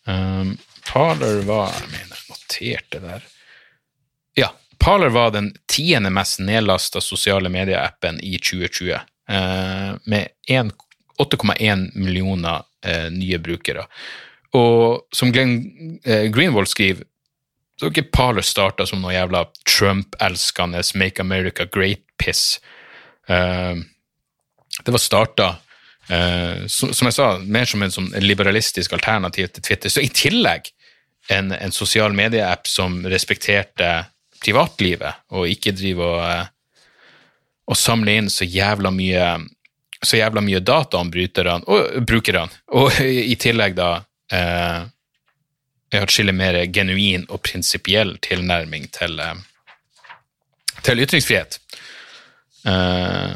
Um, 0.05 0.59
Parler 0.93 1.43
var 1.43 1.73
Jeg 1.81 1.89
mener, 1.91 2.19
noterte 2.29 3.01
der. 3.01 3.25
Ja, 4.35 4.53
Parler 4.79 5.09
var 5.09 5.31
den 5.31 5.53
tiende 5.69 6.11
mest 6.11 6.39
nedlasta 6.39 7.01
sosiale 7.01 7.49
medieappen 7.49 8.21
i 8.21 8.39
2020, 8.39 8.95
uh, 8.95 9.99
med 10.05 10.29
8,1 11.19 11.91
millioner 11.95 12.63
uh, 12.87 13.11
nye 13.13 13.43
brukere. 13.43 13.85
Og 14.57 15.07
som 15.15 15.33
Glenn 15.35 15.99
eh, 16.05 16.31
Greenwald 16.33 16.71
skriver, 16.71 17.05
så 17.77 17.87
har 17.87 17.93
ikke 17.93 18.13
Parler 18.15 18.45
starta 18.47 18.87
som 18.89 19.03
noe 19.03 19.13
jævla 19.13 19.45
Trump-elskende 19.69 20.81
Make 20.97 21.21
America 21.21 21.67
Great-piss. 21.69 22.61
Eh, 23.29 23.77
det 24.85 24.93
var 24.93 25.01
starta 25.01 25.47
uh, 26.11 26.67
som, 26.69 26.91
som, 26.93 27.07
jeg 27.09 27.15
sa, 27.17 27.27
mer 27.41 27.65
som 27.65 27.81
en 27.83 27.93
sånn 27.95 28.11
liberalistisk 28.21 28.93
alternativ 28.93 29.49
til 29.55 29.65
Twitter. 29.65 29.93
Så 29.93 30.03
i 30.05 30.11
tillegg 30.13 30.69
en, 31.33 31.49
en 31.57 31.73
sosial 31.73 32.13
medieapp 32.17 32.69
som 32.69 32.99
respekterte 33.09 33.89
privatlivet, 34.45 35.25
og 35.33 35.49
ikke 35.49 35.73
driver 35.79 36.13
og, 36.13 36.27
uh, 36.29 36.85
og 37.73 37.81
samler 37.81 38.21
inn 38.21 38.29
så 38.31 38.45
jævla 38.45 38.93
mye 38.95 39.31
så 40.03 40.19
jævla 40.21 40.43
mye 40.45 40.61
data 40.61 41.01
om 41.01 41.11
bryterne 41.11 41.65
og 41.67 42.03
brukerne, 42.07 42.49
og 42.77 43.01
i 43.33 43.37
tillegg 43.41 43.77
da 43.79 43.91
eh, 44.33 44.85
atskillig 45.97 46.35
mer 46.37 46.59
genuin 46.75 47.27
og 47.31 47.43
prinsipiell 47.47 48.17
tilnærming 48.25 48.89
til, 48.95 49.21
til 50.85 51.03
ytringsfrihet. 51.07 51.61
Eh, 52.67 53.35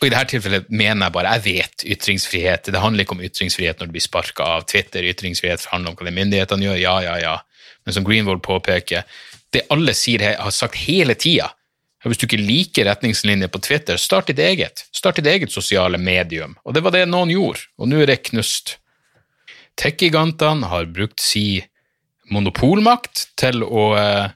og 0.00 0.06
I 0.08 0.12
dette 0.14 0.32
tilfellet 0.32 0.70
mener 0.72 1.06
jeg 1.06 1.12
bare 1.12 1.34
jeg 1.36 1.44
vet 1.44 1.82
ytringsfrihet. 1.94 2.70
Det 2.72 2.80
handler 2.80 3.04
ikke 3.04 3.18
om 3.18 3.24
ytringsfrihet 3.26 3.80
når 3.80 3.90
du 3.90 3.96
blir 3.98 4.04
sparka 4.04 4.46
av 4.56 4.64
Twitter. 4.64 5.04
Ytringsfrihet 5.04 5.66
handler 5.68 5.92
om 5.92 5.98
hva 5.98 6.14
myndighetene 6.16 6.64
gjør. 6.64 6.78
Ja, 6.80 6.94
ja, 7.04 7.16
ja. 7.20 7.34
Men 7.84 7.96
som 7.96 8.06
Greenwald 8.06 8.40
påpeker, 8.42 9.04
det 9.52 9.66
alle 9.68 9.92
sier, 9.96 10.24
har 10.40 10.54
sagt 10.56 10.78
hele 10.86 11.16
tida 11.20 11.50
Hvis 12.04 12.20
du 12.20 12.24
ikke 12.24 12.40
liker 12.40 12.86
retningslinjer 12.88 13.50
på 13.52 13.60
Twitter, 13.60 13.98
start 14.00 14.30
ditt 14.30 14.40
eget. 14.40 14.86
Start 14.96 15.20
ditt 15.20 15.28
eget 15.28 15.52
sosiale 15.52 15.98
medium. 16.00 16.54
Og 16.64 16.74
det 16.74 16.84
var 16.84 16.94
det 16.96 17.04
noen 17.10 17.32
gjorde, 17.32 17.66
og 17.76 17.90
nå 17.90 18.00
er 18.00 18.08
det 18.08 18.22
knust. 18.30 18.78
Tech-gigantene 19.80 20.70
har 20.72 20.88
brukt 20.92 21.20
si 21.20 21.60
monopolmakt 22.32 23.26
til 23.40 23.64
å 23.66 23.90
eh, 23.98 24.32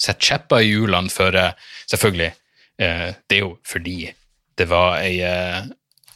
sette 0.00 0.26
kjepper 0.32 0.64
i 0.64 0.70
hjulene 0.72 1.12
for 1.12 1.36
eh, 1.36 1.56
Selvfølgelig, 1.90 2.34
Eh, 2.80 3.12
det 3.28 3.36
er 3.36 3.44
jo 3.44 3.56
fordi 3.66 4.08
det 4.56 4.66
var 4.70 5.02
ei 5.04 5.20
eh, 5.24 5.66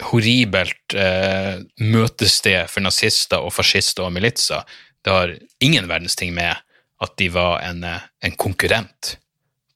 horribelt 0.08 0.96
eh, 0.96 1.60
møtested 1.84 2.70
for 2.72 2.84
nazister 2.84 3.44
og 3.44 3.52
fascister 3.54 4.06
og 4.06 4.14
militser. 4.16 4.64
Det 5.04 5.12
har 5.12 5.34
ingen 5.64 5.88
verdens 5.90 6.16
ting 6.16 6.32
med 6.36 6.56
at 7.04 7.16
de 7.20 7.28
var 7.34 7.60
en, 7.66 7.84
en 7.84 8.36
konkurrent 8.40 9.16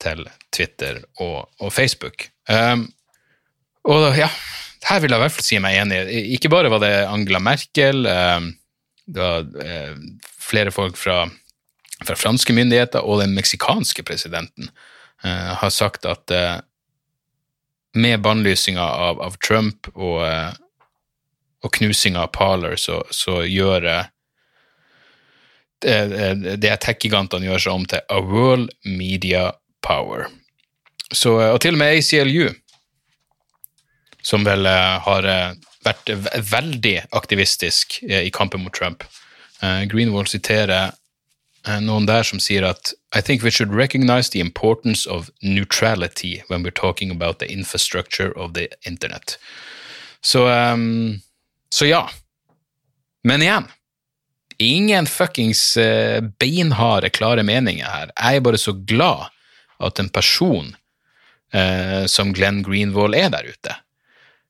til 0.02 0.24
Twitter 0.54 1.02
og, 1.22 1.48
og 1.60 1.72
Facebook. 1.72 2.28
Um, 2.48 2.86
og 3.88 4.16
ja, 4.18 4.28
her 4.88 5.00
vil 5.00 5.12
jeg 5.12 5.18
i 5.18 5.24
hvert 5.24 5.34
fall 5.34 5.46
si 5.46 5.58
meg 5.62 5.78
enig. 5.80 6.00
Ikke 6.36 6.50
bare 6.52 6.70
var 6.72 6.82
det 6.82 6.92
Angela 7.08 7.40
Merkel, 7.42 8.06
um, 8.06 8.52
det 9.08 9.24
var 9.24 9.46
uh, 9.64 9.96
flere 10.48 10.72
folk 10.74 10.96
fra, 11.00 11.22
fra, 12.04 12.16
franske 12.16 12.52
myndigheter 12.52 13.04
og 13.04 13.22
den 13.22 13.34
meksikanske 13.36 14.04
presidenten 14.06 14.70
uh, 15.24 15.54
har 15.62 15.72
sagt 15.74 16.06
at 16.08 16.34
uh, 16.34 16.58
med 17.96 18.20
bannlysinga 18.22 18.84
av, 18.84 19.20
av, 19.24 19.36
Trump 19.42 19.88
og, 19.94 20.20
eh, 20.22 20.52
og 21.64 21.72
knusinga 21.74 22.26
av 22.26 22.34
Parler, 22.36 22.76
så, 22.76 23.00
så 23.10 23.40
gjør 23.48 23.80
det, 23.86 23.96
det 26.60 26.74
tech-gigantene 26.84 27.48
gjør 27.48 27.64
seg 27.64 27.78
om 27.78 27.86
til 27.88 28.04
a 28.12 28.20
world 28.22 28.68
media 28.84 29.48
power. 29.82 30.26
Så, 31.12 31.32
og 31.54 31.60
til 31.60 31.74
og 31.74 31.78
med 31.80 31.98
ACLU, 31.98 32.50
som 34.22 34.44
vel 34.44 34.66
eh, 34.68 34.98
har, 35.06 35.28
vært 35.86 36.10
ve- 36.10 36.40
veldig 36.50 36.96
aktivistisk 37.16 38.00
eh, 38.08 38.26
i 38.26 38.30
kampen 38.34 38.64
mot 38.64 38.74
Trump. 38.74 39.04
Greenwall 39.90 40.26
siterer 40.30 40.92
eh, 41.66 41.78
noen 41.82 42.06
der 42.06 42.22
som 42.22 42.38
sier 42.42 42.66
at 42.68 42.92
I 43.16 43.22
think 43.22 43.42
we 43.42 43.50
should 43.50 43.72
recognize 43.74 44.30
the 44.30 44.40
importance 44.40 45.06
of 45.08 45.30
neutrality 45.42 46.42
when 46.48 46.62
we're 46.62 46.70
talking 46.76 47.10
about 47.10 47.38
the 47.38 47.48
infrastructure 47.50 48.30
of 48.36 48.52
the 48.54 48.68
internet. 48.86 49.38
Så, 50.20 50.44
um, 50.48 51.20
så 51.70 51.86
ja. 51.86 52.08
Men 53.24 53.42
igjen, 53.42 53.64
ingen 54.58 55.06
fuckings 55.06 55.76
eh, 55.76 56.20
beinharde, 56.38 57.10
klare 57.10 57.42
meninger 57.42 57.86
her. 57.88 58.10
Jeg 58.18 58.36
er 58.36 58.40
bare 58.44 58.58
så 58.60 58.72
glad 58.86 59.26
at 59.78 60.00
en 60.00 60.10
person 60.12 60.74
eh, 61.52 62.06
som 62.06 62.32
Glenn 62.34 62.62
Greenwald 62.66 63.16
er 63.18 63.30
der 63.34 63.48
ute. 63.48 63.76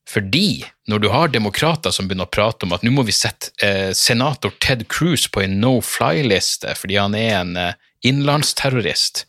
Fordi 0.09 0.64
når 0.89 1.03
du 1.05 1.09
har 1.12 1.29
demokrater 1.29 1.93
som 1.93 2.09
begynner 2.09 2.29
å 2.29 2.33
prate 2.33 2.64
om 2.64 2.72
at 2.72 2.85
nå 2.85 2.93
må 2.95 3.05
vi 3.05 3.12
sette 3.12 3.53
eh, 3.64 3.91
senator 3.97 4.55
Ted 4.64 4.87
Cruz 4.89 5.26
på 5.29 5.45
en 5.45 5.59
no 5.61 5.79
fly-liste 5.85 6.72
fordi 6.79 6.97
han 6.97 7.16
er 7.18 7.35
en 7.43 7.57
eh, 7.61 7.74
innlandsterrorist, 8.09 9.26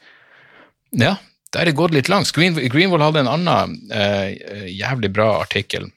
ja, 0.95 1.17
da 1.51 1.61
er 1.61 1.69
det 1.69 1.77
gått 1.77 1.95
litt 1.95 2.09
langt. 2.09 2.31
Green, 2.33 2.55
Greenwald 2.69 3.03
hadde 3.03 3.23
en 3.25 3.31
annen 3.31 3.75
eh, 3.91 4.69
jævlig 4.69 5.11
bra 5.13 5.31
artikkel 5.41 5.89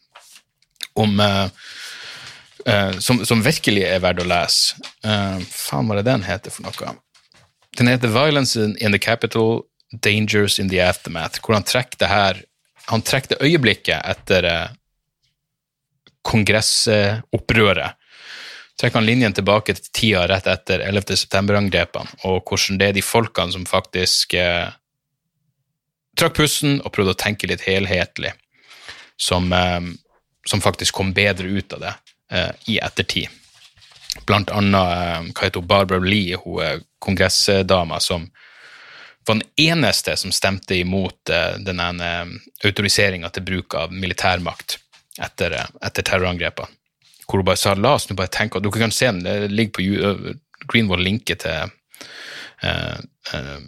om 0.98 1.20
eh, 1.20 1.46
eh, 2.66 2.98
som, 2.98 3.22
som 3.28 3.44
virkelig 3.44 3.84
er 3.86 4.02
verdt 4.02 4.24
å 4.24 4.28
lese. 4.28 4.80
Eh, 5.04 5.38
faen, 5.46 5.88
hva 5.88 5.96
er 5.96 6.02
det 6.02 6.08
den 6.10 6.26
heter 6.26 6.54
for 6.54 6.66
noe? 6.66 6.96
Den 7.78 7.88
heter 7.88 8.12
Violence 8.12 8.58
in 8.58 8.92
the 8.92 9.00
Capital, 9.00 9.62
Dangers 9.92 10.58
in 10.58 10.70
the 10.72 10.80
Aftermath, 10.80 11.40
hvor 11.42 11.54
han 11.54 11.66
trekker 11.68 12.00
det 12.00 12.08
her 12.08 12.44
Han 12.90 13.02
trekker 13.02 13.36
det 13.36 13.46
øyeblikket 13.46 14.00
etter 14.02 14.46
eh, 14.48 14.70
kongressopprøret. 16.26 17.98
Trekker 18.80 18.98
han 18.98 19.06
linjen 19.06 19.34
tilbake 19.36 19.76
til 19.76 19.90
tida 19.94 20.24
rett 20.26 20.48
etter 20.50 20.82
11. 20.82 21.14
september-angrepene, 21.20 22.10
og 22.26 22.40
hvordan 22.42 22.80
det 22.80 22.88
er 22.88 22.96
de 22.96 23.04
folkene 23.06 23.54
som 23.54 23.66
faktisk 23.68 24.34
eh, 24.34 24.72
trakk 26.18 26.34
pusten 26.40 26.80
og 26.82 26.90
prøvde 26.94 27.14
å 27.14 27.20
tenke 27.22 27.46
litt 27.46 27.62
helhetlig, 27.68 28.32
som, 29.14 29.46
eh, 29.52 29.78
som 30.48 30.64
faktisk 30.64 30.98
kom 30.98 31.14
bedre 31.14 31.46
ut 31.46 31.78
av 31.78 31.86
det 31.86 31.94
eh, 32.34 32.50
i 32.74 32.78
ettertid. 32.82 33.30
Blant 34.26 34.50
annet 34.50 34.96
eh, 34.98 35.30
hva 35.30 35.46
heter 35.46 35.62
Barbara 35.62 36.02
Lee, 36.02 36.38
hun 36.42 36.62
er 36.66 36.82
kongressdama 37.02 38.00
som 38.02 38.26
var 39.26 39.38
den 39.38 39.48
eneste 39.56 40.16
som 40.16 40.32
stemte 40.34 40.76
imot 40.76 41.18
den 41.26 41.64
denne 41.66 41.90
eh, 42.06 42.32
autoriseringa 42.68 43.30
til 43.30 43.46
bruk 43.46 43.76
av 43.78 43.92
militærmakt 43.92 44.78
etter, 45.20 45.58
eh, 45.58 45.68
etter 45.82 46.06
terrorangrepene. 46.08 46.68
Hvor 47.26 47.40
hun 47.40 47.46
bare 47.48 47.60
sa 47.60 47.74
la 47.78 47.94
oss 47.96 48.08
nå 48.10 48.16
bare 48.18 48.32
tenke 48.34 48.58
og 48.58 48.66
Dere 48.66 48.82
kan 48.82 48.92
se 48.92 49.06
den, 49.08 49.22
det 49.24 49.52
ligger 49.52 49.78
på 49.78 50.34
Greenwald 50.68 51.02
linke 51.02 51.34
til 51.38 51.70
uh, 52.62 52.98
uh, 53.32 53.62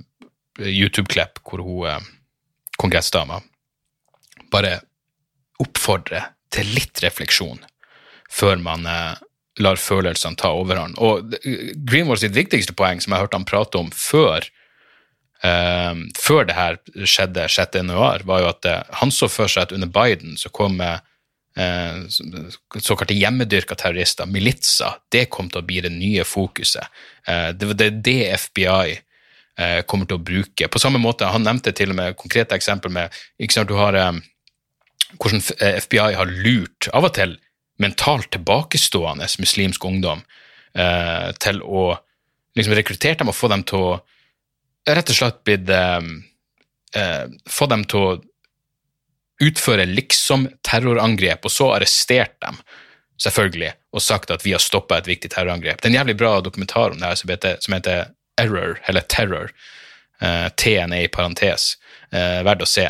YouTube-klipp 0.59 1.41
hvor 1.47 1.63
hun 1.65 1.87
uh, 1.89 2.11
kongressdama 2.79 3.41
bare 4.53 4.79
oppfordrer 5.63 6.33
til 6.55 6.71
litt 6.75 7.03
refleksjon 7.03 7.63
før 8.35 8.59
man 8.63 8.87
eh, 8.89 9.15
lar 9.63 9.79
følelsene 9.79 10.39
ta 10.41 10.51
overhånd. 10.57 10.99
Og 10.99 11.37
eh, 11.43 11.73
Greenwald 11.87 12.23
sitt 12.23 12.37
viktigste 12.37 12.75
poeng, 12.77 13.03
som 13.03 13.15
jeg 13.15 13.25
hørte 13.25 13.39
han 13.39 13.49
prate 13.49 13.81
om 13.81 13.93
før 13.95 14.47
eh, 15.43 16.05
før 16.21 16.47
det 16.49 16.59
her 16.59 16.79
skjedde 17.03 17.49
6. 17.49 17.81
januar, 17.83 18.23
var 18.29 18.45
jo 18.45 18.53
at 18.53 18.71
eh, 18.71 18.95
han 19.01 19.15
så 19.15 19.31
for 19.33 19.51
seg 19.51 19.69
at 19.69 19.75
under 19.77 19.91
Biden 19.91 20.39
så 20.41 20.53
kom 20.55 20.81
eh, 20.85 21.01
såkalte 22.81 23.15
hjemmedyrka 23.15 23.75
terrorister, 23.75 24.27
militser, 24.27 24.99
det 25.13 25.29
kom 25.31 25.51
til 25.51 25.63
å 25.63 25.67
bli 25.67 25.81
det 25.85 25.93
nye 25.95 26.25
fokuset. 26.27 26.91
Eh, 27.29 27.51
det 27.55 27.71
var 27.71 27.79
det, 27.79 28.17
FBI 28.41 28.95
eh, 29.59 29.81
kommer 29.87 30.11
til 30.11 30.19
å 30.19 30.25
bruke. 30.25 30.69
På 30.69 30.83
samme 30.83 30.99
måte, 31.03 31.31
han 31.31 31.47
nevnte 31.47 31.75
til 31.77 31.95
og 31.95 32.01
med 32.01 32.19
konkrete 32.19 32.59
eksempel 32.59 32.93
med 32.95 33.15
ikke 33.39 33.59
sant, 33.59 33.71
du 33.71 33.79
har 33.79 33.95
eh, 33.99 34.13
hvordan 35.15 35.45
FBI 35.85 36.17
har 36.19 36.33
lurt, 36.33 36.89
av 36.91 37.07
og 37.07 37.15
til 37.15 37.37
mentalt 37.79 38.33
tilbakestående 38.35 39.27
muslimsk 39.43 39.85
ungdom, 39.87 40.23
til 40.75 41.61
å 41.63 41.85
liksom 42.59 42.75
rekruttere 42.75 43.19
dem 43.21 43.31
og 43.31 43.37
få 43.39 43.47
dem 43.51 43.63
til 43.67 43.79
å 43.79 43.93
rett 44.89 45.11
og 45.11 45.19
slett 45.19 45.43
blitt 45.47 45.71
eh, 45.73 46.01
eh, 47.01 47.27
Få 47.51 47.69
dem 47.71 47.85
til 47.89 48.01
å 48.01 48.15
utføre 49.45 49.87
liksom-terrorangrep, 49.91 51.45
og 51.45 51.53
så 51.53 51.73
arrestert 51.75 52.37
dem, 52.45 52.61
selvfølgelig, 53.21 53.73
og 53.93 54.03
sagt 54.03 54.31
at 54.31 54.45
vi 54.47 54.55
har 54.55 54.63
stoppa 54.63 55.01
et 55.01 55.09
viktig 55.11 55.33
terrorangrep. 55.35 55.81
Det 55.81 55.89
er 55.89 55.93
en 55.93 56.01
jævlig 56.01 56.17
bra 56.21 56.37
dokumentar 56.45 56.95
om 56.95 57.01
det 57.01 57.11
her 57.11 57.19
som 57.19 57.33
heter, 57.33 57.57
som 57.65 57.75
heter 57.75 58.13
Error, 58.41 58.79
eller 58.87 59.07
Terror. 59.11 59.51
Eh, 60.23 60.47
er 60.47 60.95
i 60.95 61.09
parentes. 61.09 61.75
Eh, 62.13 62.43
verdt 62.47 62.63
å 62.63 62.69
se. 62.69 62.87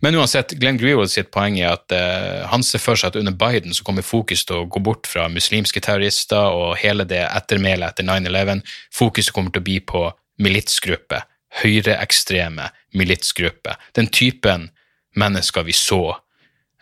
Men 0.00 0.16
uansett, 0.16 0.54
Glenn 0.56 0.78
Grewald 0.80 1.10
sitt 1.12 1.30
poeng 1.30 1.58
er 1.60 1.74
at 1.74 1.92
eh, 1.92 2.46
han 2.48 2.64
ser 2.64 2.80
for 2.80 2.96
seg 2.96 3.12
at 3.12 3.18
under 3.20 3.34
Biden 3.36 3.74
så 3.76 3.84
kommer 3.84 4.02
fokus 4.02 4.46
til 4.48 4.62
å 4.62 4.68
gå 4.70 4.80
bort 4.80 5.06
fra 5.06 5.28
muslimske 5.28 5.82
terrorister 5.84 6.56
og 6.56 6.78
hele 6.80 7.04
det 7.04 7.20
ettermælet 7.26 7.92
etter 7.92 8.08
9-11. 8.08 8.64
Fokuset 8.94 9.34
kommer 9.36 9.52
til 9.52 9.60
å 9.60 9.68
bli 9.68 9.78
på 9.84 10.06
militsgrupper, 10.42 11.26
høyreekstreme 11.60 12.70
militsgrupper. 12.96 13.76
Den 13.96 14.08
typen 14.12 14.70
mennesker 15.18 15.66
vi 15.66 15.74
så 15.76 16.14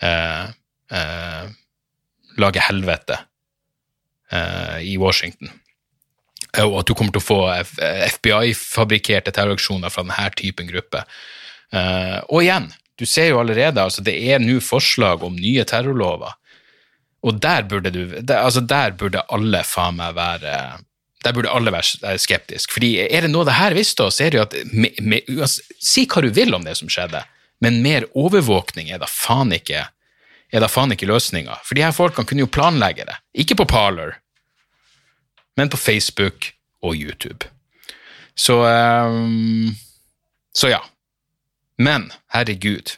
eh, 0.03 0.45
eh, 0.95 1.47
lage 2.39 2.63
helvete 2.69 3.19
eh, 4.31 4.79
i 4.93 4.97
Washington. 5.01 5.51
Eh, 6.57 6.65
Og 6.67 6.81
at 6.83 6.91
du 6.91 6.95
kommer 6.95 7.15
til 7.15 7.23
å 7.23 7.29
få 7.29 7.41
FBI-fabrikkerte 8.19 9.35
terroraksjoner 9.35 9.93
fra 9.93 10.07
denne 10.07 10.31
typen 10.39 10.71
gruppe. 10.71 11.03
Eh, 11.75 12.19
og 12.29 12.45
igjen, 12.45 12.71
du 13.01 13.07
ser 13.09 13.31
jo 13.31 13.41
allerede, 13.41 13.83
altså 13.83 14.05
det 14.05 14.15
er 14.29 14.43
nå 14.43 14.59
forslag 14.63 15.25
om 15.25 15.39
nye 15.39 15.65
terrorlover. 15.65 16.37
Og 17.27 17.37
der 17.43 17.67
burde 17.69 17.91
du, 17.93 18.05
der, 18.21 18.41
altså 18.41 18.63
der 18.65 18.95
burde 18.97 19.27
alle 19.29 19.63
faen 19.67 19.99
meg 19.99 20.15
være 20.17 20.55
der 21.25 21.35
burde 21.37 21.53
alle 21.53 21.73
være 21.75 22.17
skeptiske. 22.19 22.73
Fordi 22.73 22.95
er 23.05 23.27
det 23.27 23.31
noe 23.33 23.45
det 23.49 23.59
her 23.59 23.77
visste 23.77 24.07
oss, 24.07 24.21
er 24.25 24.33
det 24.33 24.41
jo 24.41 24.47
at 24.47 24.57
med, 24.73 24.97
med, 25.05 25.29
altså, 25.37 25.65
Si 25.81 26.07
hva 26.09 26.23
du 26.25 26.31
vil 26.33 26.55
om 26.57 26.65
det 26.65 26.79
som 26.79 26.89
skjedde, 26.93 27.23
men 27.61 27.83
mer 27.85 28.07
overvåkning 28.17 28.89
er 28.89 29.03
da 29.03 29.09
faen 29.11 29.53
ikke 29.53 29.85
er 30.51 30.63
da 30.65 30.69
faen 30.71 30.95
ikke 30.95 31.09
løsninga. 31.09 31.61
For 31.67 31.79
de 31.79 31.85
her 31.85 31.95
folkene 31.95 32.27
kunne 32.29 32.45
jo 32.45 32.51
planlegge 32.51 33.07
det. 33.09 33.17
Ikke 33.45 33.57
på 33.61 33.69
Parler, 33.71 34.17
men 35.59 35.71
på 35.71 35.79
Facebook 35.79 36.53
og 36.83 36.97
YouTube. 36.97 37.47
Så 38.35 38.57
um, 38.65 39.77
Så 40.57 40.71
ja. 40.73 40.81
Men 41.79 42.11
herregud, 42.35 42.97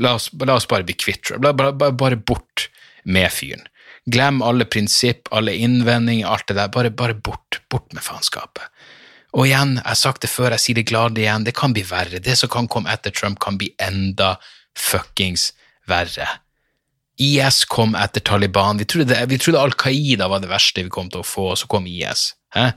la 0.00 0.16
oss, 0.18 0.30
la 0.44 0.56
oss 0.58 0.66
bare 0.68 0.84
bli 0.84 0.96
kvitt 0.98 1.30
bare, 1.40 1.72
bare 1.72 2.16
bort 2.16 2.66
med 3.04 3.30
fyren. 3.32 3.62
Glem 4.10 4.40
alle 4.42 4.66
prinsipp, 4.66 5.28
alle 5.30 5.54
innvendinger, 5.54 6.26
alt 6.26 6.48
det 6.48 6.58
der. 6.58 6.70
Bare, 6.74 6.90
bare 6.90 7.14
bort. 7.14 7.60
Bort 7.70 7.92
med 7.94 8.02
faenskapet. 8.02 8.66
Og 9.32 9.46
igjen, 9.46 9.78
jeg 9.78 9.88
har 9.88 9.96
sagt 9.96 10.24
det 10.24 10.28
før, 10.28 10.52
jeg 10.52 10.60
sier 10.60 10.78
det 10.80 10.88
glad 10.90 11.18
igjen, 11.18 11.46
det 11.46 11.54
kan 11.56 11.72
bli 11.72 11.84
verre. 11.88 12.20
Det 12.20 12.34
som 12.36 12.50
kan 12.52 12.68
komme 12.68 12.92
etter 12.92 13.14
Trump, 13.14 13.38
kan 13.40 13.56
bli 13.60 13.70
enda 13.80 14.34
fuckings 14.76 15.52
verre. 15.88 16.26
IS 17.22 17.62
kom 17.70 17.94
etter 17.96 18.24
Taliban. 18.24 18.80
Vi 18.80 18.88
trodde, 18.88 19.16
vi 19.28 19.38
trodde 19.40 19.60
Al 19.60 19.76
Qaida 19.78 20.28
var 20.28 20.42
det 20.42 20.50
verste 20.50 20.84
vi 20.84 20.92
kom 20.92 21.08
til 21.12 21.22
å 21.22 21.26
få, 21.26 21.52
og 21.54 21.60
så 21.60 21.70
kom 21.70 21.88
IS. 21.88 22.32
Hæ? 22.56 22.72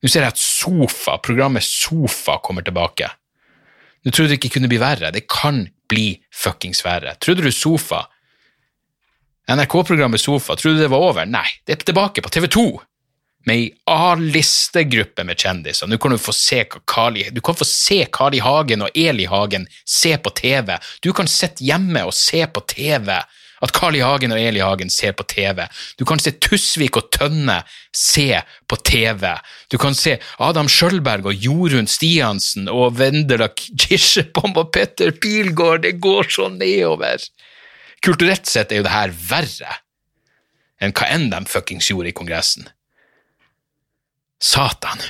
Nå 0.00 0.08
ser 0.08 0.24
jeg 0.24 0.32
at 0.32 0.40
Sofa, 0.40 1.18
programmet 1.20 1.64
Sofa 1.64 2.38
kommer 2.44 2.64
tilbake. 2.64 3.08
Du 4.04 4.10
trodde 4.10 4.32
det 4.32 4.40
ikke 4.40 4.56
kunne 4.56 4.70
bli 4.72 4.80
verre. 4.80 5.12
Det 5.12 5.26
kan 5.28 5.66
bli 5.90 6.14
fuckings 6.32 6.80
verre. 6.84 7.16
Trodde 7.20 7.44
du 7.44 7.52
Sofa, 7.52 8.06
NRK-programmet 9.50 10.20
Sofa, 10.20 10.56
trodde 10.56 10.76
du 10.76 10.82
det 10.82 10.92
var 10.92 11.02
over? 11.10 11.26
Nei, 11.26 11.46
det 11.66 11.74
er 11.74 11.84
tilbake 11.90 12.22
på 12.22 12.30
TV2 12.30 12.64
med 13.48 13.56
ei 13.56 13.68
A-listegruppe 13.88 15.24
med 15.24 15.40
kjendiser. 15.40 15.88
Nå 15.88 15.98
kan 15.98 16.12
du 16.12 16.18
få 16.20 16.32
se 16.36 16.64
Kali, 16.68 17.24
du 17.32 17.40
kan 17.40 17.56
få 17.56 17.64
se 17.64 18.04
Kali 18.12 18.38
Hagen 18.44 18.84
og 18.84 18.96
Eli 18.98 19.24
Hagen 19.30 19.66
se 19.88 20.16
på 20.20 20.32
TV. 20.36 20.76
Du 21.02 21.12
kan 21.16 21.28
sitte 21.30 21.64
hjemme 21.64 22.04
og 22.06 22.14
se 22.14 22.44
på 22.46 22.62
TV. 22.68 23.16
At 23.60 23.74
Kali 23.76 24.00
Hagen 24.00 24.32
og 24.32 24.40
Eli 24.40 24.60
Hagen 24.64 24.88
ser 24.92 25.12
på 25.12 25.26
TV. 25.28 25.66
Du 26.00 26.06
kan 26.08 26.20
se 26.22 26.32
Tusvik 26.32 26.96
og 26.96 27.10
Tønne 27.12 27.58
se 27.96 28.38
på 28.68 28.78
TV. 28.88 29.26
Du 29.68 29.76
kan 29.80 29.96
se 29.96 30.16
Adam 30.40 30.68
Skjølberg 30.68 31.28
og 31.28 31.44
Jorunn 31.44 31.90
Stiansen 31.90 32.70
og 32.72 32.96
Vendela 33.00 33.50
Kirsebom 33.52 34.56
og 34.56 34.72
Petter 34.72 35.12
Pilgaard. 35.12 35.84
Det 35.84 35.98
går 36.00 36.32
så 36.32 36.48
nedover. 36.54 37.20
Kulturelt 38.04 38.48
sett 38.48 38.72
er 38.72 38.80
jo 38.80 38.86
det 38.86 38.94
her 38.94 39.12
verre 39.12 39.78
enn 40.80 40.94
hva 40.96 41.08
enn 41.12 41.28
de 41.32 41.40
fuckings 41.48 41.90
gjorde 41.90 42.08
i 42.08 42.16
Kongressen. 42.16 42.68
Satan. 44.40 45.02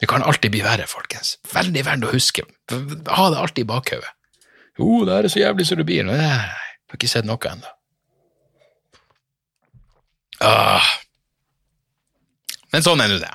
Det 0.00 0.08
kan 0.08 0.24
alltid 0.24 0.54
bli 0.54 0.62
verre, 0.64 0.86
folkens. 0.88 1.36
Veldig 1.52 1.82
verdt 1.84 2.06
å 2.08 2.12
huske. 2.12 2.44
Ha 2.72 3.26
det 3.32 3.40
alltid 3.40 3.64
i 3.64 3.68
bakhodet. 3.68 4.12
Jo, 4.76 5.04
det 5.08 5.16
her 5.16 5.28
er 5.28 5.32
så 5.32 5.40
jævlig 5.40 5.66
som 5.68 5.80
det 5.80 5.86
blir. 5.88 6.04
Nei, 6.04 6.16
jeg 6.20 6.36
har 6.36 6.98
ikke 6.98 7.10
sett 7.12 7.28
noe 7.28 7.50
ennå. 7.50 7.72
Ah. 10.44 10.88
Men 12.72 12.84
sånn 12.84 13.00
er 13.00 13.12
nå 13.12 13.20
det. 13.22 13.32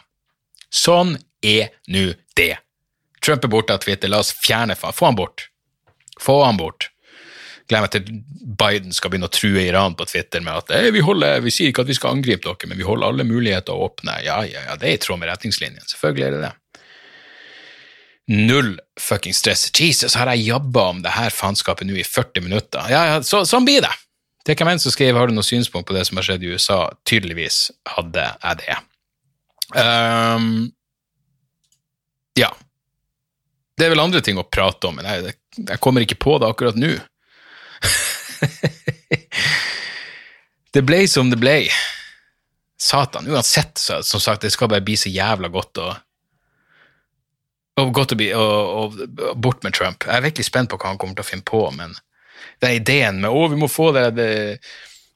Sånn 0.69 1.15
er 1.45 1.71
nå 1.89 2.11
det. 2.37 2.53
Trump 3.21 3.45
er 3.45 3.53
borte 3.53 3.73
av 3.73 3.81
Twitter, 3.81 4.09
la 4.09 4.21
oss 4.21 4.33
fjerne 4.33 4.77
Få 4.77 5.05
han 5.05 5.17
bort. 5.17 5.47
Få 6.21 6.43
han 6.45 6.57
bort. 6.57 6.89
Meg 7.71 7.91
til 7.93 8.07
Biden 8.59 8.91
skal 8.95 9.13
begynne 9.13 9.29
å 9.29 9.33
true 9.33 9.61
Iran 9.63 9.95
på 9.95 10.07
Twitter 10.09 10.43
med 10.43 10.59
at 10.59 10.73
«Eh, 10.75 10.89
vi, 10.91 11.03
holder, 11.05 11.39
vi 11.45 11.53
sier 11.53 11.71
ikke 11.71 11.85
at 11.85 11.91
vi 11.91 11.95
skal 11.95 12.17
angripe 12.17 12.43
dere, 12.43 12.67
men 12.67 12.79
vi 12.81 12.87
holder 12.87 13.07
alle 13.07 13.27
muligheter 13.27 13.77
åpne. 13.85 14.17
Ja, 14.25 14.41
ja, 14.47 14.65
ja, 14.67 14.75
det 14.79 14.89
er 14.89 14.97
i 14.97 15.01
tråd 15.01 15.21
med 15.21 15.31
retningslinjene. 15.31 15.87
Selvfølgelig 15.87 16.27
er 16.27 16.35
det 16.35 16.41
det. 16.49 16.53
Null 18.31 18.73
fucking 18.99 19.35
stress. 19.35 19.69
Jesus, 19.71 20.15
har 20.19 20.29
jeg 20.33 20.49
jabba 20.51 20.87
om 20.93 21.01
det 21.03 21.15
her 21.15 21.33
faenskapet 21.33 21.87
nå 21.87 21.95
i 21.99 22.05
40 22.07 22.45
minutter? 22.45 22.91
Ja, 22.91 23.05
ja, 23.09 23.21
så, 23.25 23.43
sånn 23.47 23.67
blir 23.67 23.83
det. 23.83 23.93
Til 24.47 24.57
hvem 24.57 24.71
enn 24.73 24.81
som 24.81 24.93
skriver, 24.93 25.19
har 25.19 25.29
du 25.29 25.35
noe 25.35 25.45
synspunkt 25.45 25.89
på 25.89 25.95
det 25.95 26.05
som 26.07 26.17
har 26.17 26.25
skjedd 26.25 26.45
i 26.45 26.51
USA? 26.53 26.79
Tydeligvis 27.07 27.69
hadde 27.93 28.25
jeg 28.25 28.61
det. 28.63 28.77
Um, 29.77 30.71
ja. 32.39 32.49
Det 33.77 33.87
er 33.87 33.93
vel 33.93 34.03
andre 34.03 34.21
ting 34.25 34.39
å 34.39 34.47
prate 34.47 34.89
om, 34.89 34.97
men 34.97 35.07
jeg, 35.07 35.35
jeg 35.59 35.81
kommer 35.83 36.05
ikke 36.05 36.19
på 36.21 36.37
det 36.41 36.49
akkurat 36.49 36.79
nå. 36.79 36.95
det 40.73 40.83
ble 40.87 41.01
som 41.09 41.31
det 41.31 41.39
ble. 41.41 41.57
Satan. 42.81 43.27
Uansett, 43.29 43.77
så, 43.77 43.99
som 44.03 44.23
sagt, 44.23 44.41
det 44.41 44.53
skal 44.53 44.71
bare 44.71 44.85
bli 44.85 44.95
så 44.97 45.11
jævla 45.11 45.51
godt 45.53 45.83
å 45.83 45.91
og 47.79 47.91
godt 47.95 48.13
å 48.13 48.19
bli 48.19 48.29
og, 48.35 48.71
og, 48.77 49.19
bort 49.39 49.63
med 49.65 49.75
Trump. 49.77 50.05
Jeg 50.05 50.17
er 50.17 50.25
virkelig 50.25 50.47
spent 50.49 50.71
på 50.71 50.79
hva 50.79 50.91
han 50.91 50.99
kommer 51.01 51.17
til 51.17 51.25
å 51.25 51.29
finne 51.29 51.47
på, 51.47 51.63
men 51.75 51.95
den 52.61 52.77
ideen 52.77 53.21
med 53.23 53.31
å, 53.31 53.45
vi 53.49 53.57
må 53.57 53.69
få 53.71 53.89
det, 53.95 54.05
det 54.17 54.31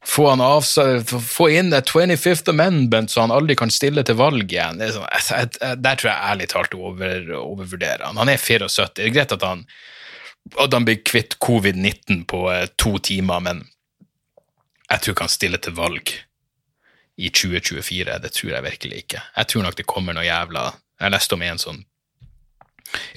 få, 0.06 0.28
avsa- 0.34 1.02
få 1.06 1.50
inn 1.58 1.72
det 1.74 1.84
25th 1.90 2.52
Amendment 2.54 3.12
så 3.12 3.26
han 3.26 3.34
aldri 3.34 3.58
kan 3.60 3.74
stille 3.74 4.06
til 4.06 4.18
valg 4.20 4.52
igjen, 4.52 4.82
sånn, 4.82 5.08
jeg, 5.12 5.50
jeg, 5.60 5.82
der 5.84 6.00
tror 6.00 6.12
jeg 6.12 6.32
ærlig 6.32 6.50
talt 6.54 6.78
over, 6.78 7.32
overvurderer 7.42 8.08
han. 8.08 8.20
Han 8.22 8.32
er 8.32 8.42
74. 8.42 8.90
Det 8.96 9.08
er 9.08 9.16
greit 9.16 9.36
at 9.36 9.46
han, 9.46 9.66
at 10.54 10.74
han 10.74 10.86
blir 10.86 11.02
kvitt 11.06 11.38
covid-19 11.42 12.26
på 12.30 12.46
eh, 12.54 12.68
to 12.78 12.98
timer, 13.00 13.42
men 13.42 13.64
jeg 14.90 15.02
tror 15.02 15.16
ikke 15.16 15.26
han 15.26 15.34
stiller 15.34 15.62
til 15.64 15.76
valg 15.78 16.12
i 17.18 17.32
2024. 17.32 18.20
Det 18.22 18.32
tror 18.36 18.54
jeg 18.54 18.68
virkelig 18.68 19.04
ikke. 19.06 19.24
Jeg 19.38 19.52
tror 19.52 19.66
nok 19.66 19.78
det 19.80 19.90
kommer 19.90 20.14
noe 20.14 20.28
jævla 20.28 20.68
Jeg 21.02 21.12
leste 21.12 21.36
om 21.36 21.44
en 21.44 21.62
sånn 21.62 21.84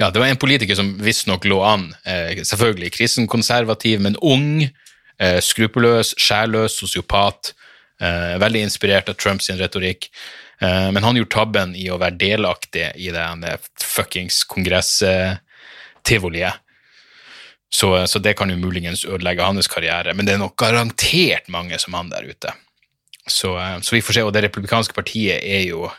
ja, 0.00 0.08
det 0.10 0.18
var 0.18 0.26
en 0.26 0.40
politiker 0.40 0.74
som 0.74 0.88
visstnok 1.04 1.44
lå 1.46 1.58
an, 1.62 1.94
eh, 2.08 2.40
selvfølgelig 2.42 2.88
kristenkonservativ, 2.96 4.00
men 4.00 4.16
ung, 4.16 4.64
eh, 4.64 5.40
skruppelløs, 5.44 6.14
sjælløs, 6.18 6.78
sosiopat. 6.80 7.52
Veldig 7.98 8.60
inspirert 8.62 9.08
av 9.10 9.16
Trumps 9.18 9.50
retorikk. 9.50 10.06
Men 10.60 11.02
han 11.02 11.16
gjorde 11.18 11.34
tabben 11.34 11.76
i 11.78 11.90
å 11.90 11.98
være 12.00 12.18
delaktig 12.18 12.92
i 12.98 13.10
det 13.14 13.44
eh, 13.46 13.58
fuckings 13.78 14.44
kongress-tivoliet. 14.50 16.54
Så, 17.68 18.06
så 18.06 18.18
det 18.18 18.34
kan 18.38 18.50
jo 18.50 18.56
muligens 18.56 19.04
ødelegge 19.04 19.44
hans 19.44 19.68
karriere, 19.68 20.14
men 20.14 20.26
det 20.26 20.34
er 20.34 20.40
nok 20.40 20.56
garantert 20.56 21.48
mange 21.52 21.78
som 21.78 21.94
han 21.94 22.10
der 22.10 22.24
ute. 22.24 22.52
Så, 23.28 23.58
eh, 23.58 23.80
så 23.80 23.96
vi 23.96 24.02
får 24.02 24.12
se. 24.12 24.24
Og 24.24 24.32
det 24.32 24.42
republikanske 24.46 24.94
partiet 24.94 25.40
er 25.42 25.66
jo 25.68 25.90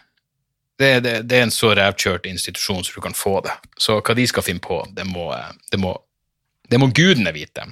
det, 0.79 0.99
det, 1.03 1.13
det 1.27 1.37
er 1.37 1.43
en 1.43 1.51
så 1.51 1.73
rævkjørt 1.75 2.25
institusjon 2.25 2.83
som 2.83 2.95
du 2.95 3.03
kan 3.03 3.13
få 3.17 3.41
det. 3.45 3.53
Så 3.77 3.99
hva 3.99 4.15
de 4.15 4.25
skal 4.27 4.45
finne 4.45 4.63
på, 4.63 4.79
det 4.95 5.05
må, 5.07 5.27
det 5.71 5.79
må, 5.81 5.91
må 6.71 6.89
gudene 6.95 7.33
vite. 7.35 7.67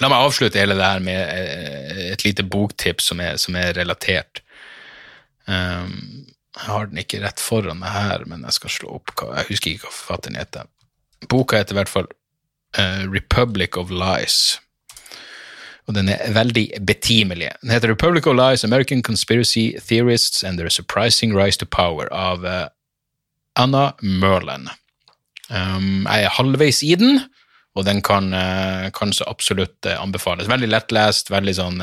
La 0.00 0.08
meg 0.08 0.24
avslutte 0.24 0.60
hele 0.60 0.76
det 0.78 0.86
her 0.86 1.02
med 1.04 1.18
eh, 1.20 2.04
et 2.14 2.24
lite 2.24 2.46
boktips 2.48 3.10
som 3.10 3.20
er, 3.20 3.36
som 3.42 3.58
er 3.58 3.74
relatert. 3.76 4.40
Um, 5.44 6.30
jeg 6.54 6.68
har 6.68 6.86
den 6.88 7.00
ikke 7.02 7.20
rett 7.24 7.42
foran 7.42 7.80
meg 7.80 7.90
her, 7.90 8.24
men 8.30 8.44
jeg 8.46 8.56
skal 8.56 8.70
slå 8.70 8.96
opp 9.00 9.10
hva 9.18 9.40
Jeg 9.40 9.48
husker 9.50 9.72
ikke 9.72 9.88
hva 9.88 9.94
forfatteren 9.96 10.38
heter. 10.38 10.70
Boka 11.28 11.58
heter 11.58 11.74
i 11.74 11.80
hvert 11.80 11.92
fall 11.92 12.08
eh, 12.78 13.04
Republic 13.10 13.76
of 13.76 13.90
Lies 13.90 14.58
og 15.88 15.96
den 15.96 16.08
er 16.12 16.30
veldig 16.34 16.68
betimelig. 16.86 17.50
Den 17.62 17.72
heter 17.74 17.90
Republic 17.90 18.26
of 18.30 18.36
Lies, 18.38 18.64
American 18.64 19.02
Conspiracy 19.02 19.72
Theorists 19.78 20.44
and 20.44 20.58
Their 20.58 20.70
Surprising 20.70 21.34
Rise 21.36 21.58
to 21.58 21.66
Power 21.66 22.06
av 22.14 22.46
uh, 22.46 22.68
Anna 23.58 23.92
Merlin. 24.00 24.68
Um, 25.50 26.06
jeg 26.06 26.28
er 26.28 26.36
halvveis 26.38 26.82
i 26.86 26.94
den, 26.94 27.20
og 27.74 27.86
den 27.88 28.00
kan, 28.04 28.30
uh, 28.32 28.88
kan 28.94 29.12
så 29.12 29.26
absolutt 29.26 29.86
anbefales. 29.96 30.48
Veldig 30.48 30.70
lettlest, 30.70 31.32
veldig 31.34 31.56
sånn 31.58 31.82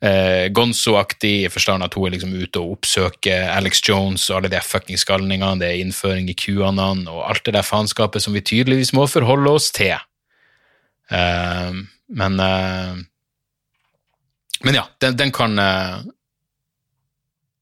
eh, 0.00 0.44
eh, 0.44 0.48
Gonzo-aktig, 0.52 1.44
i 1.46 1.52
forstand 1.52 1.84
at 1.84 1.94
hun 1.94 2.06
er 2.08 2.16
liksom 2.16 2.34
ute 2.34 2.60
og 2.60 2.78
oppsøker 2.78 3.50
Alex 3.54 3.82
Jones 3.88 4.28
og 4.30 4.40
alle 4.40 4.52
de 4.52 4.60
fuckings 4.60 5.04
galningene, 5.08 5.60
det 5.60 5.68
er 5.70 5.82
innføring 5.82 6.30
i 6.30 6.36
QAnon 6.36 7.06
og 7.08 7.24
alt 7.30 7.44
det 7.46 7.54
der 7.56 7.66
faenskapet 7.66 8.22
som 8.22 8.36
vi 8.36 8.44
tydeligvis 8.44 8.92
må 8.96 9.06
forholde 9.10 9.50
oss 9.56 9.70
til. 9.72 9.96
Eh, 11.10 11.72
men 12.08 12.40
eh, 12.40 12.96
Men 14.64 14.74
ja, 14.74 14.86
den, 14.98 15.16
den 15.16 15.30
kan 15.32 15.58
eh, 15.58 15.98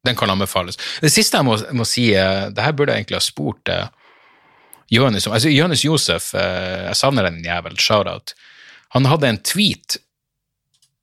Den 0.06 0.16
kan 0.16 0.30
anbefales. 0.30 0.78
Det 1.00 1.10
siste 1.10 1.36
jeg 1.36 1.44
må, 1.44 1.56
må 1.72 1.84
si, 1.84 2.14
eh, 2.14 2.50
det 2.52 2.62
her 2.62 2.72
burde 2.72 2.92
jeg 2.92 3.04
egentlig 3.04 3.16
ha 3.16 3.24
spurt 3.24 3.68
uh, 3.72 3.86
Jonis 4.92 5.26
om. 5.26 5.32
Altså, 5.32 5.48
Jonis 5.48 5.84
Josef, 5.84 6.34
eh, 6.34 6.84
jeg 6.90 6.96
savner 6.96 7.24
den 7.24 7.44
jævel, 7.44 7.78
shout-out. 7.80 8.34
Han 8.94 9.08
hadde 9.08 9.28
en 9.28 9.40
tweet 9.40 9.96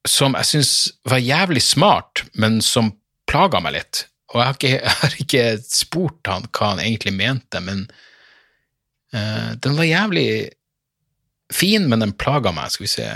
som 0.07 0.35
jeg 0.39 0.49
syns 0.49 0.73
var 1.07 1.21
jævlig 1.21 1.61
smart, 1.63 2.23
men 2.33 2.59
som 2.65 2.93
plaga 3.29 3.61
meg 3.63 3.77
litt. 3.77 4.05
Og 4.31 4.39
jeg 4.39 4.47
har 4.47 4.55
ikke, 4.57 4.71
jeg 4.77 4.97
har 5.01 5.17
ikke 5.25 5.43
spurt 5.65 6.31
han 6.31 6.47
hva 6.49 6.71
han 6.73 6.83
egentlig 6.83 7.13
mente, 7.17 7.61
men 7.63 7.85
uh, 9.13 9.51
den 9.61 9.77
var 9.77 9.89
jævlig 9.89 10.29
fin, 11.53 11.89
men 11.91 12.03
den 12.03 12.15
plaga 12.15 12.53
meg. 12.55 12.71
Skal 12.71 12.87
vi 12.87 12.93
se 12.93 13.09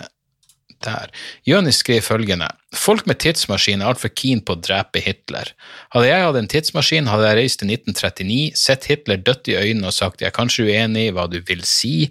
der. 0.84 1.12
Jonis 1.48 1.80
skrev 1.82 2.04
følgende 2.04 2.50
Folk 2.76 3.06
med 3.08 3.22
tidsmaskin 3.24 3.82
er 3.82 3.94
altfor 3.94 4.12
keen 4.12 4.42
på 4.44 4.56
å 4.56 4.60
drepe 4.60 5.02
Hitler. 5.02 5.54
Hadde 5.96 6.10
jeg 6.10 6.26
hatt 6.26 6.40
en 6.42 6.50
tidsmaskin, 6.52 7.08
hadde 7.10 7.30
jeg 7.30 7.40
reist 7.40 7.62
til 7.62 7.72
1939, 7.72 8.60
sett 8.60 8.90
Hitler 8.92 9.22
dødt 9.24 9.50
i 9.50 9.56
øynene 9.56 9.90
og 9.90 9.96
sagt 9.96 10.22
jeg 10.22 10.30
er 10.30 10.36
kanskje 10.36 10.68
uenig 10.68 11.08
i 11.08 11.14
hva 11.16 11.30
du 11.32 11.40
vil 11.48 11.64
si, 11.66 12.10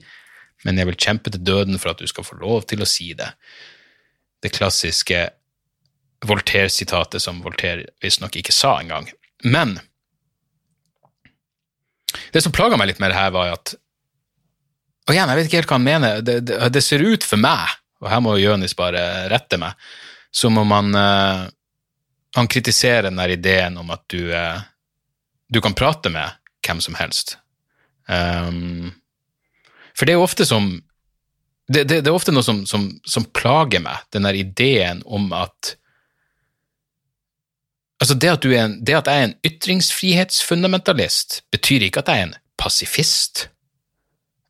men 0.65 0.81
jeg 0.81 0.89
vil 0.89 1.01
kjempe 1.07 1.35
til 1.35 1.45
døden 1.45 1.79
for 1.81 1.93
at 1.93 2.01
du 2.01 2.09
skal 2.09 2.25
få 2.25 2.41
lov 2.41 2.65
til 2.71 2.81
å 2.81 2.89
si 2.89 3.13
det. 3.19 3.29
Det 4.45 4.53
klassiske 4.53 5.25
Voltaire-sitatet 6.25 7.23
som 7.23 7.41
Voltaire 7.45 7.89
visstnok 8.05 8.37
ikke 8.41 8.53
sa 8.53 8.77
engang. 8.81 9.09
Men 9.45 9.79
det 12.33 12.45
som 12.45 12.53
plaga 12.53 12.79
meg 12.79 12.93
litt 12.93 13.01
med 13.03 13.13
det 13.13 13.19
her, 13.19 13.33
var 13.35 13.57
at 13.57 13.75
og 15.05 15.13
igjen, 15.13 15.29
jeg 15.29 15.37
vet 15.37 15.49
ikke 15.49 15.59
helt 15.61 15.69
hva 15.69 15.77
han 15.77 15.85
mener. 15.85 16.21
Det, 16.25 16.39
det, 16.49 16.59
det 16.73 16.83
ser 16.85 17.05
ut 17.05 17.27
for 17.27 17.41
meg, 17.41 17.75
og 18.01 18.09
her 18.09 18.23
må 18.25 18.39
Jonis 18.41 18.77
bare 18.77 19.03
rette 19.33 19.59
meg, 19.61 19.77
som 20.35 20.57
om 20.61 20.73
han, 20.73 20.97
uh, 20.97 21.45
han 22.39 22.49
kritiserer 22.51 23.11
den 23.11 23.21
der 23.21 23.35
ideen 23.35 23.77
om 23.81 23.93
at 23.93 24.01
du, 24.13 24.33
uh, 24.33 24.65
du 25.53 25.61
kan 25.65 25.77
prate 25.77 26.13
med 26.13 26.41
hvem 26.65 26.81
som 26.81 26.97
helst. 26.97 27.37
Um, 28.09 28.95
for 29.93 30.09
det 30.09 30.15
er 30.15 30.21
jo 30.21 30.25
ofte 30.25 30.49
som 30.49 30.73
Det, 31.67 31.87
det, 31.89 32.03
det 32.05 32.11
er 32.11 32.17
ofte 32.17 32.33
noe 32.35 32.45
som, 32.45 32.65
som, 32.69 32.91
som 33.09 33.25
plager 33.37 33.81
meg, 33.85 34.05
den 34.13 34.27
der 34.29 34.37
ideen 34.37 35.03
om 35.07 35.33
at 35.37 35.77
Altså, 38.03 38.17
det 38.21 38.29
at, 38.29 38.43
du 38.43 38.51
en, 38.53 38.73
det 38.85 38.97
at 38.99 39.07
jeg 39.09 39.17
er 39.17 39.27
en 39.29 39.37
ytringsfrihetsfundamentalist, 39.49 41.39
betyr 41.55 41.87
ikke 41.87 42.03
at 42.03 42.11
jeg 42.11 42.21
er 42.21 42.27
en 42.27 42.35
pasifist. 42.61 43.47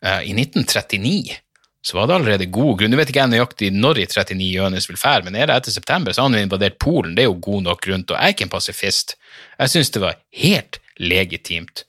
Eh, 0.03 0.31
I 0.31 0.33
1939 0.33 1.37
så 1.85 1.99
var 1.99 2.09
det 2.09 2.17
allerede 2.17 2.49
god 2.51 2.79
grunn. 2.81 2.91
Nå 2.91 2.99
vet 2.99 3.13
ikke 3.13 3.21
jeg 3.21 3.31
nøyaktig 3.35 3.69
når 3.77 4.01
i 4.01 4.07
39 4.09 4.47
Johannes 4.49 4.89
vil 4.89 4.99
fære, 4.99 5.27
men 5.27 5.37
er 5.37 5.51
det 5.51 5.59
etter 5.61 5.75
september, 5.75 6.17
så 6.17 6.25
har 6.25 6.33
han 6.33 6.41
invadert 6.41 6.81
Polen. 6.81 7.13
Det 7.15 7.27
er 7.27 7.29
jo 7.29 7.37
god 7.45 7.67
nok 7.67 7.83
grunn. 7.85 8.07
Og 8.09 8.17
jeg 8.17 8.25
er 8.25 8.35
ikke 8.35 8.47
en 8.49 8.55
pasifist. 8.57 9.15
Jeg 9.61 9.73
syns 9.75 9.93
det 9.93 10.03
var 10.03 10.17
helt 10.41 10.81
legitimt 10.99 11.85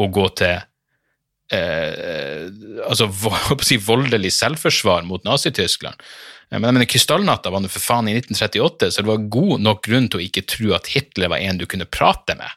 å 0.00 0.10
gå 0.10 0.26
til 0.40 0.58
eh, 1.54 2.46
altså 2.86 3.08
si, 3.66 3.78
voldelig 3.82 4.32
selvforsvar 4.36 5.06
mot 5.08 5.24
Nazi-Tyskland. 5.26 5.98
Eh, 6.50 6.56
Men 6.58 6.70
jeg 6.70 6.76
mener, 6.78 6.90
Krystallnatta 6.90 7.52
var 7.52 7.64
nå 7.64 7.70
for 7.72 7.84
faen 7.84 8.10
i 8.10 8.16
1938, 8.18 8.90
så 8.90 9.02
det 9.04 9.10
var 9.10 9.28
god 9.36 9.66
nok 9.66 9.84
grunn 9.86 10.08
til 10.10 10.20
å 10.20 10.24
ikke 10.26 10.46
tro 10.50 10.72
at 10.76 10.90
Hitler 10.94 11.32
var 11.32 11.42
en 11.42 11.60
du 11.60 11.66
kunne 11.70 11.88
prate 11.88 12.38
med. 12.38 12.56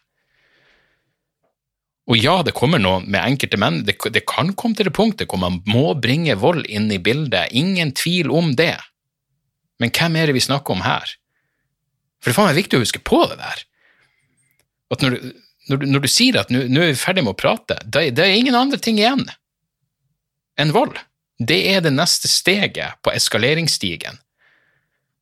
Og 2.11 2.19
ja, 2.19 2.41
det 2.43 2.51
kommer 2.57 2.81
noe 2.83 2.99
med 3.05 3.21
enkelte 3.21 3.57
menn, 3.59 3.83
det, 3.87 3.95
det 4.11 4.25
kan 4.27 4.51
komme 4.59 4.75
til 4.75 4.89
det 4.89 4.95
punktet 4.95 5.29
hvor 5.31 5.39
man 5.39 5.61
må 5.69 5.93
bringe 5.95 6.35
vold 6.35 6.65
inn 6.67 6.89
i 6.91 6.99
bildet, 6.99 7.53
ingen 7.55 7.93
tvil 7.95 8.31
om 8.33 8.51
det. 8.59 8.75
Men 9.79 9.93
hvem 9.95 10.17
er 10.19 10.27
det 10.27 10.35
vi 10.35 10.43
snakker 10.43 10.75
om 10.75 10.83
her? 10.83 11.15
For 12.19 12.31
det 12.31 12.33
er 12.33 12.39
faen 12.39 12.49
meg 12.51 12.59
viktig 12.59 12.79
å 12.79 12.83
huske 12.83 13.01
på 13.03 13.21
det 13.31 13.39
der. 13.39 13.63
At 14.93 15.03
når 15.03 15.15
du, 15.15 15.31
når 15.69 15.79
du, 15.79 15.85
når 15.87 16.03
du 16.03 16.09
sier 16.11 16.37
at 16.41 16.51
nå 16.51 16.65
er 16.67 16.91
vi 16.91 16.99
ferdig 16.99 17.23
med 17.23 17.35
å 17.35 17.39
prate, 17.39 17.77
da 17.85 18.03
er 18.03 18.15
det 18.15 18.25
er 18.25 18.35
ingen 18.35 18.57
andre 18.57 18.79
ting 18.81 18.99
igjen 18.99 19.25
enn 20.59 20.73
vold. 20.75 20.97
Det 21.41 21.59
er 21.71 21.81
det 21.81 21.93
neste 21.95 22.29
steget 22.29 22.99
på 23.03 23.13
eskaleringsstigen. 23.15 24.19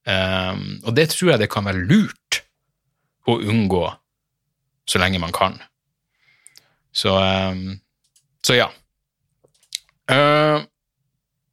Um, 0.04 0.82
og 0.82 0.96
det 0.98 1.12
tror 1.14 1.34
jeg 1.34 1.44
det 1.44 1.52
kan 1.54 1.68
være 1.68 1.86
lurt 1.86 2.42
å 3.30 3.38
unngå 3.38 3.86
så 4.90 5.02
lenge 5.02 5.22
man 5.22 5.34
kan. 5.36 5.60
Så, 6.92 7.14
um, 7.16 7.80
så 8.44 8.58
ja. 8.58 8.68
Uh, 10.12 10.66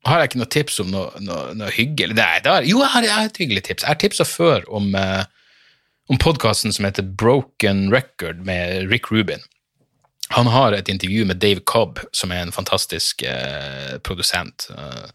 har 0.08 0.22
jeg 0.22 0.30
ikke 0.30 0.40
noe 0.40 0.50
tips 0.50 0.80
om 0.82 0.90
noe, 0.90 1.10
noe, 1.22 1.52
noe 1.58 1.68
hyggelig 1.74 2.16
Nei, 2.16 2.38
har, 2.42 2.64
jo, 2.66 2.80
jeg 2.80 2.90
har, 2.94 3.04
jeg 3.06 3.14
har, 3.14 3.28
et 3.28 3.40
hyggelig 3.42 3.64
tips. 3.68 3.84
Jeg 3.84 3.92
har 3.92 4.00
tipsa 4.00 4.26
før 4.26 4.64
om, 4.74 4.90
uh, 4.96 5.22
om 6.08 6.18
podkasten 6.18 6.72
som 6.72 6.84
heter 6.84 7.02
Broken 7.02 7.92
Record 7.92 8.36
med 8.46 8.90
Rick 8.90 9.10
Rubin. 9.12 9.40
Han 10.28 10.46
har 10.46 10.72
et 10.72 10.88
intervju 10.88 11.24
med 11.24 11.36
Dave 11.40 11.60
Cobb, 11.64 12.00
som 12.12 12.32
er 12.32 12.42
en 12.42 12.52
fantastisk 12.52 13.22
eh, 13.22 13.96
produsent. 14.04 14.68
Eh, 14.76 15.08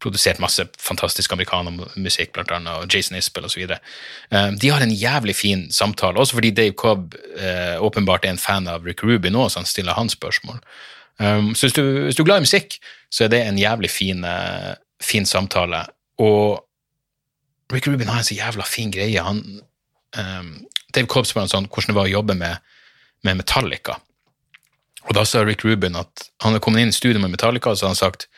produsert 0.00 0.40
masse 0.40 0.64
fantastisk 0.80 1.32
amerikanermusikk, 1.32 2.32
blant 2.32 2.52
annet, 2.52 2.80
og 2.80 2.94
Jason 2.94 3.18
Isbell 3.18 3.44
osv. 3.44 3.64
Eh, 3.68 4.50
de 4.60 4.72
har 4.72 4.84
en 4.84 4.94
jævlig 4.94 5.36
fin 5.36 5.66
samtale, 5.72 6.20
også 6.20 6.38
fordi 6.40 6.50
Dave 6.56 6.76
Cobb 6.80 7.14
eh, 7.36 7.76
åpenbart 7.80 8.24
er 8.24 8.36
en 8.36 8.40
fan 8.40 8.68
av 8.68 8.84
Rick 8.88 9.04
Rubin 9.04 9.36
òg, 9.36 9.50
så 9.52 9.60
han 9.60 9.68
stiller 9.68 9.96
hans 9.96 10.16
spørsmål. 10.16 10.60
Um, 11.18 11.52
så 11.54 11.68
hvis 11.68 11.76
du, 11.76 11.82
hvis 12.04 12.16
du, 12.16 12.22
er 12.22 12.26
glad 12.26 12.42
i 12.42 12.48
musikk, 12.48 12.78
så 13.12 13.24
er 13.24 13.28
det 13.30 13.44
en 13.44 13.58
jævlig 13.58 13.90
fin, 13.90 14.24
eh, 14.24 14.72
fin 15.02 15.28
samtale. 15.28 15.84
Og 16.18 16.64
Rick 17.72 17.86
Rubin 17.86 18.08
har 18.08 18.18
en 18.18 18.26
så 18.26 18.34
jævla 18.34 18.64
fin 18.66 18.90
greie. 18.90 19.20
Han, 19.22 19.60
um, 20.18 20.50
Dave 20.94 21.10
Cobb 21.10 21.28
spør 21.28 21.44
han 21.44 21.52
sånn 21.52 21.68
hvordan 21.68 21.92
det 21.92 21.98
var 21.98 22.08
å 22.08 22.14
jobbe 22.14 22.36
med, 22.38 22.74
med 23.26 23.40
Metallica. 23.40 23.98
Og 25.04 25.16
da 25.16 25.24
sa 25.28 25.42
Rick 25.44 25.64
Rubin 25.66 25.98
at 26.00 26.28
han 26.42 26.52
hadde 26.52 26.62
kommet 26.64 26.84
inn 26.84 26.92
i 26.92 26.96
studio 26.96 27.20
med 27.22 27.34
Metallica, 27.34 27.70
og 27.70 27.78
så 27.78 27.86
hadde 27.88 27.96
han 27.96 28.02
sagt 28.02 28.28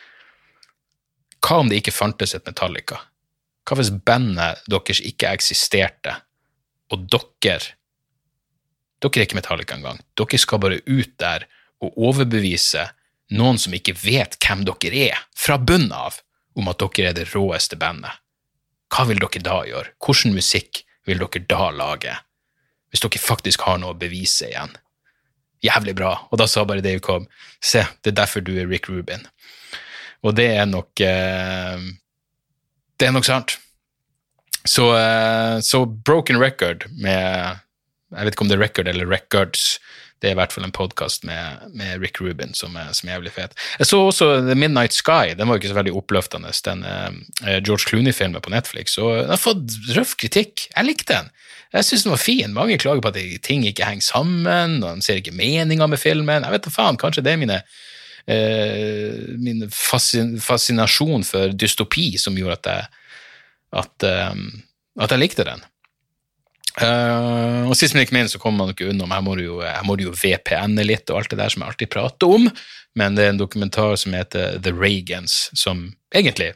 Hva 1.45 1.61
om 1.61 1.69
det 1.71 1.81
ikke 1.81 1.95
fantes 1.95 2.35
et 2.35 2.47
Metallica? 2.49 2.99
Hva 3.67 3.77
hvis 3.79 3.91
bandet 3.91 4.63
deres 4.71 5.01
ikke 5.03 5.31
eksisterte, 5.35 6.15
og 6.91 7.07
dere 7.11 7.59
Dere 8.97 9.19
er 9.21 9.27
ikke 9.27 9.37
Metallica 9.37 9.75
engang. 9.75 9.99
Dere 10.17 10.39
skal 10.41 10.61
bare 10.63 10.79
ut 10.87 11.11
der 11.21 11.43
og 11.85 11.99
overbevise 12.01 12.87
noen 13.37 13.59
som 13.61 13.75
ikke 13.77 13.93
vet 13.99 14.39
hvem 14.41 14.63
dere 14.65 15.03
er, 15.11 15.19
fra 15.37 15.59
bunnen 15.61 15.93
av, 15.93 16.17
om 16.57 16.65
at 16.71 16.81
dere 16.81 17.11
er 17.11 17.17
det 17.19 17.27
råeste 17.35 17.77
bandet. 17.77 18.15
Hva 18.89 19.05
vil 19.05 19.21
dere 19.21 19.43
da 19.45 19.59
gjøre? 19.67 19.93
Hvordan 20.01 20.33
musikk 20.33 20.81
vil 21.07 21.23
dere 21.23 21.45
da 21.49 21.71
lage? 21.71 22.13
Hvis 22.91 23.03
dere 23.03 23.19
faktisk 23.23 23.65
har 23.67 23.79
noe 23.81 23.95
å 23.95 23.99
bevise 23.99 24.51
igjen 24.51 24.75
jævlig 25.63 25.95
bra. 25.97 26.13
Og 26.31 26.41
da 26.41 26.47
sa 26.49 26.65
bare 26.67 26.83
Dave 26.85 27.01
Cobb 27.03 27.27
se, 27.63 27.83
det 28.03 28.13
er 28.13 28.19
derfor 28.21 28.43
du 28.45 28.53
er 28.57 28.69
Rick 28.69 28.89
Rubin. 28.91 29.25
Og 30.25 30.35
det 30.37 30.49
er 30.57 30.65
nok 30.65 31.01
eh, 31.03 31.77
Det 32.97 33.07
er 33.07 33.13
nok 33.13 33.27
sant. 33.27 33.57
Så, 34.65 34.89
eh, 34.97 35.59
så, 35.61 35.85
Broken 35.85 36.39
Record 36.41 36.87
med 36.91 37.61
Jeg 38.11 38.25
vet 38.25 38.33
ikke 38.33 38.45
om 38.47 38.49
det 38.49 38.57
er 38.57 38.63
Record 38.65 38.87
eller 38.87 39.07
Records. 39.07 39.77
Det 40.21 40.29
er 40.29 40.33
i 40.33 40.37
hvert 40.39 40.53
fall 40.53 40.65
en 40.65 40.73
podkast 40.73 41.25
med, 41.27 41.67
med, 41.77 42.01
Rick 42.01 42.21
Rubin 42.21 42.55
som 42.57 42.75
er, 42.79 42.89
som 42.97 43.09
er, 43.09 43.17
jævlig 43.17 43.33
fet. 43.35 43.57
Jeg 43.77 43.89
så 43.89 43.99
også 44.07 44.29
The 44.47 44.55
Midnight 44.57 44.95
Sky. 44.95 45.35
Den 45.37 45.45
var 45.45 45.57
jo 45.57 45.61
ikke 45.61 45.73
så 45.73 45.77
veldig 45.77 45.93
oppløftende. 45.99 46.53
Den 46.65 46.85
eh, 46.87 47.59
George 47.61 47.85
Clooney-filmen 47.85 48.41
på 48.41 48.53
Netflix. 48.53 48.97
Og 48.97 49.13
den 49.21 49.33
har 49.35 49.41
fått 49.41 49.77
røff 49.97 50.15
kritikk. 50.17 50.69
Jeg 50.71 50.89
likte 50.89 51.13
den. 51.13 51.29
Jeg 51.75 51.85
syns 51.85 52.07
den 52.07 52.15
var 52.15 52.23
fin. 52.23 52.55
Mange 52.55 52.79
klager 52.81 53.03
på 53.03 53.11
at 53.11 53.19
ting 53.45 53.67
ikke 53.67 53.85
henger 53.85 54.07
sammen, 54.07 54.79
og 54.81 54.97
de 54.97 55.05
ser 55.05 55.21
ikke 55.21 55.35
meninga 55.35 55.89
med 55.91 56.01
filmen. 56.01 56.47
Jeg 56.47 56.55
vet 56.55 56.65
da 56.65 56.73
faen, 56.73 56.99
kanskje 56.99 57.25
det 57.27 57.35
er 57.35 57.41
mine 57.43 57.61
eh, 58.27 59.37
min 59.37 59.65
fascinasjon 59.71 61.25
for 61.27 61.53
dystopi 61.53 62.13
som 62.21 62.37
gjorde 62.39 62.59
at 62.59 62.71
jeg, 62.71 62.85
at, 63.83 64.07
um, 64.31 64.45
at 65.03 65.13
jeg 65.13 65.21
likte 65.21 65.47
den. 65.47 65.63
Uh, 66.77 67.65
og 67.65 67.73
sist, 67.77 67.95
men 67.95 68.05
ikke 68.05 68.17
minst, 68.17 68.35
så 68.35 68.41
kommer 68.41 68.65
man 68.65 68.75
ikke 68.75 68.91
unna. 68.91 69.07
Her 69.09 69.25
må 69.25 69.33
du 69.37 69.43
jo, 69.45 69.61
jo 70.03 70.13
VPN-e 70.13 70.85
litt 70.85 71.09
og 71.09 71.21
alt 71.21 71.33
det 71.33 71.39
der 71.41 71.53
som 71.53 71.63
jeg 71.63 71.73
alltid 71.73 71.93
prater 71.93 72.37
om. 72.37 72.47
Men 72.97 73.17
det 73.17 73.25
er 73.25 73.33
en 73.33 73.41
dokumentar 73.41 73.97
som 73.97 74.15
heter 74.17 74.59
The 74.61 74.73
Reagans, 74.75 75.47
som 75.57 75.89
egentlig 76.15 76.53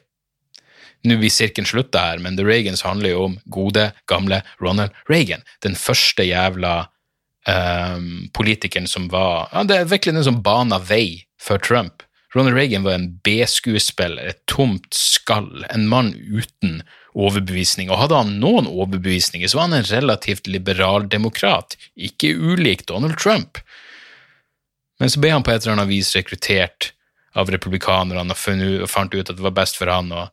nå 1.07 1.17
blir 1.17 1.33
sirkelen 1.33 1.65
slutta 1.65 2.03
her, 2.11 2.21
men 2.21 2.37
The 2.37 2.45
Reagans 2.45 2.83
handler 2.85 3.15
jo 3.15 3.25
om 3.25 3.37
gode, 3.53 3.87
gamle 4.09 4.41
Ronald 4.61 4.93
Reagan. 5.09 5.41
Den 5.65 5.75
første 5.75 6.25
jævla 6.27 6.75
um, 7.49 8.29
politikeren 8.37 8.87
som 8.87 9.07
var 9.09 9.49
ja, 9.51 9.63
Det 9.63 9.77
er 9.77 9.89
virkelig 9.89 10.19
den 10.19 10.27
som 10.29 10.41
bana 10.45 10.77
vei 10.77 11.25
for 11.41 11.57
Trump. 11.57 12.03
Ronald 12.35 12.55
Reagan 12.55 12.85
var 12.85 12.95
en 12.95 13.09
B-skuespiller, 13.25 14.29
et 14.29 14.45
tomt 14.47 14.93
skall, 14.95 15.65
en 15.73 15.89
mann 15.89 16.13
uten 16.13 16.83
overbevisning. 17.17 17.91
Og 17.91 17.99
hadde 18.03 18.19
han 18.21 18.35
noen 18.41 18.69
overbevisninger, 18.69 19.49
så 19.51 19.59
var 19.59 19.69
han 19.69 19.79
en 19.81 19.89
relativt 19.91 20.47
liberal 20.47 21.07
demokrat, 21.11 21.77
ikke 21.95 22.33
ulik 22.35 22.85
Donald 22.89 23.19
Trump. 23.19 23.59
Men 25.01 25.11
så 25.11 25.21
ble 25.21 25.33
han 25.33 25.43
på 25.43 25.53
et 25.53 25.63
eller 25.63 25.79
annet 25.79 25.91
vis 25.91 26.13
rekruttert 26.15 26.91
av 27.35 27.49
republikanerne 27.51 28.35
og 28.35 28.91
fant 28.91 29.13
ut 29.15 29.29
at 29.29 29.37
det 29.37 29.43
var 29.43 29.55
best 29.55 29.79
for 29.79 29.91
han 29.91 30.11
å 30.13 30.27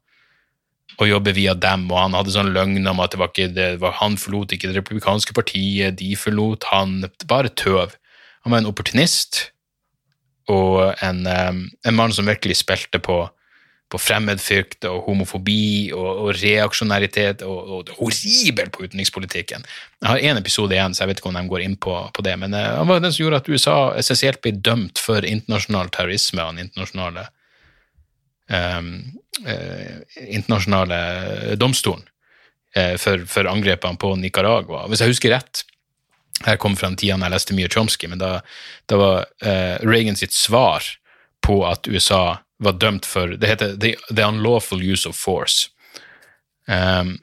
å, 0.98 1.06
jobbe 1.06 1.34
via 1.36 1.54
dem, 1.54 1.86
og 1.92 2.00
han 2.00 2.16
hadde 2.16 2.34
sånn 2.34 2.52
løgn 2.54 2.86
om 2.90 3.02
at 3.02 3.14
det 3.14 3.20
var 3.20 3.30
ikke 3.32 3.52
det, 3.54 3.68
var, 3.82 3.96
han 4.00 4.18
forlot 4.18 4.54
ikke 4.54 4.70
det 4.70 4.80
republikanske 4.80 5.34
partiet, 5.36 5.98
de 6.00 6.14
forlot 6.18 6.66
han 6.72 7.04
Bare 7.30 7.52
tøv. 7.54 7.94
Han 8.42 8.54
var 8.54 8.62
en 8.62 8.70
opportunist 8.70 9.48
og 10.50 10.94
en, 11.04 11.26
en 11.28 11.96
mann 11.96 12.14
som 12.14 12.28
virkelig 12.28 12.58
spilte 12.62 13.00
på, 13.04 13.20
på 13.88 13.98
fremmedfrykt 14.00 14.84
og 14.88 15.06
homofobi 15.06 15.90
og, 15.96 16.08
og 16.24 16.30
reaksjonæritet 16.36 17.44
og, 17.46 17.70
og 17.78 17.92
horribel 17.96 18.68
på 18.72 18.84
utenrikspolitikken. 18.84 19.64
Jeg 20.02 20.10
har 20.10 20.24
én 20.30 20.40
episode 20.40 20.76
igjen, 20.76 20.94
så 20.94 21.04
jeg 21.04 21.12
vet 21.12 21.22
ikke 21.22 21.30
om 21.30 21.38
de 21.38 21.44
går 21.48 21.64
inn 21.64 21.76
på, 21.80 21.94
på 22.14 22.24
det, 22.24 22.34
men 22.40 22.56
uh, 22.56 22.76
han 22.80 22.90
var 22.90 23.00
den 23.00 23.14
som 23.14 23.24
gjorde 23.24 23.40
at 23.40 23.48
USA 23.48 23.78
essensielt 24.00 24.42
ble 24.44 24.52
dømt 24.52 25.00
for 25.00 25.24
internasjonal 25.24 25.88
terrorisme 25.94 26.44
og 26.44 26.52
den 26.52 26.68
internasjonale 26.68 27.24
um, 28.52 28.92
uh, 29.46 29.96
internasjonale 30.26 31.00
domstolen 31.60 32.04
uh, 32.76 32.96
for, 33.00 33.24
for, 33.24 33.48
angrepene 33.48 34.00
på 34.00 34.12
Nicaragua. 34.20 34.84
Hvis 34.92 35.04
jeg 35.04 35.14
husker 35.14 35.32
rett, 35.32 35.64
her 36.44 36.60
kom 36.60 36.76
fra 36.78 36.90
den 36.92 37.00
tida 37.00 37.16
jeg 37.16 37.32
leste 37.32 37.56
mye 37.56 37.70
Chomsky, 37.72 38.10
men 38.12 38.20
da, 38.20 38.36
da 38.90 39.00
var 39.00 39.24
uh, 39.46 39.80
Reagan 39.80 40.18
sitt 40.20 40.36
svar 40.36 40.84
på 41.44 41.62
at 41.64 41.88
USA 41.88 42.42
var 42.58 42.78
dømt 42.82 43.06
for 43.06 43.36
Det 43.38 43.48
heter 43.48 43.76
The, 43.80 43.94
the 44.10 44.24
Unlawful 44.26 44.82
Use 44.82 45.08
of 45.08 45.16
Force. 45.16 45.70
Um, 46.66 47.18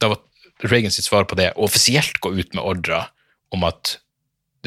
da 0.00 0.12
var 0.14 0.22
Reagan 0.62 0.90
sitt 0.94 1.04
svar 1.04 1.24
på 1.24 1.36
det 1.38 1.52
offisielt 1.56 2.20
gå 2.20 2.32
ut 2.34 2.54
med 2.54 2.62
ordre 2.62 3.06
om 3.52 3.64
at 3.66 3.98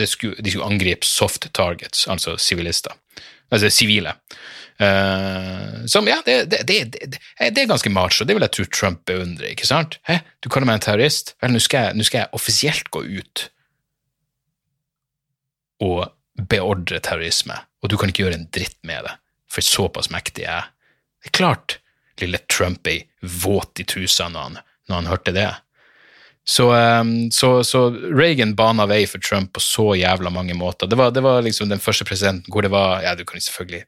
skulle, 0.08 0.36
de 0.43 0.51
skulle 0.51 0.68
angripe 0.68 1.08
soft 1.08 1.47
targets, 1.53 2.08
altså 2.08 2.36
sivilister. 2.38 2.91
Altså 3.51 3.70
sivile. 3.72 4.16
Uh, 4.76 5.86
som, 5.88 6.08
ja, 6.08 6.20
det, 6.26 6.49
det, 6.51 6.66
det, 6.68 6.82
det, 7.39 7.62
er 7.62 7.70
ganske 7.70 7.89
macho. 7.89 8.26
Det 8.28 8.36
vil 8.36 8.43
jeg 8.43 8.56
tro 8.58 8.66
Trump 8.66 9.06
beundrer. 9.08 9.53
ikke 9.53 9.68
sant? 9.68 9.99
Hæ? 10.08 10.20
Du 10.43 10.49
kaller 10.49 10.68
meg 10.68 10.82
en 10.82 10.88
terrorist? 10.89 11.36
Vel, 11.41 11.56
nå 11.56 11.64
skal, 11.64 11.95
skal 12.03 12.26
jeg 12.26 12.34
offisielt 12.36 12.91
gå 12.91 13.06
ut 13.06 13.47
og 15.84 16.12
beordre 16.49 16.99
terrorisme, 17.03 17.56
og 17.84 17.91
du 17.91 17.97
kan 17.99 18.12
ikke 18.12 18.26
gjøre 18.26 18.39
en 18.39 18.49
dritt 18.53 18.78
med 18.88 19.08
det, 19.08 19.16
for 19.56 19.66
såpass 19.66 20.12
mektig 20.14 20.47
er. 20.51 20.72
Det 21.24 21.32
er 21.32 21.38
klart 21.39 21.80
lille 22.22 22.39
Trump 22.51 22.88
våt 23.43 23.80
i 23.80 23.86
trusa 23.88 24.30
når 24.30 24.49
han, 24.49 24.58
når 24.88 24.95
han 24.95 25.10
hørte 25.12 25.34
det. 25.36 25.49
Så, 26.47 26.70
um, 27.01 27.32
så, 27.32 27.64
så, 27.64 27.89
Reagan 27.89 28.53
bana 28.56 28.86
vei 28.86 29.08
for 29.10 29.20
Trump 29.20 29.53
på 29.53 29.64
så 29.64 29.95
jævla 29.97 30.30
mange 30.30 30.53
måter. 30.53 30.88
Det 30.88 30.95
var, 30.95 31.12
det 31.12 31.24
var 31.26 31.41
liksom 31.41 31.72
den 31.72 31.82
første 31.82 32.06
presidenten 32.06 32.53
hvor 32.53 32.62
det 32.62 32.70
var 32.70 33.01
Ja, 33.01 33.16
du 33.16 33.26
kan 33.26 33.41
selvfølgelig 33.41 33.84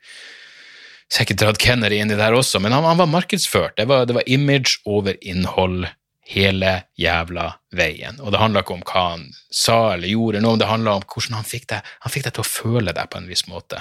sikkert 1.13 1.39
dratt 1.43 1.61
Kennedy 1.61 2.01
inn 2.01 2.11
i 2.11 2.17
det 2.17 2.23
her 2.23 2.35
også, 2.35 2.59
men 2.59 2.73
han, 2.73 2.83
han 2.83 2.97
var 2.97 3.11
markedsført. 3.11 3.77
Det 3.77 3.85
var, 3.87 4.07
det 4.09 4.17
var, 4.17 4.25
image 4.25 4.81
over 4.85 5.15
innhold 5.21 5.85
hele 6.27 6.71
jævla 6.99 7.51
veien. 7.77 8.17
Og 8.19 8.33
det 8.33 8.41
handla 8.41 8.65
ikke 8.65 8.75
om 8.75 8.83
hva 8.89 9.03
han 9.13 9.29
sa 9.53 9.93
eller 9.93 10.11
gjorde, 10.11 10.41
noe, 10.43 10.57
det 10.59 10.67
handla 10.67 10.97
om 10.97 11.05
hvordan 11.05 11.37
han 11.37 11.47
fikk 11.47 11.69
deg 11.71 11.93
Han 12.03 12.11
fikk 12.11 12.25
deg 12.25 12.35
til 12.35 12.43
å 12.43 12.49
føle 12.49 12.95
deg 12.97 13.13
på 13.13 13.21
en 13.21 13.29
viss 13.29 13.45
måte. 13.47 13.79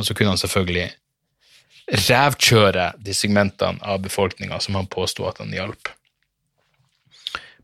Og 0.00 0.08
så 0.08 0.16
kunne 0.16 0.32
han 0.32 0.40
selvfølgelig 0.40 0.88
rævkjøre 1.88 2.92
de 3.00 3.14
segmentene 3.16 3.80
av 3.82 4.02
befolkninga 4.04 4.60
som 4.60 4.76
han 4.76 4.90
påsto 4.90 5.24
at 5.28 5.40
han 5.42 5.54
hjalp 5.54 5.88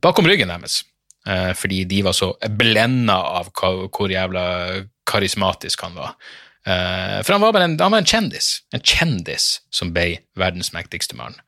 bakom 0.04 0.28
ryggen 0.28 0.52
deres. 0.52 0.82
Eh, 1.28 1.52
fordi 1.56 1.84
de 1.88 2.02
var 2.04 2.16
så 2.16 2.34
blenda 2.58 3.16
av 3.38 3.50
hvor 3.56 4.12
jævla 4.12 4.44
karismatisk 5.08 5.86
han 5.86 5.96
var. 5.96 6.12
Eh, 6.64 7.20
for 7.24 7.36
han 7.36 7.44
var 7.44 7.56
bare 7.56 7.70
en, 7.70 7.78
han 7.80 7.94
var 7.94 8.04
en 8.04 8.10
kjendis. 8.10 8.58
En 8.74 8.84
kjendis 8.84 9.48
som 9.72 9.94
ble 9.96 10.10
verdens 10.40 10.74
mektigste 10.76 11.16
mann. 11.20 11.38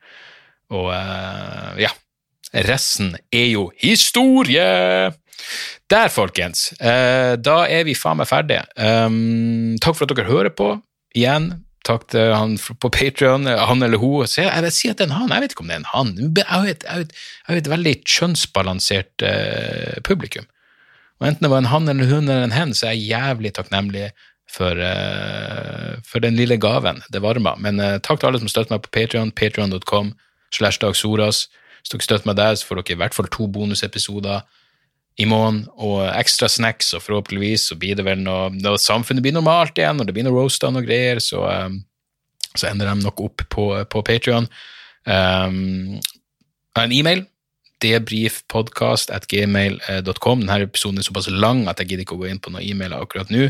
Og 0.73 0.91
eh, 0.95 1.85
ja 1.87 1.93
Resten 2.67 3.17
er 3.35 3.49
jo 3.51 3.67
historie! 3.75 4.63
Der, 5.91 6.07
folkens. 6.09 6.69
Da 6.79 7.55
er 7.67 7.83
vi 7.85 7.93
faen 7.95 8.17
meg 8.21 8.29
ferdige. 8.29 8.63
Takk 9.83 9.97
for 9.97 10.07
at 10.07 10.13
dere 10.15 10.25
hører 10.31 10.49
på. 10.55 10.69
Igjen, 11.15 11.49
Takk 11.85 12.07
til 12.11 12.33
han 12.33 12.57
på 12.57 12.89
Patrion, 12.91 13.45
han 13.47 13.83
eller 13.85 14.01
hun. 14.01 14.27
Så 14.27 14.41
jeg, 14.41 14.51
jeg 14.51 14.65
vil 14.65 14.73
si 14.75 14.89
at 14.91 14.99
det 14.99 15.07
er 15.07 15.11
en 15.11 15.19
han, 15.21 15.33
jeg 15.35 15.43
vet 15.43 15.53
ikke 15.55 15.63
om 15.63 15.69
det 15.69 15.75
er 15.75 15.83
en 15.83 15.91
han. 15.93 16.13
Jeg 16.25 16.47
har 16.49 16.71
et, 16.71 16.87
et, 17.57 17.69
veldig 17.71 17.93
kjønnsbalansert 18.03 19.25
eh, 19.27 19.99
publikum. 20.07 20.47
Og 21.21 21.29
enten 21.29 21.47
det 21.47 21.51
var 21.53 21.63
en 21.63 21.71
han 21.71 21.87
eller 21.89 22.09
hun 22.09 22.27
eller 22.27 22.47
en 22.47 22.55
hen, 22.55 22.73
så 22.77 22.89
er 22.89 22.97
jeg 22.97 23.13
jævlig 23.13 23.53
takknemlig 23.57 24.09
for, 24.51 24.79
eh, 24.79 25.95
for 26.07 26.23
den 26.23 26.35
lille 26.39 26.59
gaven. 26.61 27.01
Det 27.13 27.23
varma. 27.23 27.55
Men 27.61 27.79
eh, 27.79 27.97
takk 28.03 28.19
til 28.21 28.31
alle 28.31 28.41
som 28.43 28.51
støtter 28.51 28.75
meg 28.75 28.83
på 28.85 28.93
Patreon, 28.97 29.31
patreon.com 29.31 30.13
slash 30.53 30.81
dagsoras. 30.83 31.47
Hvis 31.81 31.93
dere 31.93 32.07
støtter 32.07 32.29
meg 32.29 32.39
der, 32.39 32.55
så 32.59 32.67
får 32.67 32.81
dere 32.81 32.97
i 32.97 33.01
hvert 33.03 33.15
fall 33.15 33.31
to 33.31 33.47
bonusepisoder 33.47 34.43
i 35.17 35.25
måneden, 35.25 35.63
og 35.81 36.03
ekstra 36.11 36.45
snacks, 36.51 36.91
og 36.93 37.01
forhåpentligvis 37.01 37.71
så 37.71 37.75
blir 37.79 37.95
det 37.97 38.05
vel 38.05 38.19
noe 38.21 38.51
Når 38.53 38.77
samfunnet 38.81 39.23
blir 39.25 39.33
normalt 39.33 39.77
igjen, 39.79 39.99
og 39.99 40.05
det 40.05 40.13
blir 40.13 40.23
noe 40.27 40.37
roaster 40.37 40.69
og 40.69 40.85
greier, 40.85 41.19
så, 41.23 41.39
um, 41.65 41.79
så 42.53 42.67
ender 42.69 42.85
de 42.91 42.95
nok 43.01 43.21
opp 43.25 43.41
på, 43.49 43.85
på 43.89 44.03
Patrion. 44.05 44.47
Um, 45.07 45.97
en 46.77 46.91
e-mail, 46.93 47.25
debrifpodkast.gmail.com. 47.81 50.39
Denne 50.45 50.61
episoden 50.65 50.99
er 51.01 51.05
såpass 51.07 51.29
lang 51.33 51.67
at 51.69 51.79
jeg 51.81 51.87
gidder 51.91 52.03
ikke 52.05 52.17
å 52.17 52.21
gå 52.21 52.29
inn 52.29 52.41
på 52.41 52.51
noen 52.53 52.65
e-mailer 52.65 53.01
akkurat 53.01 53.29
nå. 53.33 53.43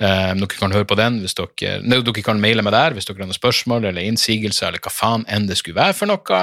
Um, 0.00 0.36
dere 0.40 0.56
kan 0.56 0.74
høre 0.74 0.88
på 0.88 0.96
den 0.98 1.20
hvis 1.22 1.36
dere, 1.38 1.80
nei, 1.84 1.98
dere 2.02 2.22
kan 2.24 2.42
maile 2.42 2.62
meg 2.64 2.72
der 2.74 2.92
hvis 2.96 3.06
dere 3.06 3.20
har 3.20 3.28
noen 3.28 3.36
spørsmål 3.36 3.82
eller 3.90 4.02
innsigelser 4.08 4.66
eller 4.70 4.82
hva 4.82 4.90
faen 4.90 5.24
enn 5.30 5.46
det 5.50 5.56
skulle 5.60 5.82
være 5.82 5.96
for 5.98 6.06
noe. 6.08 6.40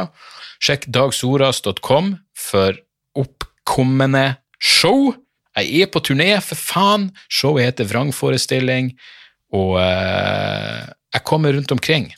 Sjekk 0.62 0.84
dagsoras.com 0.94 2.06
for 2.38 2.72
oppkommende 3.18 4.26
show. 4.60 5.14
Jeg 5.58 5.82
er 5.82 5.90
på 5.92 6.02
turné, 6.04 6.30
for 6.44 6.56
faen! 6.56 7.10
Showet 7.32 7.66
heter 7.66 7.88
Vrangforestilling, 7.90 8.94
og 9.52 9.80
uh, 9.82 10.86
jeg 11.14 11.26
kommer 11.26 11.56
rundt 11.56 11.72
omkring, 11.74 12.12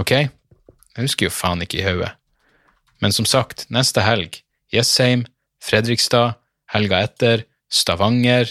ok? 0.00 0.10
Jeg 0.16 1.04
husker 1.04 1.28
jo 1.28 1.34
faen 1.34 1.62
ikke 1.62 1.82
i 1.82 1.86
hodet. 1.86 2.14
Men 3.02 3.14
som 3.14 3.28
sagt, 3.28 3.66
neste 3.70 4.02
helg, 4.04 4.40
Jessheim, 4.72 5.26
Fredrikstad, 5.62 6.38
helga 6.72 7.04
etter, 7.06 7.46
Stavanger. 7.72 8.50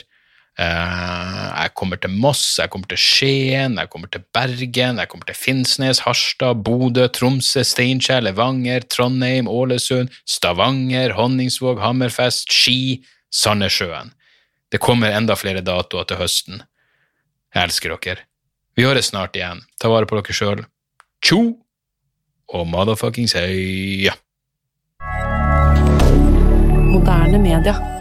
Uh, 0.59 1.47
jeg 1.55 1.71
kommer 1.79 1.97
til 1.97 2.11
Moss, 2.13 2.59
jeg 2.59 2.69
kommer 2.69 2.89
til 2.91 2.99
Skien, 2.99 3.77
jeg 3.79 3.89
kommer 3.89 4.11
til 4.11 4.23
Bergen, 4.35 4.99
jeg 4.99 5.09
kommer 5.09 5.25
til 5.29 5.37
Finnsnes, 5.37 6.03
Harstad, 6.05 6.61
Bodø, 6.65 7.07
Tromsø, 7.07 7.63
Steinkjer, 7.65 8.21
Levanger, 8.27 8.85
Trondheim, 8.91 9.49
Ålesund, 9.49 10.11
Stavanger, 10.27 11.15
Honningsvåg, 11.17 11.81
Hammerfest, 11.81 12.51
Ski, 12.53 13.01
Sandnessjøen. 13.31 14.11
Det 14.71 14.79
kommer 14.79 15.15
enda 15.15 15.35
flere 15.39 15.63
datoer 15.65 16.07
til 16.07 16.19
høsten. 16.21 16.63
Jeg 17.55 17.67
elsker 17.67 17.95
dere. 17.95 18.27
Vi 18.75 18.85
høres 18.87 19.11
snart 19.11 19.35
igjen. 19.35 19.63
Ta 19.79 19.91
vare 19.91 20.07
på 20.07 20.19
dere 20.19 20.35
sjøl. 20.35 20.65
Tjo 21.23 21.41
og 22.51 22.67
motherfuckings 22.67 23.35
heia! 23.37 24.15
Moderne 26.91 27.39
media. 27.39 28.00